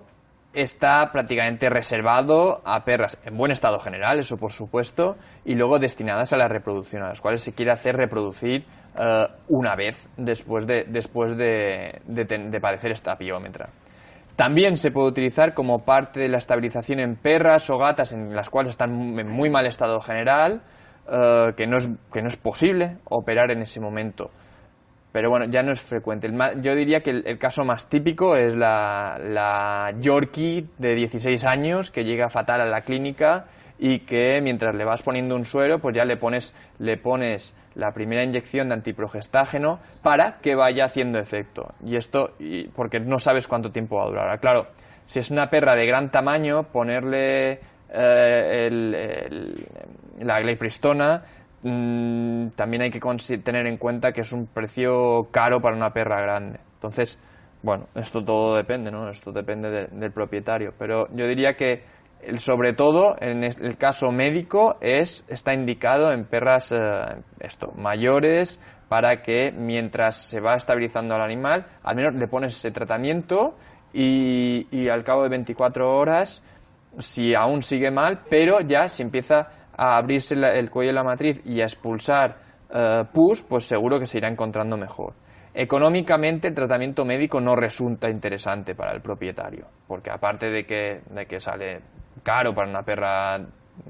está 0.54 1.12
prácticamente 1.12 1.70
reservado 1.70 2.62
a 2.64 2.86
perras 2.86 3.18
en 3.26 3.38
buen 3.38 3.52
estado 3.52 3.80
general, 3.80 4.18
eso 4.20 4.38
por 4.38 4.54
supuesto, 4.54 5.18
y 5.44 5.56
luego 5.56 5.78
destinadas 5.78 6.32
a 6.32 6.38
la 6.38 6.48
reproducción, 6.48 7.04
a 7.04 7.10
las 7.10 7.20
cuales 7.20 7.44
se 7.44 7.54
quiere 7.54 7.72
hacer 7.72 7.98
reproducir 7.98 8.64
eh, 8.98 9.28
una 9.50 9.76
vez 9.76 10.08
después, 10.16 10.66
de, 10.66 10.86
después 10.88 11.36
de, 11.36 12.02
padecer 12.62 12.92
esta 12.92 13.18
piómetra. 13.18 13.70
También 14.38 14.78
se 14.78 14.92
puede 14.92 15.10
utilizar 15.10 15.54
como 15.54 15.80
parte 15.80 16.22
de 16.22 16.30
la 16.30 16.38
estabilización 16.38 17.02
en 17.02 17.18
perras 17.18 17.70
o 17.70 17.78
gatas 17.78 18.14
en 18.14 18.34
las 18.34 18.50
cuales 18.50 18.70
están 18.70 19.20
en 19.20 19.30
muy 19.30 19.50
mal 19.50 19.66
estado 19.66 20.00
general, 20.00 20.62
eh, 21.12 21.52
que, 21.58 21.68
no 21.68 21.76
es, 21.76 21.90
que 22.14 22.22
no 22.22 22.30
es 22.30 22.38
posible 22.38 23.00
operar 23.10 23.52
en 23.52 23.64
ese 23.64 23.82
momento 23.82 24.32
pero 25.12 25.30
bueno, 25.30 25.46
ya 25.50 25.64
no 25.64 25.72
es 25.72 25.82
frecuente. 25.82 26.30
yo 26.62 26.76
diría 26.76 27.02
que 27.02 27.12
el, 27.12 27.38
caso 27.38 27.64
más 27.64 27.90
típico 27.90 28.36
es 28.36 28.56
la, 28.56 29.92
Yorkie 30.00 30.68
de 30.78 30.94
16 30.94 31.46
años 31.46 31.92
que 31.92 32.04
llega 32.04 32.30
fatal 32.30 32.62
a 32.62 32.66
la 32.66 32.82
clínica 32.82 33.46
y 33.80 34.00
que 34.00 34.40
mientras 34.42 34.76
le 34.76 34.86
vas 34.86 35.02
poniendo 35.02 35.36
un 35.36 35.46
suero, 35.46 35.80
pues 35.80 35.96
ya 35.96 36.06
le 36.06 36.18
pones, 36.18 36.54
le 36.80 36.98
pones 36.98 37.56
la 37.76 37.92
primera 37.92 38.24
inyección 38.24 38.68
de 38.68 38.76
antiprogestágeno 38.76 39.80
para 40.04 40.38
que 40.42 40.54
vaya 40.54 40.86
haciendo 40.86 41.18
efecto. 41.18 41.70
Y 41.84 41.96
esto, 41.96 42.34
porque 42.76 43.00
no 43.00 43.20
sabes 43.20 43.48
cuánto 43.48 43.72
tiempo 43.72 43.96
va 43.98 44.04
a 44.04 44.08
durar. 44.08 44.40
Claro, 44.40 44.68
si 45.06 45.20
es 45.20 45.32
una 45.32 45.50
perra 45.50 45.76
de 45.76 45.88
gran 45.88 46.12
tamaño, 46.12 46.64
ponerle 46.64 47.62
eh, 47.92 48.70
la 50.20 50.40
gleipristona 50.40 51.24
Mm, 51.64 52.50
también 52.56 52.84
hay 52.84 52.90
que 52.90 53.00
tener 53.40 53.68
en 53.68 53.78
cuenta 53.78 54.12
que 54.12 54.22
es 54.22 54.32
un 54.32 54.48
precio 54.48 55.28
caro 55.32 55.60
para 55.62 55.76
una 55.76 55.92
perra 55.92 56.22
grande. 56.22 56.60
Entonces, 56.76 57.20
bueno, 57.62 57.88
esto 57.96 58.24
todo 58.24 58.56
depende, 58.56 58.90
¿no? 58.92 59.10
Esto 59.10 59.32
depende 59.32 59.88
del 59.92 60.12
propietario. 60.12 60.74
Pero 60.78 61.08
yo 61.14 61.28
diría 61.28 61.56
que 61.56 61.84
sobre 62.38 62.74
todo 62.74 63.16
en 63.20 63.44
el 63.44 63.78
caso 63.78 64.12
médico 64.12 64.78
es 64.82 65.26
está 65.30 65.54
indicado 65.54 66.12
en 66.12 66.26
perras 66.26 66.72
eh, 66.72 66.78
esto 67.40 67.72
mayores 67.78 68.60
para 68.90 69.22
que 69.22 69.52
mientras 69.52 70.18
se 70.18 70.42
va 70.42 70.56
estabilizando 70.56 71.16
al 71.16 71.22
animal 71.22 71.66
al 71.82 71.96
menos 71.96 72.16
le 72.16 72.28
pones 72.28 72.56
ese 72.58 72.72
tratamiento 72.72 73.56
y, 73.94 74.68
y 74.70 74.90
al 74.90 75.04
cabo 75.06 75.24
de 75.24 75.30
24 75.30 75.90
horas 75.90 76.44
si 76.98 77.34
aún 77.34 77.62
sigue 77.62 77.90
mal 77.90 78.20
pero 78.30 78.60
ya 78.60 78.90
se 78.90 79.04
empieza 79.04 79.48
a 79.80 79.96
abrirse 79.96 80.36
el 80.36 80.70
cuello 80.70 80.90
de 80.90 80.96
la 80.96 81.04
matriz 81.04 81.42
y 81.46 81.62
a 81.62 81.64
expulsar 81.64 82.36
eh, 82.70 83.04
pus, 83.14 83.44
pues 83.44 83.64
seguro 83.64 83.98
que 83.98 84.06
se 84.06 84.18
irá 84.18 84.28
encontrando 84.28 84.76
mejor. 84.76 85.14
Económicamente 85.54 86.50
el 86.50 86.54
tratamiento 86.54 87.06
médico 87.06 87.40
no 87.40 87.56
resulta 87.56 88.10
interesante 88.10 88.76
para 88.76 88.92
el 88.92 89.02
propietario, 89.02 89.68
porque 89.88 90.12
aparte 90.12 90.50
de 90.52 90.66
que, 90.66 91.02
de 91.10 91.26
que 91.26 91.40
sale 91.40 91.80
caro 92.24 92.54
para 92.54 92.70
una 92.70 92.84
perra 92.84 93.40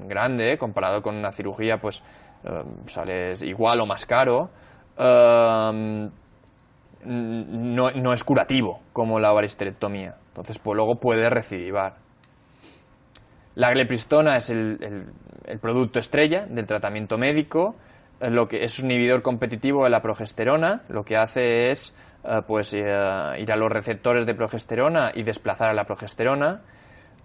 grande, 0.06 0.56
comparado 0.56 1.02
con 1.02 1.16
una 1.16 1.32
cirugía, 1.32 1.78
pues 1.78 2.02
eh, 2.44 2.62
sale 2.86 3.34
igual 3.40 3.80
o 3.80 3.86
más 3.86 4.06
caro, 4.06 4.48
eh, 4.96 6.08
no, 7.02 7.90
no, 7.90 8.12
es 8.12 8.24
curativo 8.24 8.80
como 8.92 9.18
la 9.18 9.32
varisterectomía. 9.32 10.14
Entonces, 10.28 10.58
pues 10.58 10.76
luego 10.76 11.00
puede 11.00 11.28
recidivar. 11.28 11.94
La 13.56 13.70
glepristona 13.70 14.36
es 14.36 14.50
el, 14.50 14.78
producto 15.60 15.98
estrella 15.98 16.46
del 16.46 16.66
tratamiento 16.66 17.18
médico, 17.18 17.74
eh, 18.20 18.30
lo 18.30 18.46
que 18.46 18.62
es 18.62 18.78
un 18.78 18.90
inhibidor 18.90 19.22
competitivo 19.22 19.84
de 19.84 19.90
la 19.90 20.00
progesterona, 20.00 20.82
lo 20.88 21.04
que 21.04 21.16
hace 21.16 21.70
es 21.70 21.94
eh, 22.24 22.42
pues, 22.46 22.72
eh, 22.74 22.78
ir 23.38 23.52
a 23.52 23.56
los 23.56 23.70
receptores 23.70 24.26
de 24.26 24.34
progesterona 24.34 25.10
y 25.14 25.22
desplazar 25.22 25.70
a 25.70 25.74
la 25.74 25.84
progesterona. 25.84 26.62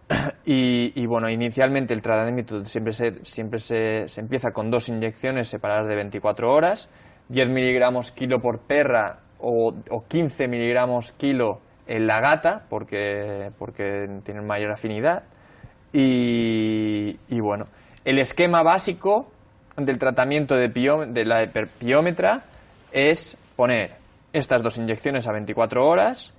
Y, 0.47 1.05
bueno, 1.07 1.27
inicialmente 1.29 1.93
el 1.95 2.01
tratamiento 2.03 2.63
siempre, 2.63 2.93
se, 2.93 3.25
siempre 3.25 3.57
se, 3.57 4.05
empieza 4.19 4.51
con 4.51 4.69
dos 4.69 4.89
inyecciones 4.89 5.47
separadas 5.47 5.87
de 5.87 5.95
24 5.95 6.51
horas, 6.51 6.89
10 7.29 7.49
miligramos 7.49 8.11
kilo 8.11 8.39
por 8.39 8.59
perra 8.59 9.21
o, 9.39 9.73
15 10.07 10.47
miligramos 10.47 11.11
kilo 11.13 11.61
en 11.87 12.05
la 12.05 12.19
gata, 12.19 12.65
porque, 12.69 13.51
porque 13.57 14.07
tienen 14.23 14.45
mayor 14.45 14.71
afinidad. 14.71 15.23
Y, 15.97 17.39
bueno, 17.39 17.67
el 18.03 18.19
esquema 18.19 18.63
básico 18.63 19.31
del 19.77 19.97
tratamiento 19.97 20.55
de, 20.55 21.25
la 21.25 21.43
hiperpiómetra 21.43 22.43
es 22.91 23.37
poner 23.55 23.95
estas 24.33 24.61
dos 24.61 24.77
inyecciones 24.77 25.25
a 25.25 25.31
24 25.31 25.87
horas. 25.87 26.33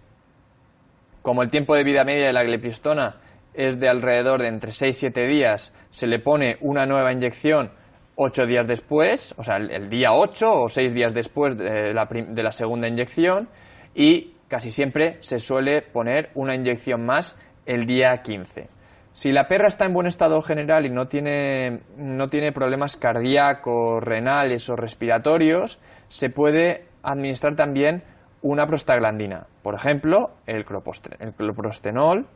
Como 1.23 1.43
el 1.43 1.51
tiempo 1.51 1.75
de 1.75 1.85
vida 1.85 2.05
media 2.05 2.27
de 2.27 2.35
la 2.35 2.43
glepristona 2.43 3.17
es 3.55 3.81
de 3.81 3.89
alrededor 3.89 4.43
de 4.43 4.49
entre 4.49 4.73
6 4.73 4.95
y 4.95 5.01
7 5.01 5.27
días, 5.27 5.73
se 5.89 6.07
le 6.07 6.19
pone 6.19 6.59
una 6.61 6.85
nueva 6.85 7.11
inyección 7.11 7.71
8 8.17 8.45
días 8.45 8.69
después, 8.69 9.35
o 9.39 9.43
sea, 9.43 9.57
el, 9.57 9.89
día 9.89 10.13
8 10.13 10.53
o 10.53 10.69
6 10.69 10.93
días 10.93 11.15
después 11.15 11.57
de 11.57 11.95
la, 11.95 12.05
de 12.05 12.43
la 12.43 12.53
segunda 12.53 12.89
inyección 12.89 13.49
y 13.95 14.35
casi 14.49 14.71
siempre 14.71 15.17
se 15.21 15.39
suele 15.39 15.81
poner 15.81 16.29
una 16.35 16.55
inyección 16.55 17.07
más 17.07 17.39
el 17.65 17.87
día 17.87 18.19
15. 18.19 18.76
Si 19.17 19.33
la 19.33 19.49
perra 19.49 19.69
está 19.69 19.87
en 19.87 19.95
buen 19.95 20.07
estado 20.07 20.43
general 20.43 20.85
y 20.85 20.91
no 20.91 21.09
tiene, 21.09 21.81
no 21.97 22.29
tiene 22.29 22.53
problemas 22.53 22.99
cardíacos, 22.99 24.05
renales 24.05 24.69
o 24.69 24.77
respiratorios, 24.77 25.81
se 26.09 26.29
puede 26.29 26.85
administrar 27.03 27.57
también 27.57 28.03
una 28.43 28.67
prostaglandina. 28.67 29.47
Por 29.63 29.75
ejemplo, 29.75 30.33
el, 30.45 30.67
cloprostenol 30.67 32.27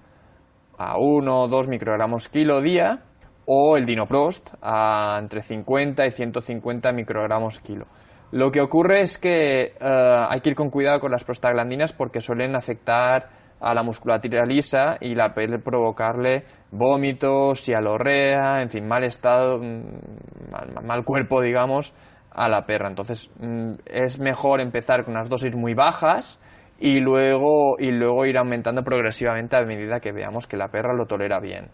a 0.79 0.97
1 0.97 1.43
o 1.43 1.49
2 1.49 1.69
microgramos 1.69 2.29
kilo 2.29 2.63
día 2.63 3.01
o 3.45 3.77
el 3.77 3.85
dinoprost 3.85 4.49
a 4.63 5.19
entre 5.21 5.43
50 5.43 6.07
y 6.07 6.11
150 6.11 6.93
microgramos 6.93 7.61
kilo. 7.61 7.89
Lo 8.31 8.51
que 8.51 8.63
ocurre 8.63 9.03
es 9.03 9.19
que 9.19 9.75
eh, 9.79 10.27
hay 10.31 10.41
que 10.41 10.49
ir 10.49 10.57
con 10.57 10.71
cuidado 10.71 10.99
con 10.99 11.11
las 11.11 11.25
prostaglandinas 11.25 11.93
porque 11.93 12.23
suelen 12.23 12.57
afectar 12.57 13.40
a 13.61 13.75
la 13.75 13.83
musculatura 13.83 14.45
lisa 14.45 14.97
y 15.01 15.15
la 15.15 15.35
puede 15.35 15.59
provocarle 15.59 16.45
vómitos, 16.71 17.61
cialorrea, 17.63 18.63
en 18.63 18.71
fin, 18.71 18.89
mal 18.89 19.05
estado, 19.05 19.59
mm, 19.59 20.85
mal, 20.85 21.05
cuerpo, 21.05 21.43
digamos, 21.43 21.95
a 22.31 22.49
la 22.49 22.65
perra. 22.65 22.89
Entonces 22.89 23.31
mm, 23.39 23.73
es 23.85 24.19
mejor 24.19 24.61
empezar 24.61 25.05
con 25.05 25.15
unas 25.15 25.29
dosis 25.29 25.55
muy 25.55 25.75
bajas 25.75 26.41
y 26.79 27.01
luego, 27.01 27.77
y 27.79 27.91
luego 27.91 28.25
ir 28.25 28.39
aumentando 28.39 28.83
progresivamente 28.83 29.57
a 29.57 29.63
medida 29.63 30.01
que 30.01 30.13
veamos 30.13 30.47
que 30.47 30.57
la 30.57 30.69
perra 30.69 30.95
lo 30.95 31.07
tolera 31.07 31.39
bien. 31.39 31.69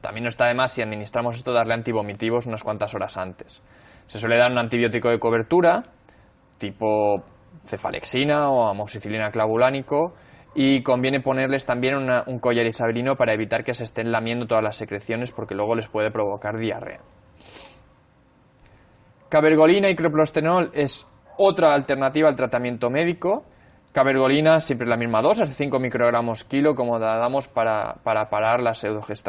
También 0.00 0.24
no 0.24 0.28
está 0.28 0.46
de 0.46 0.54
más 0.54 0.72
si 0.72 0.82
administramos 0.82 1.36
esto 1.36 1.52
darle 1.52 1.74
antivomitivos 1.74 2.46
unas 2.46 2.62
cuantas 2.62 2.94
horas 2.94 3.16
antes. 3.16 3.60
Se 4.06 4.18
suele 4.18 4.36
dar 4.36 4.52
un 4.52 4.58
antibiótico 4.58 5.10
de 5.10 5.18
cobertura, 5.18 5.82
tipo 6.56 7.24
cefalexina 7.66 8.48
o 8.48 8.68
amoxicilina 8.68 9.30
clavulánico 9.30 10.14
y 10.60 10.82
conviene 10.82 11.20
ponerles 11.20 11.64
también 11.64 11.94
un 11.94 12.38
collar 12.40 12.66
isabrino 12.66 13.14
para 13.14 13.32
evitar 13.32 13.62
que 13.62 13.74
se 13.74 13.84
estén 13.84 14.10
lamiendo 14.10 14.48
todas 14.48 14.64
las 14.64 14.74
secreciones 14.74 15.30
porque 15.30 15.54
luego 15.54 15.76
les 15.76 15.86
puede 15.86 16.10
provocar 16.10 16.58
diarrea. 16.58 16.98
Cabergolina 19.28 19.88
y 19.88 19.94
creprostenol 19.94 20.72
es 20.74 21.06
otra 21.36 21.74
alternativa 21.74 22.28
al 22.28 22.34
tratamiento 22.34 22.90
médico. 22.90 23.44
Cabergolina 23.92 24.58
siempre 24.58 24.88
la 24.88 24.96
misma 24.96 25.22
dosis, 25.22 25.48
5 25.48 25.78
microgramos 25.78 26.42
kilo, 26.42 26.74
como 26.74 26.98
damos 26.98 27.46
para, 27.46 28.00
parar 28.02 28.60
la, 28.60 28.72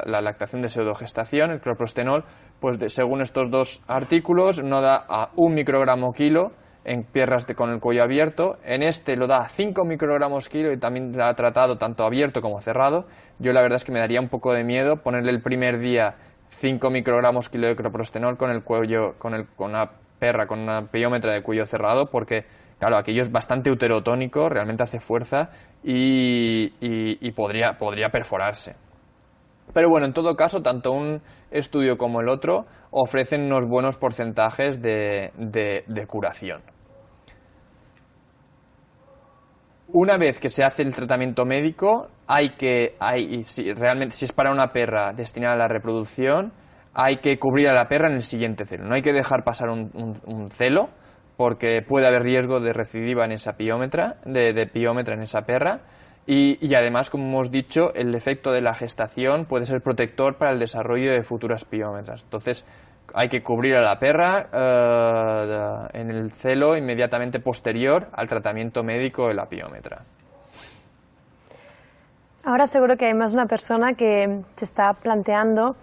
la, 0.08 0.22
lactación 0.22 0.64
de 0.64 0.70
pseudogestación. 0.70 1.52
El 1.52 1.62
creprostenol, 1.62 2.26
pues 2.60 2.80
según 2.92 3.22
estos 3.22 3.52
dos 3.52 3.84
artículos, 3.86 4.64
no 4.64 4.82
da 4.82 5.06
a 5.08 5.30
1 5.36 5.54
microgramo 5.54 6.12
kilo 6.12 6.54
en 6.90 7.04
piernas 7.04 7.46
con 7.56 7.70
el 7.70 7.80
cuello 7.80 8.02
abierto. 8.02 8.58
En 8.66 8.82
este 8.82 9.16
lo 9.16 9.28
da 9.28 9.44
a 9.44 9.48
5 9.48 9.86
microgramos 9.86 10.50
kilo 10.50 10.74
y 10.74 10.78
también 10.80 11.16
la 11.16 11.30
ha 11.30 11.36
tratado 11.36 11.78
tanto 11.78 12.04
abierto 12.04 12.42
como 12.42 12.60
cerrado. 12.60 13.06
Yo 13.38 13.54
la 13.54 13.62
verdad 13.62 13.76
es 13.76 13.86
que 13.86 13.92
me 13.92 14.00
daría 14.00 14.20
un 14.20 14.28
poco 14.28 14.54
de 14.54 14.64
miedo 14.64 14.98
ponerle 14.98 15.30
el 15.32 15.42
primer 15.42 15.80
día 15.80 16.16
5 16.48 16.90
microgramos 16.90 17.48
kilo 17.48 17.68
de 17.68 17.76
croprostenol 17.76 18.38
con 18.38 18.50
el 18.50 18.64
cuello, 18.64 19.14
con, 19.20 19.36
el, 19.36 19.48
con 19.56 19.70
una 19.70 19.92
perra 20.18 20.48
con 20.48 20.60
una 20.60 20.88
piómetra 20.88 21.32
de 21.32 21.44
cuello 21.44 21.66
cerrado, 21.68 22.08
porque, 22.08 22.46
claro, 22.80 22.98
aquello 22.98 23.22
es 23.22 23.32
bastante 23.32 23.72
uterotónico, 23.72 24.50
realmente 24.50 24.84
hace 24.84 25.00
fuerza 25.00 25.52
y, 25.84 27.32
podría, 27.36 27.78
podría 27.78 28.10
perforarse. 28.10 28.76
Pero 29.74 29.90
bueno, 29.90 30.08
en 30.08 30.14
todo 30.14 30.36
caso, 30.36 30.62
tanto 30.64 30.92
un 30.92 31.22
estudio 31.52 31.98
como 31.98 32.22
el 32.22 32.30
otro 32.30 32.66
ofrecen 32.92 33.44
unos 33.44 33.68
buenos 33.68 33.98
porcentajes 33.98 34.82
de, 34.82 35.32
de, 35.38 36.08
curación. 36.08 36.62
Una 39.92 40.18
vez 40.18 40.40
que 40.40 40.50
se 40.50 40.64
hace 40.64 40.84
el 40.84 40.94
tratamiento 40.94 41.46
médico, 41.46 42.10
hay 42.28 42.52
que, 42.52 42.96
hay, 43.00 43.44
si, 43.44 43.74
realmente, 43.74 44.14
si 44.14 44.26
es 44.26 44.32
para 44.32 44.52
una 44.52 44.72
perra 44.72 45.14
destinada 45.14 45.56
a 45.56 45.58
la 45.58 45.68
reproducción, 45.68 46.54
hay 46.94 47.18
que 47.18 47.40
cubrir 47.40 47.70
a 47.70 47.74
la 47.74 47.88
perra 47.88 48.08
en 48.08 48.14
el 48.14 48.24
siguiente 48.24 48.66
celo. 48.66 48.86
No 48.86 48.94
hay 48.94 49.02
que 49.02 49.14
dejar 49.14 49.44
pasar 49.44 49.70
un, 49.70 50.48
celo, 50.52 50.90
porque 51.38 51.82
puede 51.82 52.06
haber 52.06 52.22
riesgo 52.22 52.60
de 52.60 52.72
recidiva 52.72 53.26
en 53.26 53.32
esa 53.32 53.54
piómetra, 53.54 54.18
de, 54.26 54.68
piómetra 54.68 55.16
en 55.16 55.24
esa 55.24 55.42
perra. 55.42 55.82
Y, 56.28 56.60
y, 56.62 56.76
además, 56.76 57.10
como 57.10 57.28
hemos 57.28 57.50
dicho, 57.50 57.92
el 57.96 58.14
efecto 58.14 58.52
de 58.52 58.62
la 58.62 58.76
gestación 58.76 59.46
puede 59.46 59.66
ser 59.66 59.82
protector 59.82 60.38
para 60.38 60.52
el 60.52 60.60
desarrollo 60.60 61.12
de 61.12 61.24
futuras 61.24 61.66
piómetras. 61.66 62.22
Entonces, 62.24 62.64
hay 63.14 63.30
que 63.30 63.41
cubrir 63.41 63.76
a 63.76 63.82
la 63.82 63.97
perra 63.97 64.47
eh, 64.51 65.99
en 65.99 66.10
el 66.10 66.32
celo 66.32 66.76
inmediatamente 66.76 67.39
posterior 67.39 68.07
al 68.14 68.28
tratamiento 68.28 68.84
médico 68.84 69.28
de 69.28 69.34
la 69.34 69.45
piómetra. 69.47 70.03
Ahora 72.43 72.68
seguro 72.68 72.97
que 72.97 73.05
hay 73.05 73.14
más 73.14 73.34
una 73.34 73.45
persona 73.45 73.93
que 73.93 74.41
se 74.55 74.66
está 74.66 74.93
planteando 74.93 75.76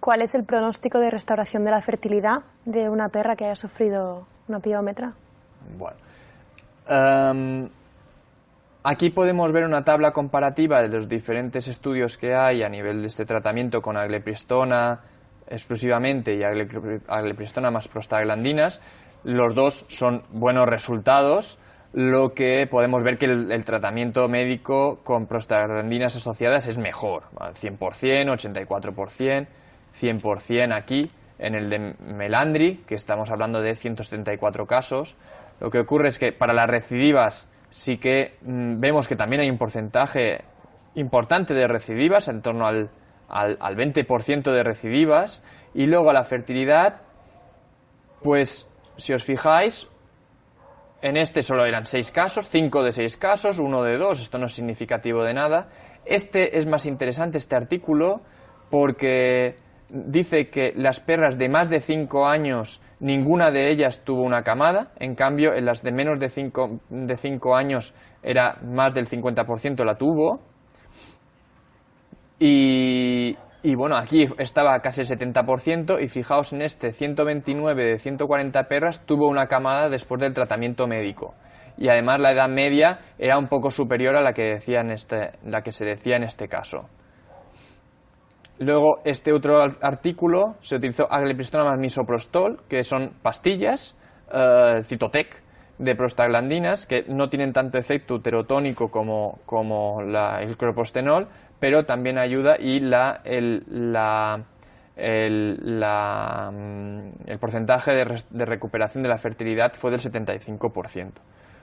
cuál 0.00 0.22
es 0.22 0.34
el 0.34 0.44
pronóstico 0.44 0.98
de 0.98 1.10
restauración 1.10 1.64
de 1.64 1.70
la 1.70 1.80
fertilidad 1.80 2.42
de 2.64 2.88
una 2.88 3.08
perra 3.08 3.36
que 3.36 3.44
haya 3.44 3.54
sufrido 3.54 4.26
una 4.48 4.60
piómetra. 4.60 5.12
Bueno, 5.76 5.96
em, 6.88 7.68
aquí 8.82 9.10
podemos 9.10 9.52
ver 9.52 9.64
una 9.64 9.84
tabla 9.84 10.12
comparativa 10.12 10.80
de 10.80 10.88
los 10.88 11.08
diferentes 11.08 11.68
estudios 11.68 12.16
que 12.16 12.34
hay 12.34 12.62
a 12.62 12.68
nivel 12.68 13.02
de 13.02 13.08
este 13.08 13.26
tratamiento 13.26 13.82
con 13.82 13.96
aglepristona 13.96 15.00
exclusivamente 15.48 16.34
y 16.34 16.42
aglepristona 16.42 17.70
más 17.70 17.88
prostaglandinas. 17.88 18.80
Los 19.24 19.54
dos 19.54 19.84
son 19.88 20.22
buenos 20.30 20.66
resultados 20.66 21.58
lo 21.92 22.34
que 22.34 22.66
podemos 22.66 23.02
ver 23.02 23.16
que 23.16 23.26
el, 23.26 23.64
tratamiento 23.64 24.28
médico 24.28 25.00
con 25.02 25.26
prostaglandinas 25.26 26.16
asociadas 26.16 26.66
es 26.66 26.76
mejor, 26.76 27.24
100%, 27.32 27.78
84%, 27.78 29.46
100% 29.98 30.76
aquí, 30.76 31.02
en 31.38 31.54
el 31.54 31.70
de 31.70 31.94
Melandri, 32.00 32.84
que 32.86 32.94
estamos 32.94 33.30
hablando 33.30 33.62
de 33.62 33.74
174 33.74 34.66
casos. 34.66 35.16
Lo 35.60 35.70
que 35.70 35.78
ocurre 35.78 36.08
es 36.08 36.18
que 36.18 36.32
para 36.32 36.52
las 36.52 36.66
recidivas 36.66 37.50
sí 37.70 37.96
que 37.96 38.36
mm, 38.42 38.80
vemos 38.80 39.08
que 39.08 39.16
también 39.16 39.42
hay 39.42 39.50
un 39.50 39.58
porcentaje 39.58 40.44
importante 40.94 41.54
de 41.54 41.66
recidivas, 41.66 42.28
en 42.28 42.42
torno 42.42 42.66
al, 42.66 42.90
al, 43.28 43.56
al 43.60 43.76
20% 43.76 44.52
de 44.52 44.62
recidivas, 44.62 45.42
y 45.74 45.86
luego 45.86 46.10
a 46.10 46.12
la 46.12 46.24
fertilidad, 46.24 47.02
pues 48.22 48.68
si 48.96 49.12
os 49.12 49.22
fijáis, 49.24 49.88
en 51.00 51.16
este 51.16 51.42
solo 51.42 51.64
eran 51.64 51.84
seis 51.84 52.10
casos, 52.10 52.48
cinco 52.48 52.82
de 52.82 52.90
seis 52.90 53.16
casos, 53.16 53.58
uno 53.58 53.82
de 53.82 53.96
dos, 53.96 54.20
esto 54.20 54.38
no 54.38 54.46
es 54.46 54.52
significativo 54.52 55.22
de 55.22 55.34
nada. 55.34 55.68
Este 56.04 56.58
es 56.58 56.66
más 56.66 56.86
interesante, 56.86 57.38
este 57.38 57.54
artículo, 57.54 58.22
porque 58.70 59.56
dice 59.90 60.48
que 60.50 60.72
las 60.74 61.00
perras 61.00 61.38
de 61.38 61.48
más 61.48 61.70
de 61.70 61.80
cinco 61.80 62.26
años, 62.26 62.80
ninguna 63.00 63.50
de 63.50 63.70
ellas 63.70 64.02
tuvo 64.04 64.22
una 64.22 64.42
camada, 64.42 64.92
en 64.98 65.14
cambio 65.14 65.54
en 65.54 65.64
las 65.64 65.82
de 65.82 65.92
menos 65.92 66.18
de 66.18 66.28
cinco, 66.28 66.80
de 66.90 67.16
cinco 67.16 67.54
años 67.54 67.94
era 68.22 68.58
más 68.62 68.92
del 68.92 69.06
50% 69.06 69.84
la 69.84 69.96
tuvo. 69.96 70.40
Y, 72.40 73.36
bueno, 73.74 73.96
aquí 73.96 74.26
estaba 74.38 74.78
casi 74.80 75.00
el 75.00 75.06
70% 75.08 76.02
y 76.02 76.08
fijaos 76.08 76.52
en 76.52 76.62
este, 76.62 76.92
129 76.92 77.84
de 77.84 77.98
140 77.98 78.62
perras 78.64 79.04
tuvo 79.04 79.28
una 79.28 79.46
camada 79.46 79.88
después 79.88 80.20
del 80.20 80.32
tratamiento 80.32 80.86
médico. 80.86 81.34
Y 81.76 81.88
además 81.88 82.20
la 82.20 82.32
edad 82.32 82.48
media 82.48 83.00
era 83.18 83.38
un 83.38 83.48
poco 83.48 83.70
superior 83.70 84.16
a 84.16 84.20
la 84.20 84.32
que, 84.32 84.54
decía 84.54 84.80
en 84.80 84.90
este, 84.90 85.32
la 85.44 85.62
que 85.62 85.72
se 85.72 85.84
decía 85.84 86.16
en 86.16 86.24
este 86.24 86.48
caso. 86.48 86.88
Luego, 88.60 89.00
este 89.04 89.32
otro 89.32 89.62
artículo 89.62 90.56
se 90.60 90.76
utilizó 90.76 91.10
aglepristona 91.10 91.64
más 91.64 91.78
misoprostol, 91.78 92.62
que 92.68 92.82
son 92.82 93.12
pastillas, 93.22 93.96
eh, 94.32 94.82
citotec, 94.82 95.42
de 95.78 95.94
prostaglandinas, 95.94 96.86
que 96.86 97.04
no 97.08 97.28
tienen 97.28 97.52
tanto 97.52 97.78
efecto 97.78 98.14
uterotónico 98.14 98.90
como, 98.90 99.38
como 99.46 100.00
el 100.00 100.56
cropostenol, 100.56 101.28
pero 101.60 101.84
también 101.84 102.18
ayuda 102.18 102.56
y 102.58 102.80
la, 102.80 103.20
el, 103.24 103.64
la, 103.68 104.42
el, 104.96 105.58
mm, 105.62 107.30
el 107.30 107.38
porcentaje 107.38 107.92
de, 107.92 108.22
de, 108.30 108.44
recuperación 108.44 109.02
de 109.02 109.08
la 109.08 109.18
fertilidad 109.18 109.72
fue 109.74 109.90
del 109.90 110.00
75%. 110.00 111.12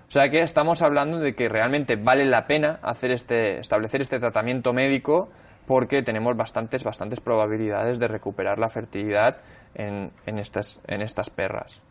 O 0.08 0.12
sea 0.12 0.30
que 0.30 0.42
estamos 0.42 0.82
hablando 0.82 1.20
de 1.20 1.34
que 1.34 1.50
realmente 1.50 1.96
vale 1.96 2.26
la 2.26 2.46
pena 2.46 2.80
hacer 2.84 3.12
este, 3.12 3.60
establecer 3.60 4.02
este 4.02 4.20
tratamiento 4.20 4.72
médico 4.72 5.30
porque 5.66 6.04
tenemos 6.04 6.38
bastantes, 6.38 6.84
bastantes 6.84 7.20
probabilidades 7.20 8.00
de 8.00 8.08
recuperar 8.08 8.60
la 8.60 8.70
fertilidad 8.70 9.38
en, 9.74 10.12
en, 10.26 10.38
estas, 10.38 10.80
en 10.88 11.02
estas 11.02 11.30
perras. 11.30 11.82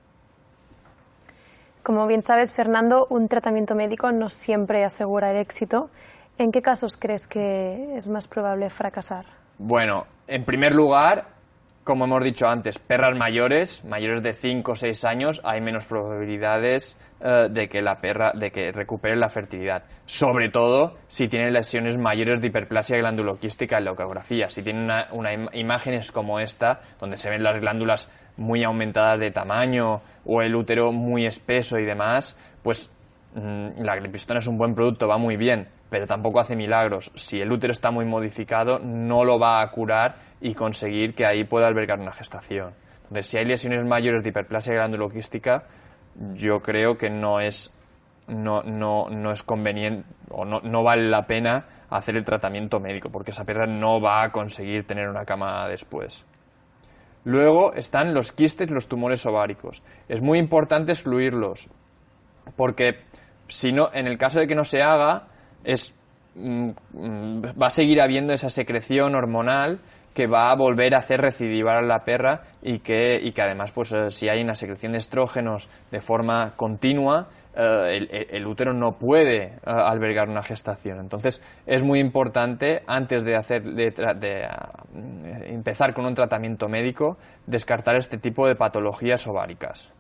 Como 1.85 2.09
bien 2.09 2.23
sabes, 2.23 2.53
Fernando, 2.53 3.07
un 3.11 3.29
tratamiento 3.29 3.77
médico 3.77 4.11
no 4.11 4.29
siempre 4.29 4.85
asegura 4.85 5.31
el 5.31 5.37
éxito 5.37 5.91
¿En 6.37 6.51
qué 6.51 6.63
casos 6.63 6.97
crees 6.97 7.29
que 7.29 7.95
es 7.95 8.09
más 8.09 8.27
probable 8.27 8.69
fracasar? 8.69 9.25
Bueno, 9.59 10.05
en 10.27 10.45
primer 10.45 10.75
lugar, 10.75 11.29
como 11.85 12.07
hemos 12.07 12.25
dicho 12.25 12.49
antes, 12.49 12.79
perras 12.79 13.17
mayores, 13.17 13.85
mayores 13.85 14.23
de 14.23 14.33
5 14.33 14.73
o 14.73 14.75
6 14.75 15.05
años, 15.05 15.41
hay 15.45 15.61
menos 15.61 15.85
probabilidades 15.85 16.99
eh, 17.21 17.49
de 17.51 17.69
que 17.69 17.83
la 17.83 17.97
perra, 17.97 18.33
de 18.35 18.51
que 18.51 18.73
recupere 18.73 19.17
la 19.17 19.29
fertilidad. 19.29 19.85
Sobre 20.07 20.49
todo 20.49 20.97
si 21.07 21.29
tienen 21.29 21.53
lesiones 21.53 21.99
mayores 21.99 22.41
de 22.41 22.49
hiperplasia 22.49 22.97
glanduloquística 22.97 23.79
en 23.79 23.85
la 23.85 23.93
ecografía. 23.93 24.49
Si 24.49 24.63
tienen 24.63 24.89
una, 25.13 25.33
imágenes 25.53 26.11
como 26.11 26.41
esta, 26.41 26.81
donde 26.99 27.17
se 27.17 27.29
ven 27.29 27.43
las 27.43 27.59
glándulas 27.59 28.11
muy 28.37 28.65
aumentadas 28.65 29.21
de 29.21 29.31
tamaño 29.31 30.01
o 30.25 30.43
el 30.43 30.55
útero 30.55 30.91
muy 30.91 31.27
espeso 31.27 31.79
y 31.79 31.85
demás, 31.85 32.37
pues 32.63 32.91
mm, 33.35 33.83
la 33.83 33.97
glipistona 33.97 34.39
es 34.39 34.47
un 34.47 34.57
buen 34.57 34.75
producto, 34.75 35.07
va 35.07 35.19
muy 35.19 35.37
bien, 35.37 35.69
pero 35.91 36.07
tampoco 36.07 36.41
hace 36.41 36.57
milagros. 36.57 37.11
Si 37.15 37.41
el 37.41 37.53
útero 37.53 37.71
está 37.71 37.91
muy 37.91 38.05
modificado, 38.05 38.79
no 38.79 39.25
lo 39.25 39.39
va 39.39 39.63
a 39.63 39.71
curar 39.71 40.17
y 40.41 40.55
conseguir 40.55 41.15
que 41.15 41.27
ahí 41.27 41.45
pueda 41.45 41.67
albergar 41.67 42.01
una 42.01 42.13
gestación. 42.13 42.75
Entonces, 43.05 43.27
si 43.27 43.39
hay 43.39 43.45
lesiones 43.45 43.85
mayores 43.85 44.23
de 44.23 44.31
hiperplasia 44.31 44.75
glanduloquística, 44.75 45.65
yo 46.35 46.61
creo 46.61 46.97
que 46.97 47.11
no 47.11 47.41
es, 47.41 47.73
no, 48.27 48.63
no, 48.63 49.09
no 49.11 49.33
es 49.33 49.43
conveniente 49.43 50.09
o 50.31 50.45
no, 50.45 50.61
no 50.61 50.83
vale 50.83 51.09
la 51.09 51.27
pena 51.27 51.67
hacer 51.91 52.17
el 52.17 52.25
tratamiento 52.25 52.81
médico, 52.81 53.11
porque 53.11 53.31
esa 53.31 53.45
perra 53.45 53.67
no 53.67 54.01
va 54.01 54.25
a 54.25 54.33
conseguir 54.33 54.87
tener 54.87 55.09
una 55.09 55.25
cama 55.25 55.69
después. 55.69 56.25
Luego 57.25 57.73
están 57.73 58.15
los 58.15 58.33
quistes, 58.33 58.71
los 58.71 58.89
tumores 58.89 59.25
ováricos. 59.27 59.83
Es 60.09 60.21
muy 60.21 60.39
importante 60.39 60.93
excluirlos, 60.93 61.71
porque 62.57 63.05
si 63.49 63.73
no, 63.73 63.91
en 63.93 64.07
el 64.07 64.19
caso 64.19 64.41
de 64.41 64.47
que 64.47 64.55
no 64.55 64.65
se 64.65 64.83
haga, 64.83 65.29
es, 65.65 65.95
mm, 66.35 66.71
mm, 66.93 67.43
va 67.61 67.67
a 67.67 67.71
seguir 67.71 68.01
habiendo 68.01 68.33
esa 68.33 68.51
secreción 68.51 69.15
hormonal 69.15 69.81
que 70.15 70.27
va 70.29 70.51
a 70.51 70.55
volver 70.55 70.95
a 70.95 70.99
hacer 70.99 71.21
recidivar 71.21 71.77
a 71.77 71.83
la 71.83 72.05
perra 72.05 72.43
y 72.63 72.79
que, 72.79 73.19
y 73.21 73.33
que 73.33 73.43
además, 73.43 73.73
pues 73.73 73.93
eh, 73.93 74.11
si 74.11 74.29
hay 74.29 74.41
una 74.43 74.55
secreción 74.55 74.93
de 74.93 74.99
estrógenos 74.99 75.69
de 75.91 76.01
forma 76.01 76.53
continua, 76.57 77.29
eh, 77.57 78.29
el, 78.31 78.47
útero 78.47 78.73
no 78.73 78.93
puede 78.93 79.45
eh, 79.45 79.59
albergar 79.65 80.29
una 80.29 80.43
gestación. 80.43 81.01
Entonces, 81.01 81.43
es 81.67 81.83
muy 81.83 81.99
importante, 81.99 82.83
antes 82.87 83.25
de, 83.25 83.37
hacer, 83.37 83.63
de, 83.65 83.93
empezar 85.47 85.93
con 85.93 86.07
un 86.07 86.15
tratamiento 86.15 86.69
médico, 86.69 87.19
descartar 87.47 87.97
este 87.97 88.19
tipo 88.19 88.47
de 88.47 88.55
patologías 88.55 89.27
ováricas. 89.27 89.93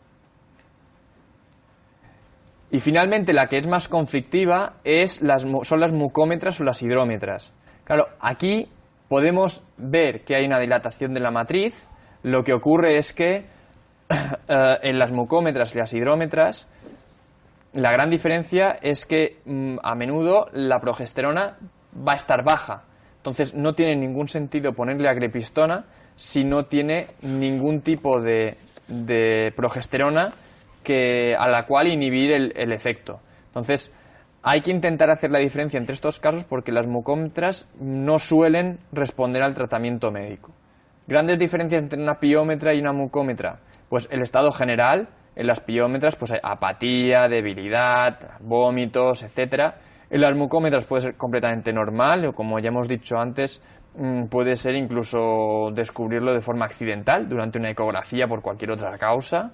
Y 2.74 2.80
finalmente, 2.80 3.32
la 3.32 3.46
que 3.46 3.58
es 3.58 3.68
más 3.68 3.86
conflictiva 3.86 4.78
es 4.82 5.22
las, 5.22 5.46
son 5.62 5.78
las 5.78 5.92
mucómetras 5.92 6.60
o 6.60 6.64
las 6.64 6.82
hidrómetras. 6.82 7.54
Claro, 7.84 8.08
aquí 8.18 8.66
podemos 9.08 9.62
ver 9.76 10.24
que 10.24 10.34
hay 10.34 10.44
una 10.44 10.58
dilatación 10.58 11.14
de 11.14 11.20
la 11.20 11.30
matriz. 11.30 11.86
Lo 12.24 12.42
que 12.42 12.52
ocurre 12.52 12.96
es 12.96 13.14
que 13.14 13.36
eh, 14.48 14.78
en 14.82 14.98
las 14.98 15.12
mucómetras 15.12 15.72
y 15.72 15.78
las 15.78 15.94
hidrómetras, 15.94 16.66
la 17.74 17.92
gran 17.92 18.10
diferencia 18.10 18.76
es 18.82 19.06
que 19.06 19.38
mm, 19.44 19.76
a 19.80 19.94
menudo 19.94 20.48
la 20.52 20.80
progesterona 20.80 21.56
va 21.96 22.14
a 22.14 22.16
estar 22.16 22.42
baja. 22.42 22.82
Entonces 23.18 23.54
no 23.54 23.74
tiene 23.74 23.94
ningún 23.94 24.26
sentido 24.26 24.72
ponerle 24.72 25.08
agrepistona 25.08 25.84
si 26.16 26.42
no 26.42 26.64
tiene 26.64 27.06
ningún 27.22 27.82
tipo 27.82 28.20
de, 28.20 28.56
progesterona 29.54 30.30
a 31.38 31.48
la 31.48 31.64
cual 31.66 31.88
inhibir 31.88 32.32
el, 32.32 32.72
efecto. 32.72 33.20
Entonces, 33.46 33.92
hay 34.42 34.60
que 34.60 34.70
intentar 34.70 35.10
hacer 35.10 35.30
la 35.30 35.38
diferencia 35.38 35.78
entre 35.78 35.94
estos 35.94 36.20
casos 36.20 36.44
porque 36.44 36.72
las 36.72 36.86
mucómetras 36.86 37.66
no 37.80 38.18
suelen 38.18 38.78
responder 38.92 39.42
al 39.42 39.54
tratamiento 39.54 40.10
médico. 40.10 40.52
Grandes 41.06 41.38
diferencias 41.38 41.82
entre 41.82 42.02
una 42.02 42.18
piómetra 42.18 42.74
y 42.74 42.80
una 42.80 42.92
mucómetra. 42.92 43.60
Pues 43.88 44.08
el 44.10 44.22
estado 44.22 44.50
general, 44.52 45.08
en 45.36 45.46
las 45.46 45.60
piómetras, 45.60 46.16
pues 46.16 46.32
hay 46.32 46.38
apatía, 46.42 47.28
debilidad, 47.28 48.38
vómitos, 48.40 49.22
etcétera. 49.22 49.76
En 50.10 50.20
las 50.20 50.36
mucómetras 50.36 50.84
puede 50.84 51.02
ser 51.02 51.16
completamente 51.16 51.72
normal, 51.72 52.26
o 52.26 52.32
como 52.32 52.58
ya 52.58 52.68
hemos 52.68 52.86
dicho 52.86 53.16
antes, 53.18 53.60
mm, 53.96 54.26
puede 54.26 54.56
ser 54.56 54.76
incluso 54.76 55.70
descubrirlo 55.72 56.32
de 56.32 56.40
forma 56.40 56.66
accidental 56.66 57.28
durante 57.28 57.58
una 57.58 57.70
ecografía 57.70 58.26
por 58.26 58.40
cualquier 58.40 58.72
otra 58.72 58.96
causa. 58.96 59.52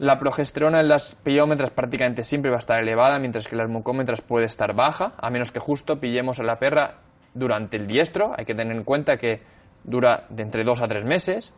La 0.00 0.18
progesterona 0.18 0.80
en 0.80 0.88
las 0.88 1.14
piómetras 1.14 1.72
prácticamente 1.72 2.22
siempre 2.22 2.50
va 2.50 2.56
a 2.56 2.60
estar 2.60 2.80
elevada, 2.80 3.18
mientras 3.18 3.46
que 3.46 3.54
en 3.54 3.58
las 3.58 3.68
mucómetras 3.68 4.22
puede 4.22 4.46
estar 4.46 4.74
baja, 4.74 5.12
a 5.20 5.28
menos 5.28 5.52
que 5.52 5.60
justo 5.60 6.00
pillemos 6.00 6.40
a 6.40 6.42
la 6.42 6.58
perra 6.58 7.00
durante 7.34 7.76
el 7.76 7.86
diestro. 7.86 8.32
Hay 8.34 8.46
que 8.46 8.54
tener 8.54 8.74
en 8.74 8.82
cuenta 8.82 9.18
que 9.18 9.42
dura 9.84 10.24
de 10.30 10.42
entre 10.42 10.64
dos 10.64 10.80
a 10.80 10.88
tres 10.88 11.04
meses. 11.04 11.52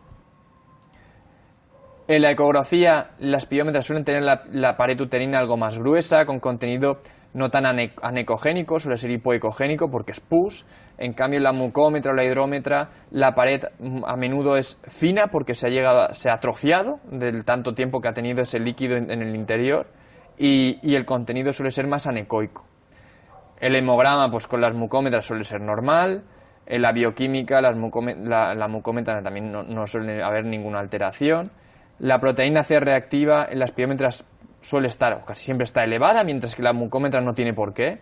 En 2.08 2.20
la 2.20 2.32
ecografía, 2.32 3.12
las 3.20 3.46
piómetras 3.46 3.86
suelen 3.86 4.04
tener 4.04 4.24
la, 4.24 4.42
la 4.50 4.76
pared 4.76 5.00
uterina 5.00 5.38
algo 5.38 5.56
más 5.56 5.78
gruesa, 5.78 6.26
con 6.26 6.40
contenido 6.40 6.98
no 7.34 7.48
tan 7.50 7.64
anecogénico, 7.66 8.78
suele 8.78 8.96
ser 8.96 9.10
hipoecogénico 9.10 9.90
porque 9.90 10.12
es 10.12 10.20
pus. 10.20 10.66
En 10.98 11.14
cambio, 11.14 11.40
la 11.40 11.52
mucómetra 11.52 12.12
o 12.12 12.14
la 12.14 12.24
hidrómetra, 12.24 12.90
la 13.10 13.34
pared 13.34 13.62
mm, 13.78 14.04
a 14.04 14.16
menudo 14.16 14.56
es 14.56 14.80
fina 14.88 15.28
porque 15.28 15.54
se 15.54 15.66
ha, 15.66 15.70
llegado, 15.70 16.12
se 16.12 16.28
ha 16.28 16.34
atrofiado 16.34 17.00
del 17.10 17.44
tanto 17.44 17.72
tiempo 17.72 18.00
que 18.00 18.08
ha 18.08 18.12
tenido 18.12 18.42
ese 18.42 18.58
líquido 18.58 18.96
en, 18.96 19.10
el 19.10 19.34
interior 19.34 19.86
y, 20.36 20.94
el 20.94 21.04
contenido 21.06 21.52
suele 21.52 21.70
ser 21.70 21.86
más 21.86 22.06
anecoico. 22.06 22.66
El 23.60 23.76
hemograma, 23.76 24.30
pues 24.30 24.46
con 24.46 24.60
las 24.60 24.74
mucómetras 24.74 25.24
suele 25.24 25.44
ser 25.44 25.60
normal. 25.60 26.24
En 26.66 26.82
la 26.82 26.92
bioquímica, 26.92 27.60
las 27.60 27.76
la, 27.76 28.68
mucómetra 28.68 29.22
también 29.22 29.50
no, 29.50 29.62
no 29.62 29.86
suele 29.86 30.22
haber 30.22 30.44
ninguna 30.44 30.80
alteración. 30.80 31.50
La 31.98 32.18
proteína 32.18 32.62
C 32.62 32.78
reactiva 32.80 33.46
en 33.48 33.58
las 33.58 33.72
piómetras 33.72 34.26
suele 34.62 34.88
estar, 34.88 35.12
o 35.14 35.24
casi 35.24 35.44
siempre 35.44 35.64
está 35.64 35.84
elevada, 35.84 36.24
mientras 36.24 36.56
que 36.56 36.62
la 36.62 36.72
mucómetra 36.72 37.20
no 37.20 37.34
tiene 37.34 37.52
por 37.52 37.74
qué. 37.74 38.00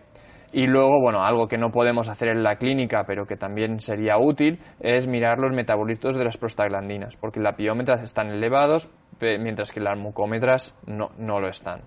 Y 0.53 0.67
luego, 0.67 0.99
bueno, 0.99 1.23
algo 1.23 1.47
que 1.47 1.57
no 1.57 1.71
podemos 1.71 2.09
hacer 2.09 2.27
en 2.29 2.43
la 2.43 2.57
clínica, 2.57 3.05
pero 3.05 3.25
que 3.25 3.37
también 3.37 3.79
sería 3.79 4.17
útil, 4.17 4.59
es 4.81 5.07
mirar 5.07 5.39
los 5.39 5.55
metabolitos 5.55 6.17
de 6.17 6.25
las 6.25 6.37
prostaglandinas, 6.37 7.15
porque 7.15 7.39
las 7.39 7.55
piómetras 7.55 8.03
están 8.03 8.29
elevados, 8.29 8.89
mientras 9.19 9.71
que 9.71 9.79
las 9.79 9.97
mucómetras 9.97 10.75
no, 10.85 11.11
no 11.17 11.39
lo 11.39 11.47
están. 11.47 11.81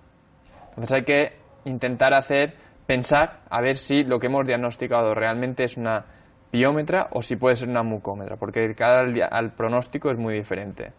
Entonces 0.69 0.93
hay 0.93 1.03
que 1.03 1.33
intentar 1.65 2.15
hacer, 2.15 2.55
pensar, 2.87 3.41
a 3.49 3.61
ver 3.61 3.77
si 3.77 4.03
lo 4.03 4.19
que 4.19 4.27
hemos 4.27 4.47
diagnosticado 4.47 5.13
realmente 5.13 5.63
es 5.63 5.77
una 5.77 6.05
piómetra 6.49 7.09
o 7.11 7.21
si 7.21 7.35
puede 7.35 7.55
ser 7.55 7.69
una 7.69 7.83
mucómetra, 7.83 8.37
porque 8.37 8.73
cada 8.75 9.01
al 9.29 9.51
pronóstico 9.51 10.09
es 10.09 10.17
muy 10.17 10.33
diferente. 10.33 10.93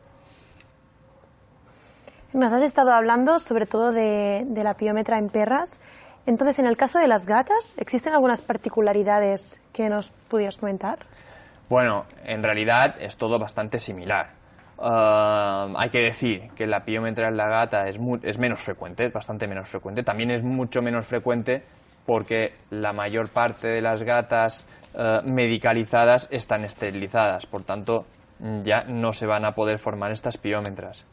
Nos 2.36 2.52
has 2.52 2.60
estado 2.60 2.92
hablando 2.92 3.38
sobre 3.38 3.64
todo 3.64 3.92
de, 3.92 4.44
la 4.54 4.74
piómetra 4.74 5.16
en 5.16 5.28
perras. 5.28 5.80
Entonces, 6.26 6.58
en 6.58 6.66
el 6.66 6.76
caso 6.76 6.98
de 6.98 7.08
las 7.08 7.24
gatas, 7.24 7.74
¿existen 7.78 8.12
algunas 8.12 8.42
particularidades 8.42 9.58
que 9.72 9.88
nos 9.88 10.10
pudieras 10.10 10.58
comentar? 10.58 10.98
Bueno, 11.70 12.04
en 12.24 12.42
realidad 12.42 12.96
es 13.00 13.16
todo 13.16 13.38
bastante 13.38 13.78
similar. 13.78 14.32
Ah, 14.78 15.66
hay 15.78 15.88
que 15.88 16.00
decir 16.00 16.50
que 16.54 16.66
la 16.66 16.84
piómetra 16.84 17.28
en 17.28 17.38
la 17.38 17.48
gata 17.48 17.88
es, 17.88 17.98
es 18.22 18.38
menos 18.38 18.60
frecuente, 18.60 19.06
es 19.06 19.12
bastante 19.14 19.46
menos 19.46 19.70
frecuente. 19.70 20.02
También 20.02 20.30
es 20.30 20.44
mucho 20.44 20.82
menos 20.82 21.06
frecuente 21.06 21.62
porque 22.04 22.52
la 22.68 22.92
mayor 22.92 23.30
parte 23.30 23.68
de 23.68 23.80
las 23.80 24.02
gatas 24.02 24.66
ah, 24.94 25.22
medicalizadas 25.24 26.28
están 26.30 26.64
esterilizadas, 26.64 27.46
por 27.46 27.62
tanto 27.62 28.04
ya 28.62 28.84
no 28.84 29.14
se 29.14 29.24
van 29.24 29.46
a 29.46 29.52
poder 29.52 29.78
formar 29.78 30.12
estas 30.12 30.36
piómetras. 30.36 31.06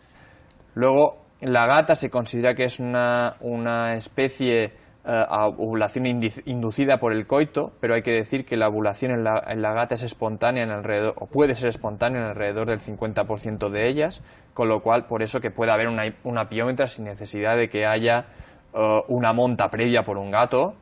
Luego, 0.76 1.18
la 1.42 1.66
gata 1.66 1.96
se 1.96 2.10
considera 2.10 2.54
que 2.54 2.66
es 2.66 2.80
una, 2.80 3.36
una 3.42 3.94
especie 3.96 4.64
eh, 4.66 4.72
a 5.06 5.48
ovulación 5.48 6.06
inducida 6.46 6.98
por 6.98 7.12
el 7.12 7.28
coito, 7.28 7.74
pero 7.82 7.96
hay 7.96 8.02
que 8.02 8.14
decir 8.14 8.46
que 8.46 8.56
la 8.56 8.70
ovulación 8.70 9.12
en 9.12 9.26
la, 9.26 9.44
en 9.50 9.62
la, 9.62 9.74
gata 9.74 9.96
es 9.96 10.04
espontánea 10.04 10.64
en 10.64 10.72
alrededor, 10.72 11.14
o 11.18 11.28
puede 11.28 11.56
ser 11.56 11.68
espontánea 11.68 12.22
en 12.22 12.28
alrededor 12.28 12.70
del 12.70 12.80
50% 12.80 13.70
de 13.70 13.90
ellas, 13.90 14.24
con 14.54 14.70
lo 14.70 14.82
cual 14.82 15.06
por 15.06 15.22
eso 15.22 15.42
que 15.42 15.52
puede 15.52 15.72
haber 15.72 15.90
una, 15.90 16.48
piómetra 16.48 16.88
sin 16.88 17.04
necesidad 17.04 17.58
de 17.58 17.68
que 17.68 17.86
haya 17.86 18.28
eh, 18.74 19.02
una 19.10 19.34
monta 19.34 19.68
previa 19.68 20.04
por 20.04 20.18
un 20.18 20.32
gato. 20.32 20.76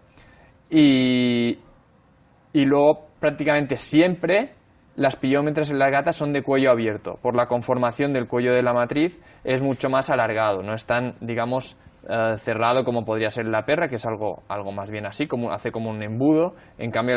Y, 0.70 1.58
y 2.54 2.66
luego 2.66 3.08
prácticamente 3.20 3.76
siempre 3.76 4.54
las 4.96 5.16
piómetras 5.16 5.70
en 5.72 5.80
las 5.80 5.92
gatas 5.92 6.16
son 6.16 6.34
de 6.34 6.44
cuello 6.44 6.72
abierto. 6.72 7.18
Por 7.22 7.36
la 7.36 7.48
conformación 7.48 8.14
del 8.14 8.28
cuello 8.28 8.54
de 8.54 8.64
la 8.64 8.74
matriz 8.74 9.22
es 9.44 9.62
mucho 9.62 9.90
más 9.90 10.10
alargado, 10.10 10.62
no 10.62 10.74
es 10.74 10.86
tan, 10.86 11.16
digamos, 11.22 11.78
eh, 12.10 12.38
cerrado 12.38 12.84
como 12.84 13.06
podría 13.06 13.30
ser 13.30 13.46
la 13.46 13.64
perra, 13.64 13.88
que 13.88 13.98
es 13.98 14.06
algo, 14.06 14.44
algo 14.50 14.72
más 14.72 14.90
bien 14.90 15.06
así, 15.06 15.28
como, 15.28 15.52
hace 15.52 15.72
como 15.72 15.90
un 15.90 16.02
embudo. 16.02 16.56
En 16.78 16.92
cambio, 16.92 17.16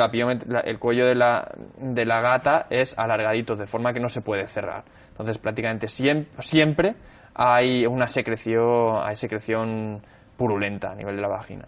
el 0.64 0.78
cuello 0.78 1.06
de 1.06 1.14
la, 1.14 1.50
de 1.78 2.04
la 2.04 2.20
gata 2.20 2.66
es 2.68 2.96
alargadito, 2.98 3.56
de 3.56 3.66
forma 3.66 3.92
que 3.92 4.00
no 4.00 4.08
se 4.08 4.20
puede 4.20 4.46
cerrar. 4.46 4.84
Entonces, 5.08 5.38
prácticamente 5.38 5.88
siempre, 5.88 6.30
siempre 6.40 6.94
hay 7.34 7.86
una 7.86 8.06
secreción, 8.06 8.98
hay 9.02 9.16
secreción 9.16 10.02
purulenta 10.36 10.92
a 10.92 10.94
nivel 10.94 11.16
de 11.16 11.22
la 11.22 11.28
vagina. 11.28 11.66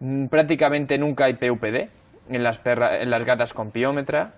Mm, 0.00 0.26
prácticamente 0.26 0.98
nunca 0.98 1.26
hay 1.26 1.34
PUPD 1.34 1.88
en 2.28 2.42
las, 2.42 2.60
en 2.64 3.10
las 3.10 3.24
gatas 3.24 3.54
con 3.54 3.70
piómetra 3.70 4.34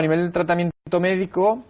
a 0.00 0.04
nivel 0.04 0.20
del 0.20 0.30
tratamiento 0.30 1.00
médico 1.00 1.64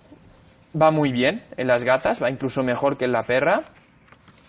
va 0.78 0.90
muy 0.90 1.12
bien 1.12 1.44
en 1.56 1.66
las 1.66 1.82
gatas, 1.82 2.22
va 2.22 2.28
incluso 2.28 2.62
mejor 2.62 2.98
que 2.98 3.06
en 3.06 3.12
la 3.12 3.22
perra. 3.22 3.62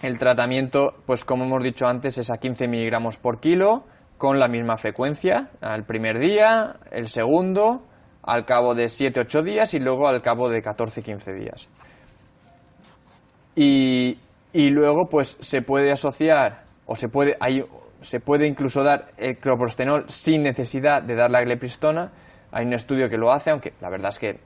El 0.02 0.20
tratamiento, 0.20 0.96
pues 1.06 1.24
como 1.24 1.46
hemos 1.46 1.64
dicho 1.64 1.88
antes, 1.88 2.18
es 2.18 2.30
a 2.30 2.40
15 2.40 2.68
miligramos 2.68 3.18
por 3.18 3.40
kilo, 3.40 3.86
con 4.18 4.38
la 4.38 4.50
misma 4.50 4.76
frecuencia, 4.76 5.52
al 5.62 5.86
primer 5.86 6.20
día, 6.20 6.76
el 6.92 7.08
segundo, 7.08 7.86
al 8.24 8.44
cabo 8.44 8.76
de 8.76 8.88
7-8 8.88 9.44
días 9.44 9.74
y 9.74 9.80
luego 9.80 10.10
al 10.10 10.22
cabo 10.22 10.50
de 10.50 10.62
14-15 10.62 11.40
días. 11.40 11.70
Y, 13.56 14.18
luego, 14.72 15.08
pues 15.10 15.38
se 15.40 15.62
puede 15.62 15.94
asociar, 15.94 16.64
o 16.86 16.96
se 16.96 17.08
puede, 17.08 17.38
hay, 17.40 17.64
se 18.02 18.20
puede 18.20 18.46
incluso 18.46 18.84
dar 18.84 19.12
el 19.16 19.38
cloprostenol 19.38 20.04
sin 20.10 20.44
necesidad 20.44 21.02
de 21.02 21.16
dar 21.16 21.32
la 21.32 21.40
glepristona, 21.44 22.12
hay 22.52 22.66
un 22.66 22.74
estudio 22.74 23.10
que 23.10 23.18
lo 23.18 23.32
hace, 23.32 23.52
aunque 23.52 23.74
la 23.82 23.90
verdad 23.90 24.10
es 24.10 24.20
que 24.20 24.40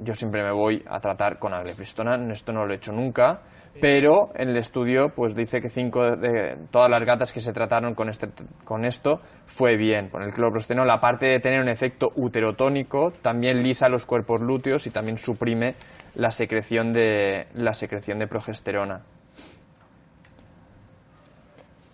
yo 0.00 0.14
siempre 0.14 0.42
me 0.42 0.52
voy 0.52 0.82
a 0.88 1.00
tratar 1.00 1.38
con 1.38 1.54
aglepristona, 1.54 2.16
esto 2.32 2.52
no 2.52 2.64
lo 2.64 2.72
he 2.72 2.76
hecho 2.76 2.92
nunca, 2.92 3.40
pero 3.80 4.30
en 4.34 4.50
el 4.50 4.56
estudio 4.58 5.08
pues 5.14 5.34
dice 5.34 5.60
que 5.60 5.68
cinco 5.68 6.16
de 6.16 6.56
todas 6.70 6.90
las 6.90 7.04
gatas 7.04 7.32
que 7.32 7.40
se 7.40 7.52
trataron 7.52 7.94
con, 7.94 8.08
este, 8.08 8.28
con 8.64 8.84
esto 8.84 9.20
fue 9.46 9.76
bien. 9.76 10.08
Con 10.08 10.22
el 10.22 10.32
cloroprostenol, 10.32 10.90
aparte 10.90 11.26
de 11.26 11.40
tener 11.40 11.60
un 11.60 11.68
efecto 11.68 12.10
uterotónico, 12.16 13.12
también 13.22 13.62
lisa 13.62 13.88
los 13.88 14.04
cuerpos 14.04 14.40
lúteos 14.40 14.86
y 14.86 14.90
también 14.90 15.16
suprime 15.16 15.74
la 16.16 16.30
secreción 16.30 16.92
de, 16.92 17.46
la 17.54 17.72
secreción 17.72 18.18
de 18.18 18.26
progesterona. 18.26 19.02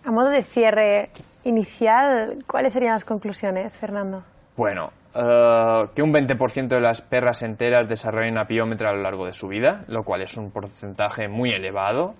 A 0.03 0.11
modo 0.11 0.29
de 0.29 0.43
cierre 0.43 1.11
inicial, 1.43 2.43
¿cuáles 2.47 2.73
serían 2.73 2.93
las 2.93 3.05
conclusiones, 3.05 3.77
Fernando? 3.77 4.23
Bueno, 4.57 4.89
eh, 5.15 5.83
que 5.95 6.01
un 6.01 6.13
20% 6.13 6.67
de 6.67 6.81
las 6.81 7.01
perras 7.01 7.41
enteras 7.41 7.87
desarrollen 7.89 8.33
una 8.33 8.45
piómetra 8.45 8.91
a 8.91 8.93
lo 8.93 9.01
largo 9.01 9.25
de 9.25 9.33
su 9.33 9.47
vida, 9.47 9.83
lo 9.87 10.03
cual 10.03 10.21
es 10.21 10.37
un 10.37 10.51
porcentaje 10.51 11.27
muy 11.27 11.49
elevado, 11.49 12.13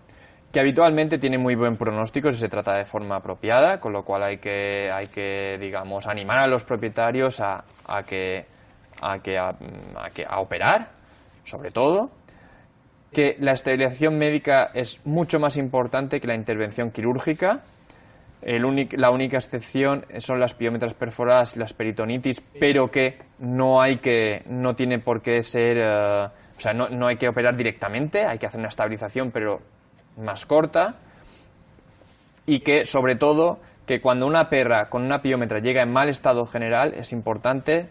que 0.51 0.59
habitualmente 0.59 1.19
tiene 1.19 1.37
muy 1.37 1.55
buen 1.55 1.77
pronóstico 1.77 2.31
si 2.31 2.39
se 2.39 2.49
trata 2.49 2.75
de 2.75 2.85
forma 2.85 3.17
apropiada, 3.17 3.79
con 3.79 3.93
lo 3.93 4.03
cual 4.03 4.23
hay 4.23 4.37
que, 4.37 4.89
hay 4.91 5.07
que 5.07 5.57
digamos, 5.59 6.07
animar 6.07 6.39
a 6.39 6.47
los 6.47 6.63
propietarios 6.63 7.39
a, 7.39 7.63
a, 7.87 8.01
que, 8.03 8.45
a, 9.01 9.19
que, 9.19 9.37
a 9.37 10.39
operar, 10.39 10.89
sobre 11.43 11.69
todo, 11.69 12.09
que 13.13 13.35
la 13.39 13.51
esterilización 13.51 14.17
médica 14.17 14.71
es 14.73 15.05
mucho 15.05 15.39
más 15.39 15.57
importante 15.57 16.19
que 16.19 16.27
la 16.27 16.35
intervención 16.35 16.89
quirúrgica, 16.89 17.61
la 18.41 19.11
única 19.11 19.37
excepción 19.37 20.05
son 20.19 20.39
las 20.39 20.53
piómetras 20.53 20.93
perforadas 20.93 21.55
y 21.55 21.59
las 21.59 21.73
peritonitis, 21.73 22.41
pero 22.59 22.89
que 22.89 23.17
no 23.39 23.81
hay 23.81 23.97
que, 23.97 24.43
no 24.47 24.75
tiene 24.75 24.99
por 24.99 25.21
qué 25.21 25.43
ser, 25.43 25.77
eh, 25.77 26.25
o 26.25 26.59
sea, 26.59 26.73
no, 26.73 26.89
no, 26.89 27.07
hay 27.07 27.17
que 27.17 27.27
operar 27.27 27.57
directamente, 27.57 28.25
hay 28.25 28.37
que 28.37 28.47
hacer 28.47 28.59
una 28.59 28.69
estabilización, 28.69 29.31
pero 29.31 29.59
más 30.17 30.45
corta. 30.45 30.95
Y 32.45 32.61
que, 32.61 32.85
sobre 32.85 33.15
todo, 33.15 33.59
que 33.85 34.01
cuando 34.01 34.25
una 34.25 34.49
perra 34.49 34.89
con 34.89 35.03
una 35.03 35.21
piómetra 35.21 35.59
llega 35.59 35.83
en 35.83 35.91
mal 35.91 36.09
estado 36.09 36.45
general, 36.45 36.93
es 36.95 37.11
importante 37.11 37.89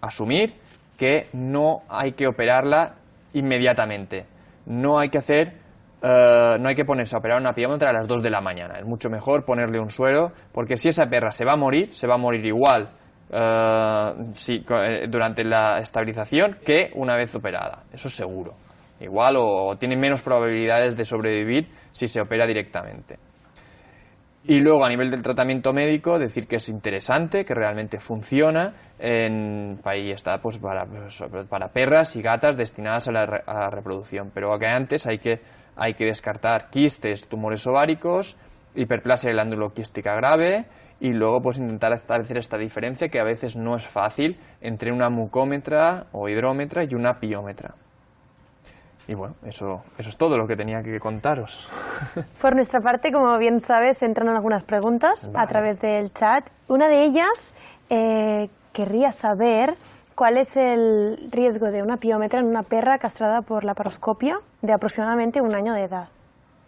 asumir 0.00 0.54
que 0.96 1.26
no 1.32 1.82
hay 1.88 2.12
que 2.12 2.26
operarla 2.26 2.96
inmediatamente. 3.32 4.26
No 4.66 4.98
hay 4.98 5.08
que 5.08 5.18
hacer 5.18 5.54
eh, 6.00 6.56
no 6.60 6.68
hay 6.68 6.74
que 6.74 6.84
ponerse 6.84 7.16
a 7.16 7.18
operar 7.18 7.40
una 7.40 7.52
piómetra 7.52 7.90
a 7.90 7.92
las 7.92 8.06
2 8.06 8.22
de 8.22 8.30
la 8.30 8.40
mañana. 8.40 8.78
Es 8.78 8.86
mucho 8.86 9.10
mejor 9.10 9.44
ponerle 9.44 9.80
un 9.80 9.90
suero, 9.90 10.32
porque 10.52 10.76
si 10.76 10.88
esa 10.88 11.06
perra 11.06 11.30
se 11.30 11.44
va 11.44 11.54
a 11.54 11.56
morir, 11.56 11.92
se 11.92 12.06
va 12.06 12.14
a 12.14 12.18
morir 12.18 12.44
igual 12.44 12.90
eh, 13.30 14.12
eh, 14.48 15.06
durante 15.08 15.44
la 15.44 15.78
estabilización 15.78 16.58
que 16.64 16.90
una 16.94 17.16
vez 17.16 17.34
operada. 17.34 17.84
Eso 17.92 18.08
es 18.08 18.14
seguro. 18.14 18.54
Igual 19.00 19.36
o, 19.38 19.76
tiene 19.76 19.96
menos 19.96 20.22
probabilidades 20.22 20.96
de 20.96 21.04
sobrevivir 21.04 21.68
si 21.92 22.06
se 22.06 22.20
opera 22.20 22.46
directamente. 22.46 23.18
Y 24.44 24.60
luego, 24.60 24.84
a 24.84 24.88
nivel 24.88 25.10
del 25.10 25.20
tratamiento 25.20 25.72
médico, 25.72 26.18
decir 26.18 26.46
que 26.46 26.56
es 26.56 26.68
interesante, 26.68 27.44
que 27.44 27.54
realmente 27.54 27.98
funciona. 27.98 28.72
En, 28.98 29.78
ahí 29.84 30.10
está 30.10 30.38
pues, 30.38 30.58
para, 30.58 30.86
para 31.48 31.68
perras 31.68 32.16
y 32.16 32.22
gatas 32.22 32.56
destinadas 32.56 33.08
a 33.08 33.12
la, 33.12 33.42
a 33.46 33.60
la 33.60 33.70
reproducción. 33.70 34.30
Pero 34.32 34.56
que 34.58 34.66
antes 34.66 35.06
hay 35.06 35.18
que 35.18 35.40
hay 35.78 35.94
que 35.94 36.04
descartar 36.04 36.68
quistes, 36.70 37.28
tumores 37.28 37.66
ováricos, 37.66 38.36
hiperplasia 38.74 39.30
glanduloquística 39.32 40.14
grave 40.14 40.66
y 41.00 41.12
luego 41.12 41.40
pues 41.40 41.58
intentar 41.58 41.92
establecer 41.92 42.38
esta 42.38 42.58
diferencia 42.58 43.08
que 43.08 43.20
a 43.20 43.24
veces 43.24 43.56
no 43.56 43.76
es 43.76 43.86
fácil 43.86 44.38
entre 44.60 44.92
una 44.92 45.08
mucómetra 45.08 46.06
o 46.12 46.28
hidrómetra 46.28 46.84
y 46.84 46.94
una 46.94 47.20
piómetra. 47.20 47.74
Y 49.06 49.14
bueno, 49.14 49.36
eso, 49.46 49.84
eso 49.96 50.10
es 50.10 50.16
todo 50.18 50.36
lo 50.36 50.46
que 50.46 50.54
tenía 50.54 50.82
que 50.82 51.00
contaros. 51.00 51.66
Por 52.42 52.54
nuestra 52.54 52.80
parte, 52.80 53.10
como 53.10 53.38
bien 53.38 53.58
sabes, 53.58 54.02
entran 54.02 54.28
algunas 54.28 54.64
preguntas 54.64 55.30
a 55.34 55.46
través 55.46 55.80
del 55.80 56.12
chat. 56.12 56.44
Una 56.68 56.88
de 56.88 57.04
ellas 57.04 57.54
eh, 57.88 58.50
querría 58.72 59.10
saber 59.10 59.76
¿Cuál 60.18 60.36
es 60.36 60.56
el 60.56 61.30
riesgo 61.30 61.70
de 61.70 61.80
una 61.80 61.96
piómetra 61.96 62.40
en 62.40 62.46
una 62.46 62.64
perra 62.64 62.98
castrada 62.98 63.40
por 63.42 63.62
la 63.62 63.74
paroscopia 63.74 64.40
de 64.62 64.72
aproximadamente 64.72 65.40
un 65.40 65.54
año 65.54 65.74
de 65.74 65.84
edad? 65.84 66.08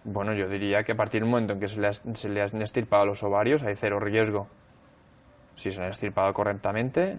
Bueno, 0.05 0.33
yo 0.35 0.49
diría 0.49 0.85
que 0.85 0.93
a 0.93 0.95
partir 0.95 1.23
del 1.23 1.29
momento 1.29 1.55
en 1.55 1.59
que 1.59 1.67
se 1.67 1.81
le, 2.29 2.43
han 2.43 2.63
estirpado 2.63 3.07
los 3.07 3.25
ovarios 3.25 3.65
hay 3.65 3.75
cero 3.75 3.99
riesgo. 3.99 4.47
Si 5.57 5.73
se 5.73 5.81
le 5.81 5.87
han 5.87 5.91
estirpado 5.91 6.33
correctamente. 6.33 7.19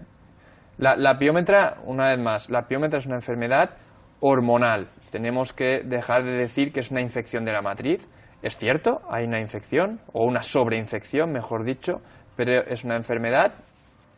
La, 0.78 0.96
la 0.96 1.18
piómetra, 1.18 1.76
una 1.84 2.08
vez 2.08 2.18
más, 2.18 2.48
la 2.48 2.62
piómetra 2.66 2.98
es 2.98 3.04
una 3.04 3.16
enfermedad 3.16 3.76
hormonal. 4.20 4.88
Tenemos 5.10 5.52
que 5.52 5.82
dejar 5.84 6.24
de 6.24 6.32
decir 6.32 6.72
que 6.72 6.80
es 6.80 6.90
una 6.90 7.02
infección 7.02 7.44
de 7.44 7.52
la 7.52 7.60
matriz. 7.60 8.08
Es 8.40 8.56
cierto, 8.56 9.02
hay 9.10 9.26
una 9.26 9.38
infección, 9.38 10.00
o 10.14 10.24
una 10.24 10.40
sobreinfección, 10.40 11.30
mejor 11.30 11.62
dicho, 11.62 12.00
pero 12.36 12.62
es 12.62 12.84
una 12.84 12.96
enfermedad 12.96 13.52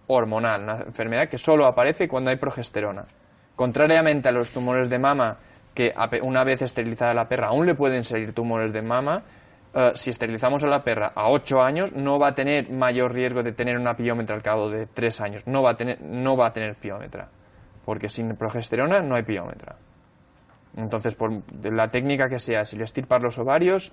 hormonal, 0.06 0.62
una 0.62 0.82
enfermedad 0.82 1.28
que 1.28 1.38
solo 1.38 1.66
aparece 1.66 2.08
cuando 2.08 2.30
hay 2.30 2.36
progesterona. 2.36 3.04
Contrariamente 3.56 4.28
a 4.28 4.32
los 4.32 4.50
tumores 4.50 4.90
de 4.90 4.98
mama, 4.98 5.38
que 5.74 5.92
una 6.22 6.44
vez 6.44 6.62
esterilizada 6.62 7.14
la 7.14 7.28
perra 7.28 7.48
aún 7.48 7.66
le 7.66 7.74
pueden 7.74 8.04
salir 8.04 8.32
tumores 8.32 8.72
de 8.72 8.82
mama, 8.82 9.22
eh, 9.74 9.90
si 9.94 10.10
esterilizamos 10.10 10.62
a 10.64 10.68
la 10.68 10.84
perra 10.84 11.12
a 11.14 11.30
8 11.30 11.60
años 11.60 11.92
no 11.92 12.18
va 12.18 12.28
a 12.28 12.34
tener 12.34 12.70
mayor 12.70 13.12
riesgo 13.12 13.42
de 13.42 13.52
tener 13.52 13.76
una 13.76 13.94
piómetra 13.94 14.36
al 14.36 14.42
cabo 14.42 14.70
de 14.70 14.86
3 14.86 15.20
años, 15.20 15.46
no 15.46 15.62
va 15.62 15.72
a 15.72 15.76
tener, 15.76 16.00
no 16.00 16.36
va 16.36 16.48
a 16.48 16.52
tener 16.52 16.76
piómetra, 16.76 17.28
porque 17.84 18.08
sin 18.08 18.36
progesterona 18.36 19.00
no 19.00 19.16
hay 19.16 19.24
piómetra. 19.24 19.76
Entonces, 20.76 21.14
por 21.14 21.30
la 21.62 21.88
técnica 21.88 22.28
que 22.28 22.38
sea, 22.38 22.64
si 22.64 22.76
le 22.76 22.84
estirpas 22.84 23.22
los 23.22 23.38
ovarios, 23.38 23.92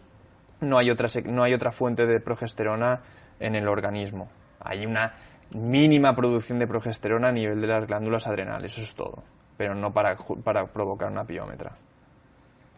no 0.61 0.77
hay 0.77 0.91
no 1.25 1.43
hay 1.43 1.53
otra 1.53 1.71
fuente 1.71 2.05
de 2.05 2.19
progesterona 2.19 3.01
en 3.39 3.55
el 3.55 3.67
organismo. 3.67 4.29
Hay 4.59 4.85
una 4.85 5.13
mínima 5.53 6.15
producción 6.15 6.59
de 6.59 6.67
progesterona 6.67 7.29
a 7.29 7.31
nivel 7.31 7.61
de 7.61 7.67
las 7.67 7.85
glándulas 7.85 8.27
adrenales, 8.27 8.73
eso 8.73 8.81
es 8.81 8.93
todo, 8.93 9.23
pero 9.57 9.75
no 9.75 9.91
para, 9.91 10.15
para 10.43 10.65
provocar 10.67 11.11
una 11.11 11.23
piómetra. 11.23 11.71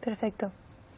Perfecto. 0.02 0.52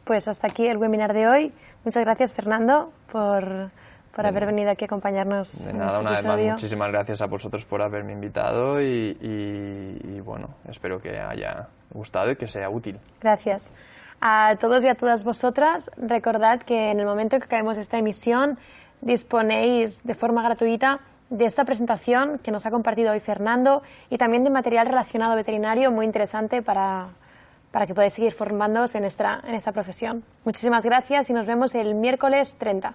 Pues 0.04 0.28
hasta 0.28 0.46
aquí 0.46 0.66
el 0.66 0.76
webinar 0.78 1.12
de 1.12 1.26
hoy. 1.26 1.52
Muchas 1.84 2.04
gracias, 2.04 2.32
Fernando, 2.32 2.92
por, 3.10 3.70
por 4.14 4.26
haber 4.26 4.46
venido 4.46 4.70
aquí 4.70 4.84
a 4.84 4.86
acompañarnos. 4.86 5.66
De 5.66 5.72
nada, 5.72 5.86
este 5.86 6.00
una 6.00 6.10
vez 6.10 6.24
más, 6.24 6.40
muchísimas 6.40 6.88
gracias 6.92 7.22
a 7.22 7.26
vosotros 7.26 7.64
por 7.64 7.82
haberme 7.82 8.12
invitado 8.12 8.80
y, 8.80 9.16
y, 9.20 10.20
bueno, 10.20 10.48
espero 10.68 11.00
que 11.00 11.18
haya 11.18 11.68
gustado 11.90 12.30
y 12.30 12.36
que 12.36 12.46
sea 12.46 12.70
útil. 12.70 12.98
Gracias. 13.20 13.72
A 14.20 14.56
todos 14.56 14.84
y 14.84 14.88
a 14.88 14.94
todas 14.94 15.24
vosotras, 15.24 15.90
recordad 15.96 16.62
que 16.62 16.90
en 16.90 17.00
el 17.00 17.06
momento 17.06 17.36
en 17.36 17.42
que 17.42 17.46
acabemos 17.46 17.76
esta 17.76 17.98
emisión 17.98 18.58
disponéis 19.02 20.02
de 20.04 20.14
forma 20.14 20.42
gratuita 20.42 21.00
de 21.30 21.44
esta 21.44 21.64
presentación 21.64 22.38
que 22.38 22.50
nos 22.50 22.66
ha 22.66 22.70
compartido 22.70 23.12
hoy 23.12 23.20
Fernando 23.20 23.82
y 24.10 24.18
también 24.18 24.44
de 24.44 24.50
material 24.50 24.86
relacionado 24.86 25.34
veterinario 25.34 25.90
muy 25.90 26.06
interesante 26.06 26.62
para, 26.62 27.08
para 27.72 27.86
que 27.86 27.94
podáis 27.94 28.12
seguir 28.12 28.32
formándoos 28.32 28.94
en 28.94 29.04
esta, 29.04 29.42
en 29.46 29.54
esta 29.54 29.72
profesión. 29.72 30.22
Muchísimas 30.44 30.84
gracias 30.84 31.28
y 31.30 31.32
nos 31.32 31.46
vemos 31.46 31.74
el 31.74 31.94
miércoles 31.94 32.56
30. 32.58 32.94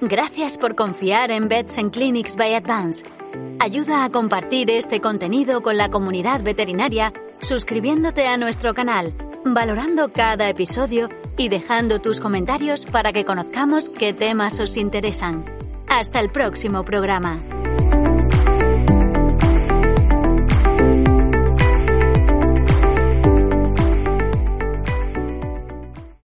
Gracias 0.00 0.58
por 0.58 0.74
confiar 0.74 1.30
en 1.30 1.48
Vets 1.48 1.78
and 1.78 1.92
Clinics 1.92 2.36
by 2.36 2.54
Advance. 2.54 3.06
Ayuda 3.60 4.04
a 4.04 4.10
compartir 4.10 4.70
este 4.70 5.00
contenido 5.00 5.62
con 5.62 5.76
la 5.76 5.88
comunidad 5.88 6.42
veterinaria 6.42 7.12
suscribiéndote 7.40 8.26
a 8.26 8.36
nuestro 8.36 8.74
canal, 8.74 9.14
valorando 9.44 10.12
cada 10.12 10.48
episodio 10.48 11.08
y 11.36 11.48
dejando 11.48 12.00
tus 12.00 12.20
comentarios 12.20 12.86
para 12.86 13.12
que 13.12 13.24
conozcamos 13.24 13.88
qué 13.88 14.12
temas 14.12 14.60
os 14.60 14.76
interesan. 14.76 15.44
Hasta 15.88 16.20
el 16.20 16.30
próximo 16.30 16.84
programa. 16.84 17.38